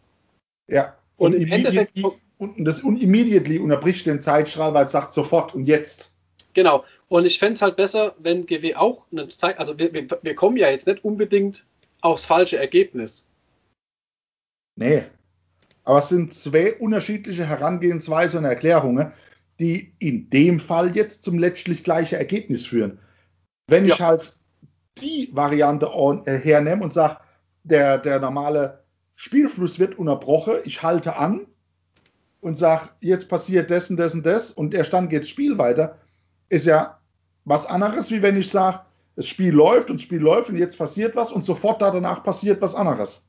[0.67, 0.95] ja.
[1.17, 1.97] Und im Endeffekt-
[2.37, 6.13] und das und immediately unterbricht den Zeitstrahl, weil es sagt sofort und jetzt.
[6.53, 6.85] Genau.
[7.07, 10.35] Und ich fände es halt besser, wenn GW auch eine Zeit, also wir, wir, wir
[10.35, 11.65] kommen ja jetzt nicht unbedingt
[12.01, 13.27] aufs falsche Ergebnis.
[14.77, 15.03] Nee.
[15.83, 19.11] Aber es sind zwei unterschiedliche Herangehensweisen und Erklärungen,
[19.59, 22.99] die in dem Fall jetzt zum letztlich gleichen Ergebnis führen.
[23.67, 24.07] Wenn ich Ja.
[24.07, 24.37] halt
[24.99, 27.19] die Variante on- äh, hernehme und sage,
[27.63, 28.83] der, der normale
[29.15, 31.47] Spielfluss wird unterbrochen, ich halte an
[32.41, 35.57] und sage, jetzt passiert das und das und das und der Stand geht das Spiel
[35.57, 35.97] weiter,
[36.49, 36.99] ist ja
[37.45, 38.81] was anderes, wie wenn ich sage,
[39.17, 42.23] das Spiel läuft und das Spiel läuft und jetzt passiert was und sofort da danach
[42.23, 43.25] passiert was anderes.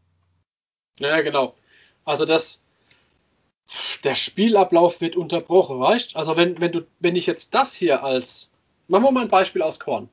[1.01, 1.55] Ja, genau.
[2.05, 2.61] Also das,
[4.05, 6.15] der Spielablauf wird unterbrochen, weißt?
[6.15, 8.51] Also wenn, wenn du, wenn ich jetzt das hier als,
[8.87, 10.11] machen wir mal ein Beispiel aus Korn.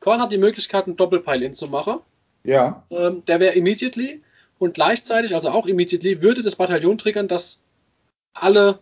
[0.00, 2.00] Korn hat die Möglichkeit, einen Doppelpile-In zu machen.
[2.42, 4.22] Ja, Ähm, der wäre immediately
[4.58, 7.60] und gleichzeitig, also auch immediately, würde das Bataillon triggern, dass
[8.32, 8.78] alle,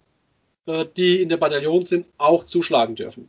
[0.66, 3.28] äh, die in der Bataillon sind, auch zuschlagen dürfen.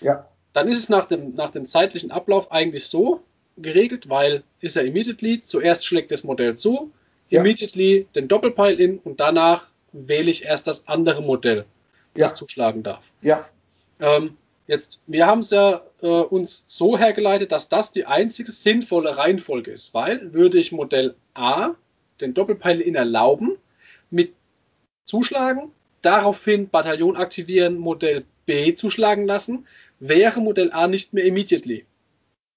[0.00, 3.22] ja, Dann ist es nach dem, nach dem zeitlichen Ablauf eigentlich so
[3.56, 6.90] geregelt, weil ist er immediately, zuerst schlägt das Modell zu,
[7.28, 7.40] Ja.
[7.40, 11.64] immediately den Doppelpile in und danach wähle ich erst das andere Modell,
[12.14, 12.34] das Ja.
[12.36, 13.04] zuschlagen darf.
[13.22, 13.48] ja,
[14.00, 14.36] Ähm,
[14.66, 19.70] jetzt, wir haben es ja äh, uns so hergeleitet, dass das die einzige sinnvolle Reihenfolge
[19.72, 21.72] ist, weil würde ich Modell A
[22.20, 23.56] den Doppelpile in erlauben,
[24.10, 24.32] mit
[25.04, 25.70] zuschlagen,
[26.02, 29.66] daraufhin Bataillon aktivieren, Modell B zuschlagen lassen,
[30.00, 31.86] wäre Modell A nicht mehr immediately.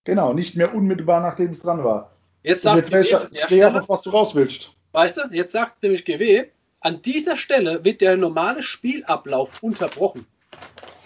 [0.06, 2.12] Genau, nicht mehr unmittelbar nachdem es dran war.
[2.44, 4.72] Jetzt Und sagt jetzt GW, sehr, auf was du raus willst.
[4.92, 6.46] weißt du, jetzt sagt nämlich GW,
[6.82, 10.26] an dieser Stelle wird der normale Spielablauf unterbrochen.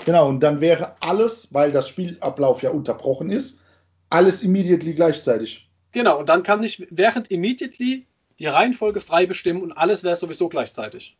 [0.05, 3.61] Genau, und dann wäre alles, weil das Spielablauf ja unterbrochen ist,
[4.09, 5.69] alles immediately gleichzeitig.
[5.91, 8.07] Genau, und dann kann ich während immediately
[8.39, 11.17] die Reihenfolge frei bestimmen und alles wäre sowieso gleichzeitig.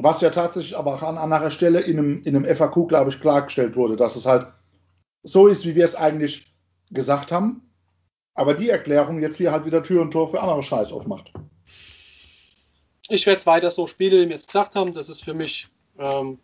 [0.00, 3.20] Was ja tatsächlich aber auch an anderer Stelle in einem, in einem FAQ, glaube ich,
[3.20, 4.46] klargestellt wurde, dass es halt
[5.24, 6.54] so ist, wie wir es eigentlich
[6.90, 7.68] gesagt haben.
[8.34, 11.32] Aber die Erklärung jetzt hier halt wieder Tür und Tor für andere Scheiß aufmacht.
[13.08, 14.94] Ich werde es weiter so spielen, wie wir es gesagt haben.
[14.94, 15.66] Das ist für mich
[15.98, 16.38] ähm,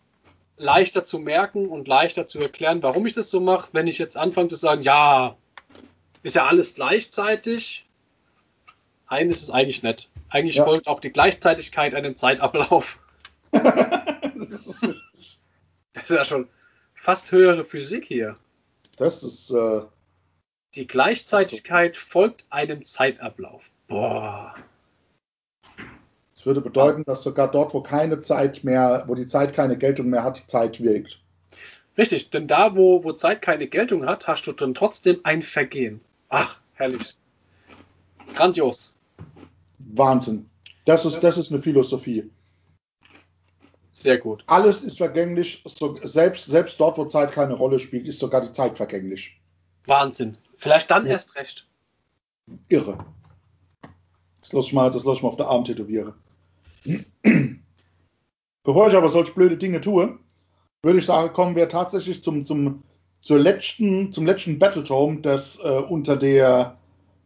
[0.57, 3.69] leichter zu merken und leichter zu erklären, warum ich das so mache.
[3.71, 5.37] Wenn ich jetzt anfange zu sagen, ja,
[6.25, 7.87] ist ja alles gleichzeitig.
[9.09, 10.11] Nein, ist es eigentlich nicht.
[10.29, 10.65] Eigentlich Ja.
[10.65, 12.99] folgt auch die Gleichzeitigkeit einem Zeitablauf.
[13.55, 14.87] Das ist,
[15.93, 16.49] Das ist ja schon
[16.95, 18.37] fast höhere Physik hier.
[18.99, 19.83] das ist äh,
[20.75, 23.71] Die Gleichzeitigkeit folgt einem Zeitablauf.
[23.89, 24.55] Boah.
[26.35, 30.09] das würde bedeuten, dass sogar dort, wo keine Zeit mehr, wo die Zeit keine Geltung
[30.11, 31.21] mehr hat, die Zeit wirkt.
[31.97, 36.01] Richtig, denn da, wo, wo Zeit keine Geltung hat, hast du dann trotzdem ein Vergehen.
[36.29, 37.15] Ach, herrlich.
[38.35, 38.93] Grandios.
[39.79, 40.51] Wahnsinn.
[40.87, 42.29] Das ist, das ist eine Philosophie.
[43.95, 44.43] Sehr gut.
[44.49, 48.53] Alles ist vergänglich, so, selbst, selbst dort, wo Zeit keine Rolle spielt, ist sogar die
[48.53, 49.41] Zeit vergänglich.
[49.87, 50.37] Wahnsinn.
[50.57, 51.13] Vielleicht dann Ja.
[51.13, 51.67] erst recht.
[52.69, 52.99] Irre.
[54.41, 56.13] Das lasse ich mal, das lass ich mal auf der Arm tätowieren.
[58.65, 60.19] Bevor ich aber solch blöde Dinge tue,
[60.83, 62.83] würde ich sagen, kommen wir tatsächlich zum, zum,
[63.21, 66.77] zur letzten, zum letzten Battletome, das äh, unter, der,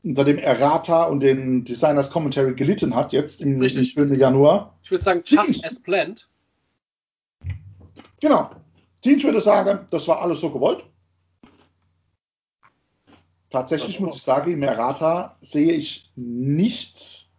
[0.05, 4.75] unter dem Errata und den Designers Commentary gelitten hat, jetzt im, im Januar.
[4.83, 6.29] Ich würde sagen, just as planned.
[8.21, 8.51] Genau.
[9.05, 10.85] Ich würde sagen, das war alles so gewollt.
[13.51, 17.31] Tatsächlich muss ich sagen, im Errata sehe ich nichts,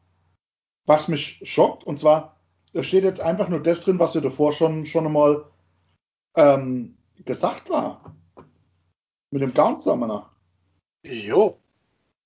[0.85, 1.83] was mich schockt.
[1.83, 2.37] Und zwar,
[2.73, 5.45] da steht jetzt einfach nur das drin, was wir davor schon, schon einmal
[6.35, 8.15] ähm, gesagt war.
[9.31, 10.31] Mit dem Gaunt Summoner.
[11.03, 11.59] Jo.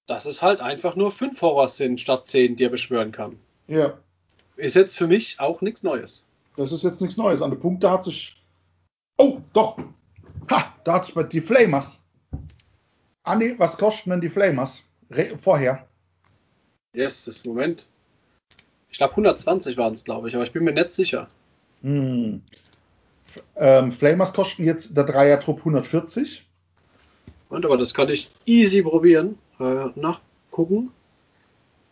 [0.06, 3.38] Das ist halt einfach nur fünf Horrors sind statt zehn, die er beschwören kann.
[3.68, 3.98] Ja,
[4.56, 6.26] Ist jetzt für mich auch nichts Neues.
[6.56, 7.42] das ist jetzt nichts Neues.
[7.42, 8.42] An der Punkte hat sich.
[9.24, 9.78] Oh, doch.
[10.52, 12.04] Ha, da hat sich bei die Flamers.
[13.24, 14.90] Andi, was kosten denn die Flamers?
[15.10, 15.88] Re vorher.
[16.94, 17.86] Yes, das Moment.
[18.90, 21.30] Ich glaube 120 waren es, glaube ich, aber ich bin mir nicht sicher.
[21.84, 22.42] Hm.
[23.56, 26.46] Ähm, Flamers kosten jetzt der Dreier-Trupp 140.
[27.48, 29.38] Und aber das kann ich easy probieren.
[29.58, 30.92] Äh, nachgucken.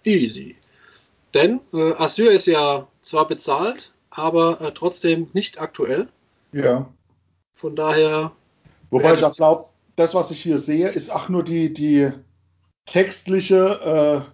[0.04, 0.58] Easy.
[1.34, 6.10] Denn äh, Azure ist ja zwar bezahlt, aber äh, trotzdem nicht aktuell.
[6.52, 6.92] Ja.
[7.62, 8.32] Von daher,
[8.90, 9.66] Wobei ich auch glaube,
[9.96, 12.12] das, was ich hier sehe, ist auch nur die, die
[12.86, 14.26] textliche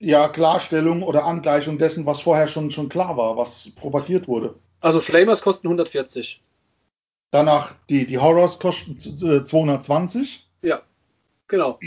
[0.00, 4.54] äh, ja, Klarstellung oder Angleichung dessen, was vorher schon, schon klar war, was propagiert wurde.
[4.80, 6.40] also Flamers kosten 140.
[7.32, 10.82] Danach die, die Horrors kosten äh, 220 Ja,
[11.48, 11.80] genau.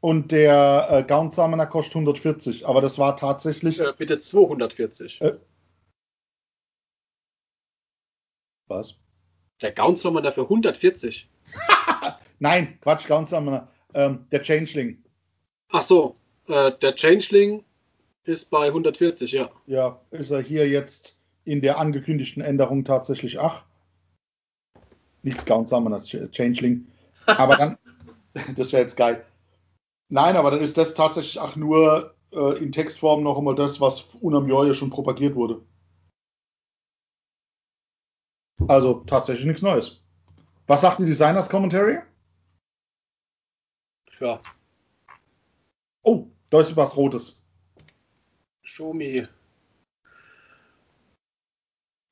[0.00, 2.66] und der äh, Gaunt Summoner kostet 140.
[2.66, 3.78] Aber das war tatsächlich.
[3.78, 5.20] Äh, bitte 240.
[5.20, 5.36] Äh.
[8.66, 8.98] Was?
[9.62, 11.28] Der Gaunsommer dafür 140.
[12.38, 13.68] Nein, Quatsch, Gaunt Summoner.
[13.94, 15.02] Ähm, der Changeling.
[15.70, 16.14] Ach so,
[16.48, 17.64] äh, der Changeling
[18.24, 19.50] ist bei 140, ja.
[19.66, 23.64] Ja, ist er hier jetzt in der angekündigten Änderung tatsächlich ach.
[25.22, 26.86] Nicht Scout Summoner, Ch- Changeling.
[27.24, 27.78] Aber dann,
[28.56, 29.24] das wäre jetzt geil.
[30.08, 34.02] Nein, aber dann ist das tatsächlich auch nur äh, in Textform noch einmal das, was
[34.20, 35.62] unam Joje schon propagiert wurde.
[38.68, 40.02] Also tatsächlich nichts Neues.
[40.66, 42.00] Was sagt die Designers Commentary?
[44.18, 44.40] Ja,
[46.06, 47.36] Oh, da ist was Rotes.
[48.62, 49.28] show me.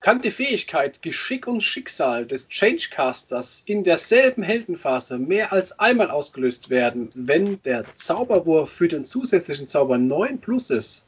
[0.01, 6.71] Kann die Fähigkeit, Geschick und Schicksal des Changecasters in derselben Heldenphase mehr als einmal ausgelöst
[6.71, 11.05] werden, wenn der Zauberwurf für den zusätzlichen Zauber 9 plus ist?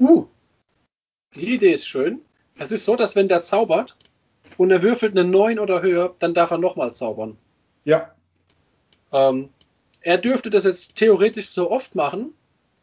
[0.00, 0.26] Uh,
[1.36, 2.20] die Idee ist schön.
[2.56, 3.96] Es ist so, dass wenn der zaubert
[4.58, 7.38] und er würfelt eine 9 oder höher, dann darf er nochmal zaubern.
[7.84, 8.14] Ja,
[9.12, 9.48] Ähm,
[10.02, 12.34] er dürfte das jetzt theoretisch so oft machen,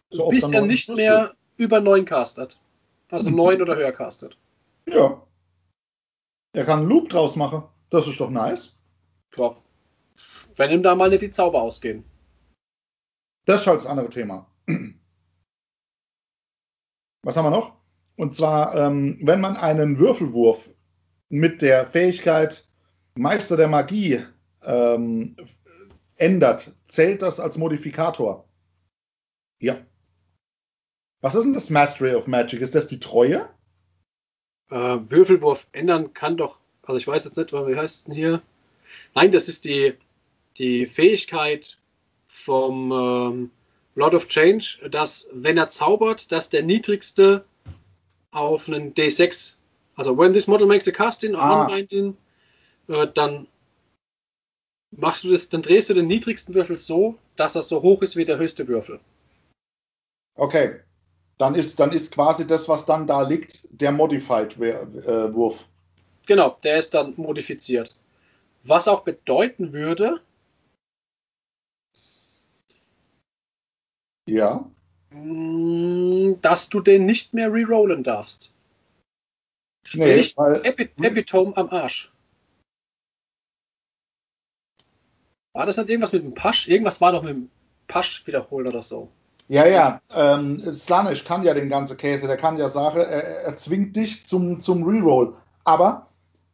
[0.10, 2.60] so bis er nicht mehr über 9 castet.
[3.12, 4.36] Also 9 oder höher castet.
[4.88, 5.22] Ja.
[6.54, 7.64] Er kann einen Loop draus machen.
[7.92, 8.76] Das ist doch nice.
[9.38, 9.56] Ja.
[10.56, 12.04] Wenn ihm da mal nicht die Zauber ausgehen.
[13.46, 14.48] Das ist halt das andere Thema.
[17.24, 17.76] Was haben wir noch?
[18.16, 20.70] Und zwar, ähm, wenn man einen Würfelwurf
[21.36, 22.66] mit der Fähigkeit
[23.16, 24.26] Meister der Magie
[24.64, 25.36] ähm,
[26.16, 28.48] ändert, zählt das als Modifikator.
[29.62, 29.78] Ja.
[31.22, 32.62] Was ist denn das Mastery of Magic?
[32.62, 33.50] Ist das die Treue?
[34.70, 38.42] Äh, Würfelwurf ändern kann doch, also ich weiß jetzt nicht, wie heißt es denn hier?
[39.14, 39.94] Nein, das ist die,
[40.58, 41.78] die Fähigkeit
[42.28, 43.52] vom ähm,
[43.96, 47.46] Lord of Change, dass wenn er zaubert, dass der niedrigste
[48.32, 49.56] auf einen D6,
[49.96, 51.66] also when this model makes a casting or Ah.
[51.66, 52.18] unbinding,
[52.88, 53.48] äh, dann
[54.92, 58.16] machst du das, dann drehst du den niedrigsten Würfel so, dass er so hoch ist
[58.16, 59.00] wie der höchste Würfel.
[60.36, 60.80] Okay.
[61.38, 65.68] Dann ist, dann ist quasi das, was dann da liegt, der Modified Wer- äh, Wurf.
[66.28, 67.94] Genau, der ist dann modifiziert.
[68.64, 70.22] Was auch bedeuten würde,
[74.28, 74.66] Ja.
[75.12, 78.54] mh, dass du den nicht mehr rerollen darfst.
[79.94, 82.12] Nee, weil, Epi Epitome am Arsch.
[85.54, 86.68] War das nicht irgendwas mit dem Pasch?
[86.68, 87.50] Irgendwas war doch mit dem
[87.88, 89.10] Pasch wiederholt oder so.
[89.48, 93.56] Ja, ja, ähm, Slanisch kann ja den ganzen Käse, der kann ja sagen, er, er
[93.56, 95.36] zwingt dich zum, zum Reroll.
[95.64, 96.08] Aber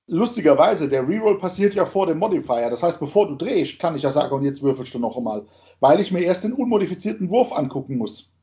[0.08, 2.70] lustigerweise, der Reroll passiert ja vor dem Modifier.
[2.70, 5.46] Das heißt, bevor du drehst, kann ich ja sagen, und jetzt würfelst du noch einmal,
[5.80, 8.34] weil ich mir erst den unmodifizierten Wurf angucken muss.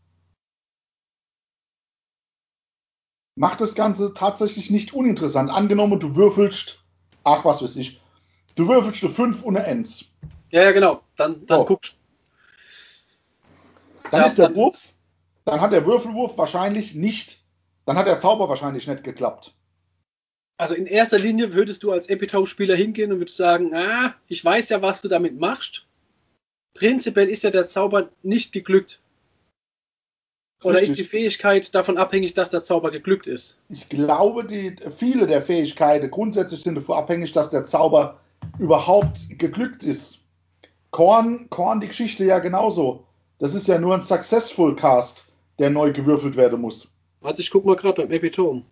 [3.39, 5.49] Macht das Ganze tatsächlich nicht uninteressant.
[5.51, 6.83] Angenommen, du würfelst,
[7.23, 8.01] ach was weiß ich,
[8.57, 10.07] du würfelst eine 5 und eine 1.
[10.51, 11.03] Ja, ja, genau.
[11.15, 11.65] Dann, dann So.
[11.67, 11.97] guckst
[14.11, 14.93] Dann Ja, ist der dann- Wurf,
[15.45, 17.41] dann hat der Würfelwurf wahrscheinlich nicht,
[17.87, 19.55] dann hat der Zauber wahrscheinlich nicht geklappt.
[20.57, 24.71] Also in erster Linie würdest du als Epitome-Spieler hingehen und würdest sagen, ah, ich weiß
[24.71, 25.87] ja, was du damit machst.
[26.75, 29.01] Prinzipiell ist ja der Zauber nicht geglückt.
[30.63, 30.91] Oder Richtig.
[30.91, 33.59] ist die Fähigkeit davon abhängig, dass der Zauber geglückt ist?
[33.69, 38.19] Ich glaube, die, viele der Fähigkeiten grundsätzlich sind davon abhängig, dass der Zauber
[38.59, 40.25] überhaupt geglückt ist.
[40.91, 43.05] Korn, Korn, die Geschichte ja genauso.
[43.39, 45.31] Das ist ja nur ein Successful Cast,
[45.61, 46.93] der neu gewürfelt werden muss.
[47.21, 48.65] Warte, ich guck mal gerade beim Epitome.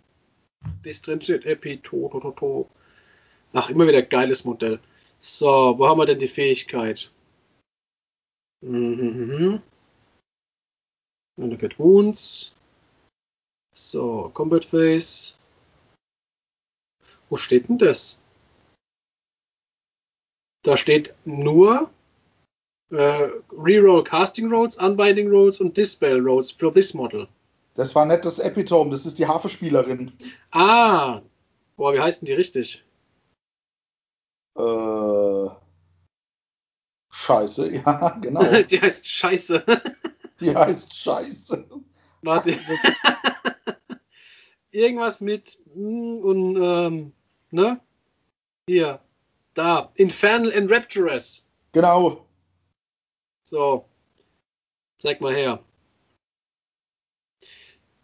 [0.83, 1.45] Bis drin steht
[1.85, 2.69] to.
[3.53, 4.81] Ach, immer wieder geiles Modell.
[5.21, 7.11] So, wo haben wir denn die Fähigkeit?
[8.61, 9.63] Mhm.
[11.39, 12.53] Get Wounds.
[13.75, 15.35] So, Combat Phase.
[17.29, 18.19] Wo steht denn das?
[20.63, 21.91] Da steht nur
[22.91, 27.29] äh, Reroll Casting Rolls, Unbinding Rolls und Dispel Rolls für this Model.
[27.75, 30.13] Das war nicht das Epitome, das ist die Hafenspielerin.
[30.51, 31.21] Ah,
[31.77, 32.83] boah, wie heißt denn die richtig?
[34.57, 35.49] Äh,
[37.11, 38.63] Scheiße, ja, genau.
[38.71, 39.65] die heißt Scheiße.
[40.41, 41.67] Die heißt Scheiße.
[42.23, 42.59] Warte.
[44.71, 47.13] Irgendwas mit und ähm,
[47.51, 47.81] ne?
[48.69, 49.01] Hier,
[49.55, 51.47] da, Infernal and Rapturous.
[51.73, 52.27] Genau.
[53.45, 53.89] So,
[54.99, 55.65] zeig mal her.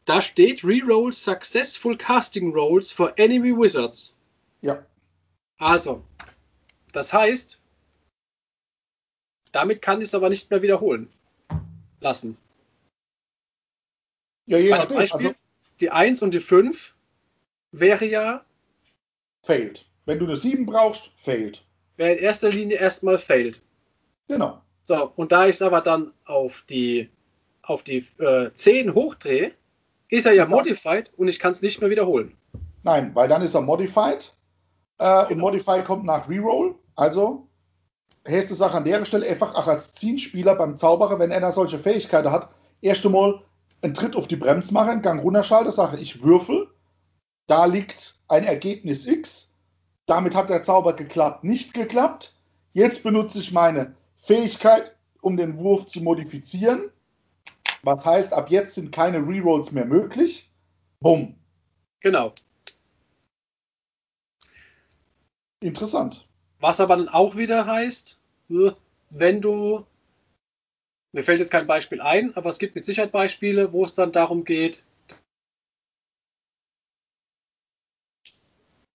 [0.06, 4.16] Da steht Reroll Successful Casting Rolls for Enemy Wizards.
[4.62, 4.86] Ja.
[5.58, 6.02] Also,
[6.92, 7.60] das heißt,
[9.52, 11.10] damit kann ich es aber nicht mehr wiederholen
[12.02, 12.36] lassen.
[14.46, 14.96] Ja, je nachdem.
[14.96, 15.38] Beispiel, Also,
[15.80, 16.94] die 1 und die 5
[17.72, 18.44] wäre ja,
[19.42, 19.84] failed.
[20.04, 21.64] Wenn du eine 7 brauchst, failed.
[21.96, 23.62] wäre in erster Linie erstmal failed.
[24.28, 24.60] Genau.
[24.84, 27.08] So, und da ich es aber dann auf die,
[27.62, 29.52] auf die äh, 10 hochdrehe,
[30.08, 32.36] ist er ja er- modified und ich kann es nicht mehr wiederholen.
[32.82, 34.32] Nein, weil dann ist er modified.
[34.98, 35.40] Äh, Und Genau.
[35.42, 36.74] Modify kommt nach Reroll.
[36.96, 37.46] Also,
[38.24, 42.30] erste Sache an der Stelle, einfach auch als Zielspieler beim Zauberer, wenn einer solche Fähigkeiten
[42.30, 42.50] hat,
[42.80, 43.42] erst einmal
[43.82, 46.68] einen Tritt auf die Bremse machen, einen Gang runterschalten, sage ich würfel.
[47.46, 49.52] Da liegt ein Ergebnis X.
[50.06, 52.34] Damit hat der Zauber geklappt, nicht geklappt.
[52.72, 56.90] Jetzt benutze ich meine Fähigkeit, um den Wurf zu modifizieren.
[57.82, 60.50] Was heißt, ab jetzt sind keine Rerolls mehr möglich.
[61.00, 61.34] Bumm.
[62.00, 62.32] Genau.
[65.60, 66.28] Interessant.
[66.62, 68.20] Was aber dann auch wieder heißt,
[68.50, 68.70] äh,
[69.10, 69.84] wenn du,
[71.12, 74.12] mir fällt jetzt kein Beispiel ein, aber es gibt mit Sicherheit Beispiele, wo es dann
[74.12, 74.84] darum geht,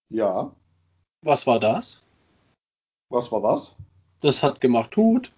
[0.10, 0.56] Ja.
[1.22, 2.02] was war das?
[3.10, 3.76] Was war was?
[4.22, 5.34] Das hat gemacht Tut,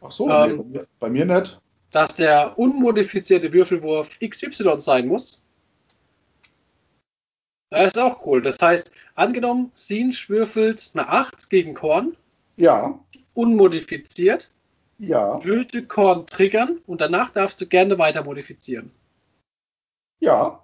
[0.00, 1.60] Ach so, Ähm, bei, mir, bei mir nicht.
[1.90, 5.42] dass der unmodifizierte Würfelwurf XY sein muss.
[7.76, 8.40] Das ist auch cool.
[8.40, 12.16] Das heißt, angenommen, Sinch würfelt eine 8 gegen Korn,
[12.56, 12.98] Ja,
[13.34, 14.50] unmodifiziert,
[14.98, 18.90] ja, würde Korn triggern und danach darfst du gerne weiter modifizieren.
[20.20, 20.62] ja.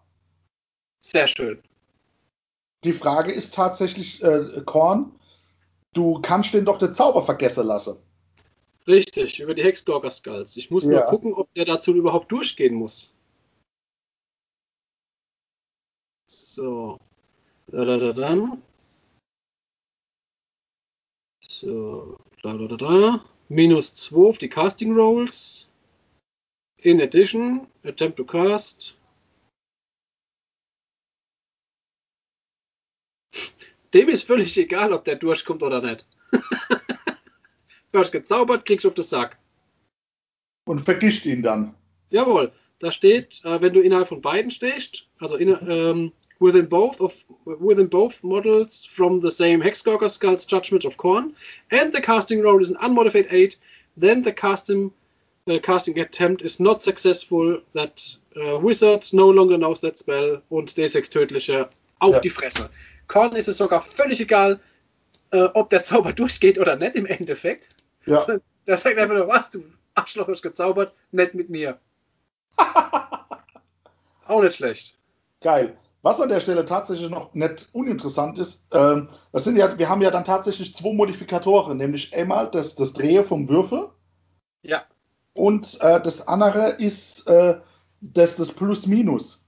[1.05, 1.60] Sehr schön.
[2.84, 5.12] Die Frage ist tatsächlich, äh, Korn,
[5.94, 7.97] du kannst den doch den Zauber vergessen lassen.
[8.86, 10.56] Richtig, über die Hexgorger Skulls.
[10.56, 11.06] Ich muss nur Ja.
[11.06, 13.12] gucken, ob der dazu überhaupt durchgehen muss.
[16.54, 16.98] So.
[17.68, 18.58] Da, da, da, da.
[21.40, 22.18] So.
[22.42, 23.24] Da, da, da, da.
[23.48, 25.66] Minus 2 auf die Casting Rolls.
[26.78, 28.96] In addition, attempt to cast.
[33.94, 36.06] Dem ist völlig egal, ob der durchkommt oder nicht.
[37.92, 39.38] du hast gezaubert, kriegst auf den Sack.
[40.66, 41.74] Und vergisst ihn dann.
[42.10, 47.00] Jawohl, da steht, äh, wenn du innerhalb von beiden stehst, also in, ähm, within both
[47.00, 47.14] of
[47.44, 51.34] within both models from the same Hexgorger Skulls Judgment of Corn,
[51.70, 53.56] and the casting roll is an unmodified 8,
[53.96, 54.90] then the casting
[55.48, 57.60] uh, casting attempt is not successful.
[57.74, 58.02] That
[58.36, 61.68] uh, wizard no longer knows that spell und D6 tödliche
[62.00, 62.20] auf Ja.
[62.20, 62.68] die Fresse.
[63.09, 64.60] Korn ist es sogar völlig egal,
[65.32, 67.68] äh, ob der Zauber durchgeht oder nicht im Endeffekt.
[68.06, 68.24] Ja,
[68.66, 69.64] Der sagt einfach nur, was, du
[69.94, 71.78] Arschloch hast gezaubert, nicht mit mir.
[74.26, 74.94] Auch nicht schlecht.
[75.40, 75.76] geil.
[76.02, 80.02] Was an der Stelle tatsächlich noch nicht uninteressant ist, ähm, das sind ja, wir haben
[80.02, 83.88] ja dann tatsächlich zwei Modifikatoren, nämlich einmal das, das Drehen vom Würfel.
[84.62, 84.84] Ja.
[85.34, 87.60] Und äh, das andere ist äh,
[88.00, 89.46] das, das Plus-Minus.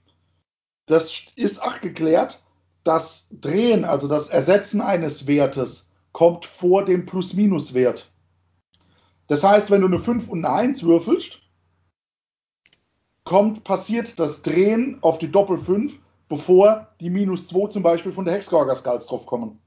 [0.87, 2.41] Das ist auch geklärt.
[2.85, 8.13] Das Drehen, also das Ersetzen eines Wertes, kommt vor dem Plus-Minus-Wert.
[9.27, 11.41] Das heißt, wenn du eine 5 und eine 1 würfelst,
[13.25, 15.99] kommt, passiert das Drehen auf die Doppel 5,
[16.29, 19.61] bevor die minus 2 zum Beispiel von der Hexgorger Skulls draufkommen.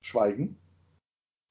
[0.00, 0.58] Schweigen.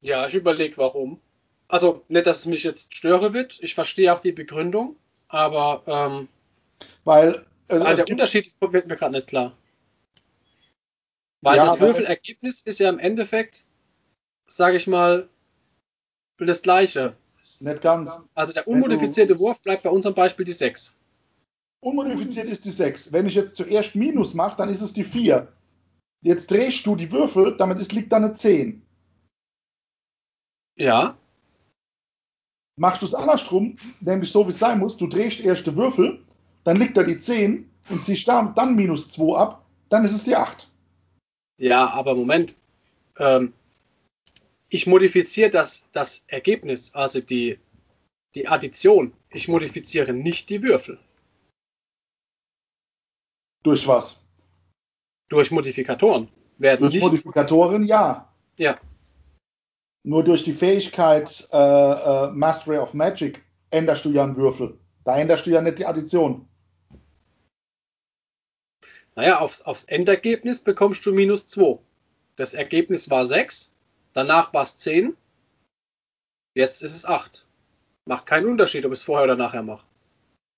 [0.01, 1.19] Ja, ich überlege, warum.
[1.67, 3.57] Also, nicht, dass es mich jetzt störe wird.
[3.61, 4.95] Ich verstehe auch die Begründung,
[5.27, 6.27] aber ähm,
[7.03, 9.57] weil also der Unterschied ist, wird mir gerade nicht klar.
[11.41, 13.65] Weil ja, das Würfelergebnis ist ja im Endeffekt,
[14.47, 15.29] sage ich mal,
[16.37, 17.15] das gleiche.
[17.59, 18.23] Nicht ganz.
[18.33, 20.95] Also der unmodifizierte Wurf bleibt bei unserem Beispiel die 6.
[21.81, 23.11] Unmodifiziert ist die 6.
[23.11, 25.47] Wenn ich jetzt zuerst Minus mache, dann ist es die 4.
[26.21, 28.81] Jetzt drehst du die Würfel, damit ist, liegt da eine 10.
[30.77, 31.17] Ja.
[32.77, 36.25] Machst du es andersrum, nämlich so wie es sein muss, du drehst erst die Würfel,
[36.65, 40.35] dann liegt da die 10 und ziehst dann minus 2 ab, dann ist es die
[40.35, 40.69] 8.
[41.57, 42.55] Ja, aber Moment.
[43.17, 43.53] Ähm,
[44.69, 47.59] ich modifiziere das, das Ergebnis, also die,
[48.33, 49.13] die Addition.
[49.29, 50.99] Ich modifiziere nicht die Würfel.
[53.63, 54.27] Durch was?
[55.29, 56.29] Durch Modifikatoren.
[56.57, 58.31] Werden durch Modifikatoren, ja.
[58.57, 58.79] Ja.
[60.03, 64.77] Nur durch die Fähigkeit äh, äh, Mastery of Magic änderst du ja einen Würfel.
[65.03, 66.47] Da änderst du ja nicht die Addition.
[69.15, 71.79] Naja, aufs, aufs Endergebnis bekommst du minus 2.
[72.35, 73.73] Das Ergebnis war 6,
[74.15, 75.15] danach war es 10,
[76.55, 77.45] jetzt ist es 8.
[78.05, 79.85] Macht keinen Unterschied, ob ich es vorher oder nachher mache.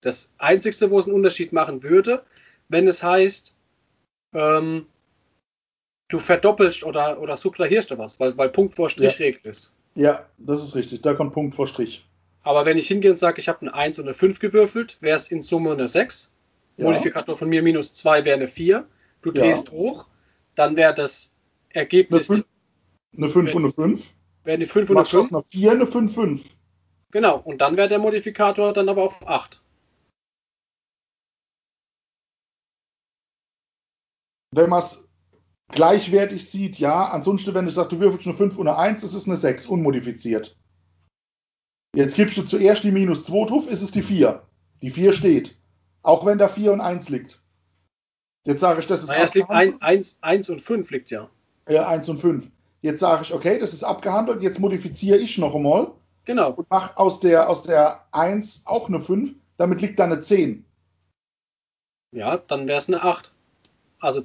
[0.01, 2.23] Das Einzige, wo es einen Unterschied machen würde,
[2.69, 3.57] wenn es heißt,
[4.33, 4.85] ähm,
[6.09, 9.25] du verdoppelst oder, oder subtrahierst du was, weil, weil Punkt vor Strich ja.
[9.25, 9.73] Regel ist.
[9.95, 11.01] Ja, das ist richtig.
[11.01, 12.05] Da kommt Punkt vor Strich.
[12.43, 15.17] Aber wenn ich hingehe und sage, ich habe eine 1 und eine 5 gewürfelt, wäre
[15.17, 16.31] es in Summe eine 6.
[16.77, 16.85] Ja.
[16.85, 18.85] Modifikator von mir minus 2 wäre eine 4.
[19.21, 19.73] Du drehst ja.
[19.73, 20.07] hoch,
[20.55, 21.31] dann wäre das
[21.69, 22.29] Ergebnis.
[22.29, 22.43] Eine
[23.15, 24.13] 5, und eine 5.
[24.43, 25.33] Wäre eine 5 und eine 5.
[25.33, 26.43] Eine 4, eine 5, 5.
[27.11, 29.61] Genau, und dann wäre der Modifikator dann aber auf 8.
[34.51, 35.07] Wenn man es
[35.69, 37.05] gleichwertig sieht, ja.
[37.09, 39.67] Ansonsten, wenn du sagst, du würfelst eine 5 und eine 1, das ist eine 6,
[39.67, 40.57] unmodifiziert.
[41.95, 44.43] Jetzt gibst du zuerst die minus 2 drauf, ist es die 4.
[44.81, 45.57] Die 4 steht.
[46.03, 47.41] Auch wenn da 4 und 1 liegt.
[48.45, 49.07] Jetzt sage ich, das ist.
[49.07, 51.29] Naja, es liegt 1, 1 und 5 liegt ja.
[51.67, 52.49] Ja, 1 und 5.
[52.81, 55.91] Jetzt sage ich, okay, das ist abgehandelt, jetzt modifiziere ich noch einmal.
[56.25, 56.51] Genau.
[56.51, 60.65] Und mache aus der, aus der 1 auch eine 5, damit liegt da eine 10.
[62.11, 63.33] Ja, dann wäre es eine 8.
[63.99, 64.23] Also,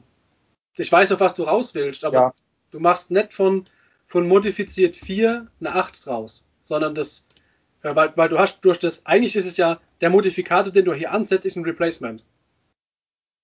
[0.77, 2.35] ich weiß, auf was du raus willst, aber ja.
[2.71, 3.65] du machst nicht von,
[4.07, 7.27] von modifiziert 4 eine 8 draus, sondern das,
[7.83, 11.13] weil, weil du hast durch das, eigentlich ist es ja der Modifikator, den du hier
[11.13, 12.25] ansetzt, ist ein Replacement.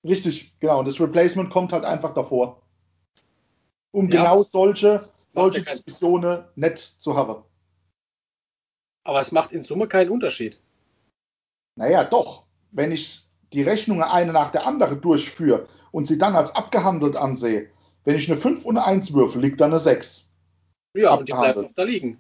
[0.05, 0.81] Richtig, genau.
[0.81, 2.63] Und das Replacement kommt halt einfach davor.
[3.93, 5.01] Um ja, genau solche,
[5.35, 7.43] solche Diskussionen nett zu haben.
[9.05, 10.59] Aber es macht in Summe keinen Unterschied.
[11.77, 12.45] Naja, doch.
[12.71, 17.71] Wenn ich die Rechnungen eine nach der anderen durchführe und sie dann als abgehandelt ansehe,
[18.05, 20.29] wenn ich eine 5 und eine 1 würfel, liegt da eine 6.
[20.95, 22.19] Ja, und die bleibt auch da liegen.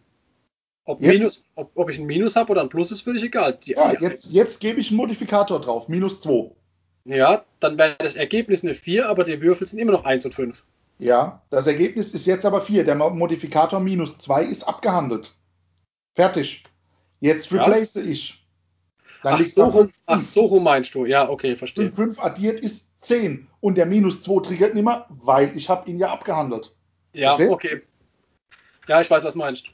[0.84, 3.58] Ob, jetzt, Minus, ob, ob ich ein Minus habe oder ein Plus ist völlig egal.
[3.62, 6.50] Die, ja, jetzt, jetzt gebe ich einen Modifikator drauf, minus 2.
[7.04, 10.34] Ja, dann wäre das Ergebnis eine 4, aber die Würfel sind immer noch 1 und
[10.34, 10.64] 5.
[10.98, 12.84] Ja, das Ergebnis ist jetzt aber 4.
[12.84, 15.34] Der Modifikator minus 2 ist abgehandelt.
[16.14, 16.64] Fertig.
[17.20, 18.02] Jetzt replace ja.
[18.02, 18.46] ich.
[19.22, 21.04] Dann ach, so rum, ach, so rum meinst du.
[21.04, 21.90] Ja, okay, verstehe.
[21.90, 25.98] 5 addiert ist 10 und der minus 2 triggert nicht mehr, weil ich habe ihn
[25.98, 26.74] ja abgehandelt.
[27.12, 27.52] Ja, Verstehst?
[27.52, 27.82] okay.
[28.86, 29.72] Ja, ich weiß, was du meinst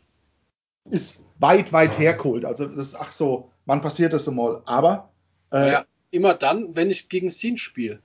[0.90, 2.44] ist weit, weit hergeholt.
[2.44, 4.62] Also das ist, ach so, wann passiert das mal?
[4.66, 5.12] Aber
[5.52, 8.00] äh, ja, immer dann, wenn ich gegen Sin spiele.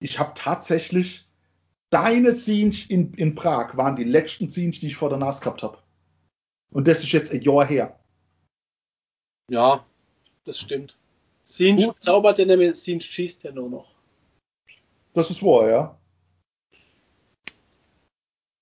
[0.00, 1.27] Ich habe tatsächlich
[1.90, 5.62] deine Scenes in, in Prag waren die letzten Scenes, die ich vor der Nase gehabt
[5.62, 5.78] habe.
[6.70, 7.98] Und das ist jetzt ein Jahr her.
[9.50, 9.84] Ja,
[10.44, 10.96] das stimmt.
[11.44, 13.94] Scenes zaubert ja nämlich, Scenes schießt ja nur noch.
[15.14, 15.98] Das ist wahr, ja.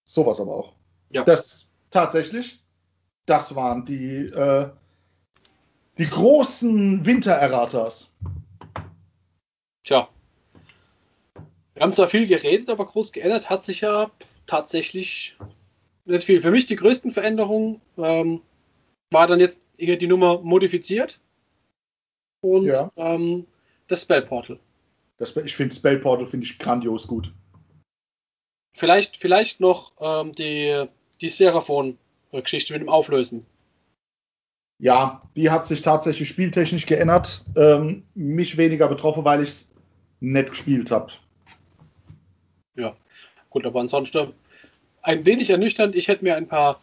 [0.08, 0.72] Sowas aber auch.
[1.10, 1.24] Ja.
[1.24, 2.60] Das tatsächlich
[3.26, 4.70] das waren die, äh,
[5.98, 8.12] die großen Wintererraters.
[9.84, 10.08] Tja.
[11.76, 14.10] Wir haben zwar viel geredet, aber groß geändert hat sich ja
[14.46, 15.36] tatsächlich
[16.06, 16.40] nicht viel.
[16.40, 18.40] Für mich die größten Veränderungen ähm,
[19.10, 21.20] war dann jetzt die Nummer modifiziert
[22.40, 22.90] und Ja.
[22.96, 23.46] ähm,
[23.88, 24.58] das Spell Portal.
[25.18, 27.30] Das, ich finde Spell Portal finde ich grandios gut.
[28.74, 30.86] Vielleicht, vielleicht noch ähm, die,
[31.20, 33.44] die Seraphon-Geschichte mit dem Auflösen.
[34.78, 37.44] Ja, die hat sich tatsächlich spieltechnisch geändert.
[37.54, 39.74] Ähm, mich weniger betroffen, weil ich es
[40.20, 41.12] nicht gespielt habe.
[42.76, 42.94] Ja,
[43.50, 44.32] gut, aber ansonsten
[45.02, 45.94] ein wenig ernüchternd.
[45.94, 46.80] Ich hätte mir ein paar,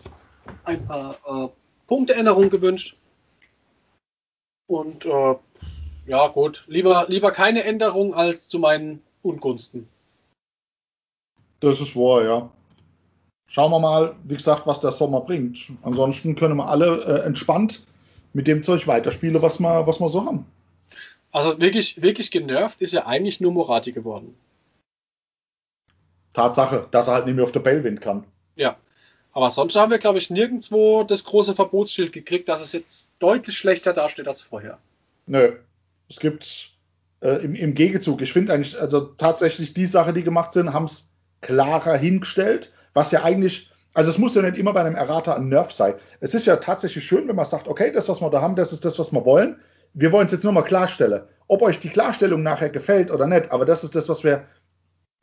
[0.63, 1.49] ein paar äh,
[1.87, 2.97] Punkteänderungen gewünscht.
[4.67, 5.35] Und äh,
[6.05, 9.87] ja, gut, lieber, lieber keine Änderung als zu meinen Ungunsten.
[11.59, 12.49] Das ist wahr, ja.
[13.47, 15.71] Schauen wir mal, wie gesagt, was der Sommer bringt.
[15.83, 17.85] Ansonsten können wir alle äh, entspannt
[18.33, 20.45] mit dem Zeug weiterspielen, was wir, was wir so haben.
[21.31, 24.35] Also wirklich, wirklich genervt ist ja eigentlich nur Morati geworden.
[26.33, 28.25] Tatsache, dass er halt nicht mehr auf der Bellwind kann.
[28.55, 28.77] Ja.
[29.31, 33.57] Aber sonst haben wir, glaube ich, nirgendwo das große Verbotsschild gekriegt, dass es jetzt deutlich
[33.57, 34.77] schlechter dasteht als vorher.
[35.25, 35.53] Nö.
[36.09, 36.69] Es gibt
[37.21, 40.85] äh, im, im Gegenzug, ich finde eigentlich, also tatsächlich die Sachen, die gemacht sind, haben
[40.85, 41.09] es
[41.41, 45.47] klarer hingestellt, was ja eigentlich, also es muss ja nicht immer bei einem Errata ein
[45.47, 45.95] Nerf sein.
[46.19, 48.71] Es ist ja tatsächlich schön, wenn man sagt, okay, das, was wir da haben, das
[48.71, 49.59] ist das, was wir wollen.
[49.93, 51.23] Wir wollen es jetzt nur mal klarstellen.
[51.47, 54.43] Ob euch die Klarstellung nachher gefällt oder nicht, aber das ist das, was wir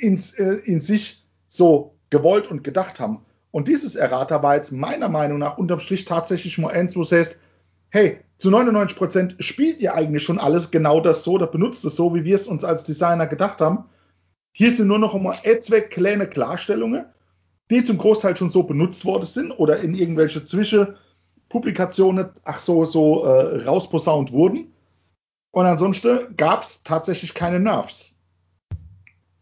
[0.01, 3.25] ins, äh, in sich so gewollt und gedacht haben.
[3.51, 7.13] Und dieses Errata war jetzt meiner Meinung nach unterm Strich tatsächlich mal eins, wo es
[7.13, 7.39] heißt,
[7.91, 11.97] hey, zu 99 Prozent spielt ihr eigentlich schon alles genau das so oder benutzt es
[11.97, 13.85] so, wie wir es uns als Designer gedacht haben.
[14.53, 17.05] Hier sind nur noch einmal etwas kleine Klarstellungen,
[17.71, 23.25] die zum Großteil schon so benutzt worden sind oder in irgendwelche Zwischenpublikationen, ach so, so
[23.25, 24.73] äh, rausposaunt wurden.
[25.53, 28.15] Und ansonsten gab es tatsächlich keine Nerfs.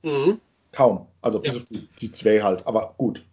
[0.03, 0.41] Mhm.
[0.79, 1.09] Kaum.
[1.23, 1.59] Also bis Ja.
[1.59, 3.25] auf die, die zwei halt, aber gut.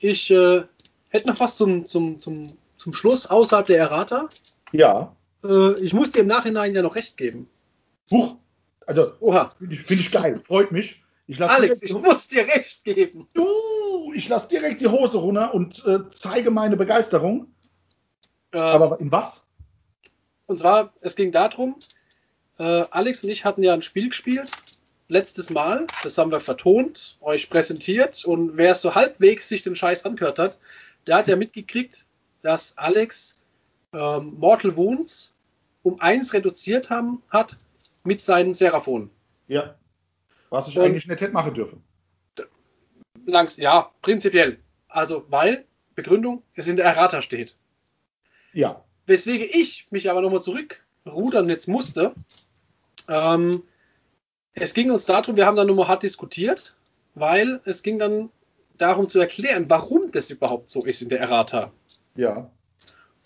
[0.00, 0.64] Ich äh,
[1.10, 4.28] hätte noch was zum, zum, zum, zum Schluss außerhalb der Errata.
[4.72, 5.14] Ja.
[5.44, 7.48] Äh, ich muss dir im Nachhinein ja noch recht geben.
[8.10, 8.34] Huch.
[8.84, 9.50] Also Oha.
[9.58, 10.40] finde ich, find ich geil.
[10.44, 11.04] Freut mich.
[11.28, 13.28] Ich lasse Alex, ich muss dir recht geben.
[13.38, 17.46] uh, ich lass direkt die Hose runter und äh, zeige meine Begeisterung.
[18.50, 19.44] Äh, Aber in was?
[20.46, 21.76] Und zwar, es ging darum,
[22.58, 24.50] äh, Alex und ich hatten ja ein Spiel gespielt,
[25.08, 29.76] letztes Mal, das haben wir vertont, euch präsentiert und wer es so halbwegs sich den
[29.76, 30.58] Scheiß angehört hat,
[31.06, 32.06] der hat ja mitgekriegt,
[32.42, 33.40] dass Alex
[33.92, 35.32] ähm, Mortal Wounds
[35.82, 37.56] um eins reduziert haben, hat
[38.04, 39.10] mit seinen Seraphonen.
[39.48, 39.76] Ja.
[40.50, 41.82] Was ich Und- eigentlich nicht hätte machen dürfen.
[43.24, 44.58] Langs, ja, prinzipiell.
[44.88, 45.64] Also, weil,
[45.94, 47.54] Begründung, es in der Errata steht.
[48.52, 48.84] Ja.
[49.06, 52.14] Weswegen ich mich aber nochmal zurückrudern jetzt musste.
[53.08, 53.62] Ähm,
[54.56, 56.74] es ging uns darum, wir haben dann nochmal hart diskutiert,
[57.14, 58.30] weil es ging dann
[58.78, 61.72] darum zu erklären, warum das überhaupt so ist in der Errata.
[62.14, 62.50] Ja.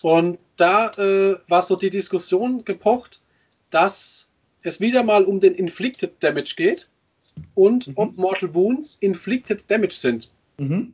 [0.01, 3.21] Und da äh, war so die Diskussion gepocht,
[3.69, 4.29] dass
[4.63, 6.87] es wieder mal um den Inflicted Damage geht
[7.55, 7.93] und Mhm.
[7.95, 10.29] ob Mortal Wounds Inflicted Damage sind.
[10.57, 10.93] Mhm.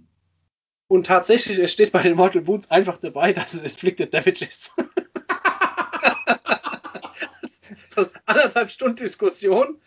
[0.87, 4.73] Und tatsächlich, es steht bei den Mortal Wounds einfach dabei, dass es Inflicted Damage ist.
[7.89, 9.77] so anderthalb Stunden Diskussion.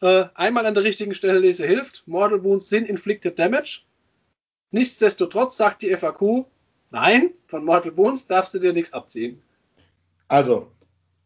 [0.00, 2.06] Äh, einmal an der richtigen Stelle lese hilft.
[2.06, 3.80] Mortal Wounds sind Inflicted Damage.
[4.70, 6.44] Nichtsdestotrotz sagt die FAQ,
[6.90, 9.40] nein, von Mortal Wounds darfst du dir nichts abziehen.
[10.28, 10.70] Also,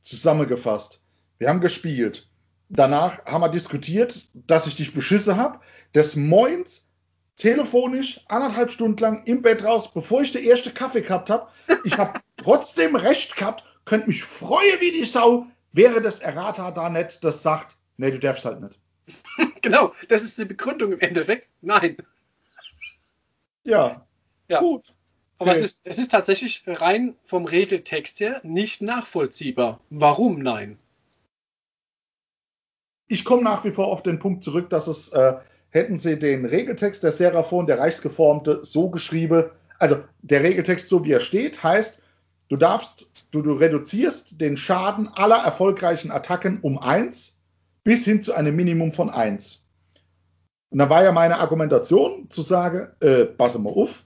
[0.01, 1.03] zusammengefasst.
[1.39, 2.29] Wir haben gespielt.
[2.69, 5.61] Danach haben wir diskutiert, dass ich dich beschissen habe.
[5.95, 6.87] Des Moins
[7.37, 11.49] telefonisch anderthalb Stunden lang im Bett raus, bevor ich den ersten Kaffee gehabt habe.
[11.85, 16.91] Ich habe trotzdem recht gehabt, könnt mich freuen wie die Sau, wäre das Errata da
[16.91, 18.79] nicht, das sagt, nee, du darfst halt nicht.
[19.63, 21.49] Genau, das ist die Begründung im Endeffekt.
[21.61, 21.99] Nein.
[23.65, 24.07] Ja,
[24.49, 24.59] Ja.
[24.61, 24.95] gut.
[25.39, 25.61] Aber Okay.
[25.61, 29.81] es, ist, es ist tatsächlich rein vom Regeltext her nicht nachvollziehbar.
[29.91, 30.79] Warum nein?
[33.09, 35.35] Ich komme nach wie vor auf den Punkt zurück, dass es, äh,
[35.71, 41.13] hätten sie den Regeltext der Seraphon, der Reichsgeformte, so geschrieben, also der Regeltext so wie
[41.13, 42.03] er steht, heißt,
[42.49, 47.40] du darfst, du, du reduzierst den Schaden aller erfolgreichen Attacken um 1
[47.85, 49.69] bis hin zu einem Minimum von 1.
[50.71, 54.05] Und da war ja meine Argumentation zu sagen, äh, passe mal auf,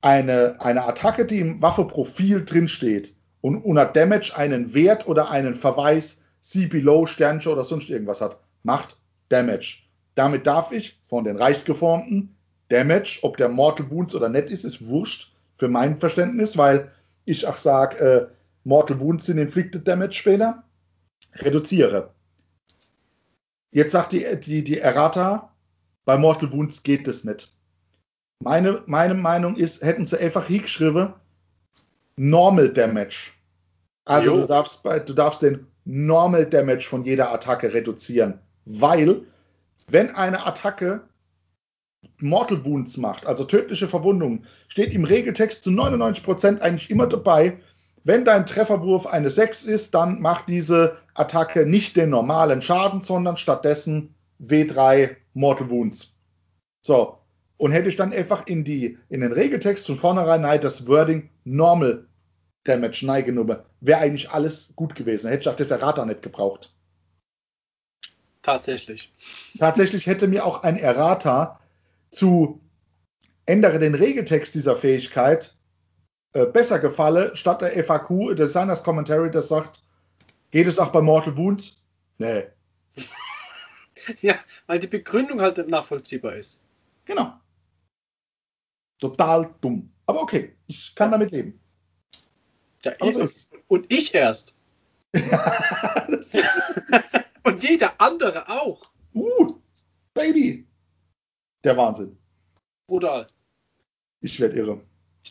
[0.00, 6.20] eine, eine Attacke, die im Waffeprofil drinsteht und unter Damage einen Wert oder einen Verweis
[6.40, 8.96] See Below, Sternchen oder sonst irgendwas hat, macht
[9.28, 9.78] Damage.
[10.14, 12.36] Damit darf ich von den Reichsgeformten
[12.68, 16.92] Damage, ob der Mortal Wounds oder nicht ist, ist wurscht für mein Verständnis, weil
[17.24, 18.26] ich auch sage, äh,
[18.64, 20.64] Mortal Wounds sind Inflicted Damage später,
[21.34, 22.10] reduziere.
[23.70, 25.52] Jetzt sagt die, die, die Errata,
[26.04, 27.52] bei Mortal Wounds geht es nicht.
[28.40, 31.12] Meine, meine Meinung ist, hätten sie einfach hingeschrieben,
[32.16, 33.32] Normal Damage.
[34.04, 34.40] Also Jo.
[34.40, 38.38] du darfst, bei, du darfst den Normal Damage von jeder Attacke reduzieren.
[38.64, 39.22] Weil,
[39.88, 41.02] wenn eine Attacke
[42.20, 47.58] Mortal Wounds macht, also tödliche Verwundungen, steht im Regeltext zu 99% eigentlich immer dabei,
[48.04, 53.36] wenn dein Trefferwurf eine 6 ist, dann macht diese Attacke nicht den normalen Schaden, sondern
[53.36, 56.14] stattdessen W3 Mortal Wounds.
[56.80, 57.18] So.
[57.56, 61.30] Und hätte ich dann einfach in, die, in den Regeltext von vornherein halt das Wording
[61.44, 62.06] Normal
[62.64, 65.28] Damage neigenommen, wäre eigentlich alles gut gewesen.
[65.28, 66.72] Hätte ich auch das Errata nicht gebraucht.
[68.42, 69.12] Tatsächlich.
[69.58, 71.60] Tatsächlich hätte mir auch ein Errata
[72.10, 72.60] zu
[73.46, 75.54] ändere den Regeltext dieser Fähigkeit
[76.32, 79.82] äh, besser gefalle, statt der FAQ, Designers Commentary, das sagt,
[80.50, 81.80] geht es auch bei Mortal Wounds?
[82.18, 82.44] Nee.
[84.20, 86.60] ja, weil die Begründung halt nicht nachvollziehbar ist.
[87.04, 87.32] Genau.
[88.98, 89.90] Total dumm.
[90.06, 91.60] Aber okay, ich kann damit leben.
[92.82, 93.26] Ja, ich, so
[93.68, 94.54] und ich erst.
[97.44, 98.90] und jeder andere auch.
[99.14, 99.58] Uh,
[100.14, 100.66] Baby.
[101.64, 102.16] Der Wahnsinn.
[102.86, 103.26] Brutal.
[104.20, 104.80] Ich werde irre.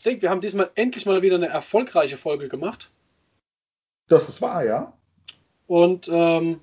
[0.08, 2.90] Ich denke, wir haben diesmal endlich mal wieder eine erfolgreiche Folge gemacht.
[4.08, 4.94] Das ist wahr, ja.
[5.68, 6.62] Und ähm,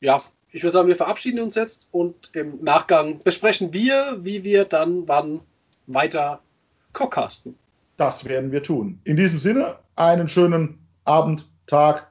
[0.00, 4.64] ja, ich würde sagen, wir verabschieden uns jetzt und im Nachgang besprechen wir, wie wir
[4.64, 5.42] dann wann
[5.86, 6.40] weiter
[6.92, 7.56] cockcasten.
[7.98, 9.00] Das werden wir tun.
[9.04, 12.10] In diesem Sinne, einen schönen Abend, Tag,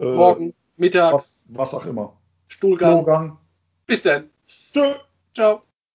[0.00, 2.14] äh, Morgen, Mittag, was, was, auch immer.
[2.48, 2.92] Stuhlgang.
[2.92, 3.38] Stuhlgang.
[3.86, 4.28] Bis dann.
[4.74, 4.96] Tschö.
[5.32, 5.62] Ciao.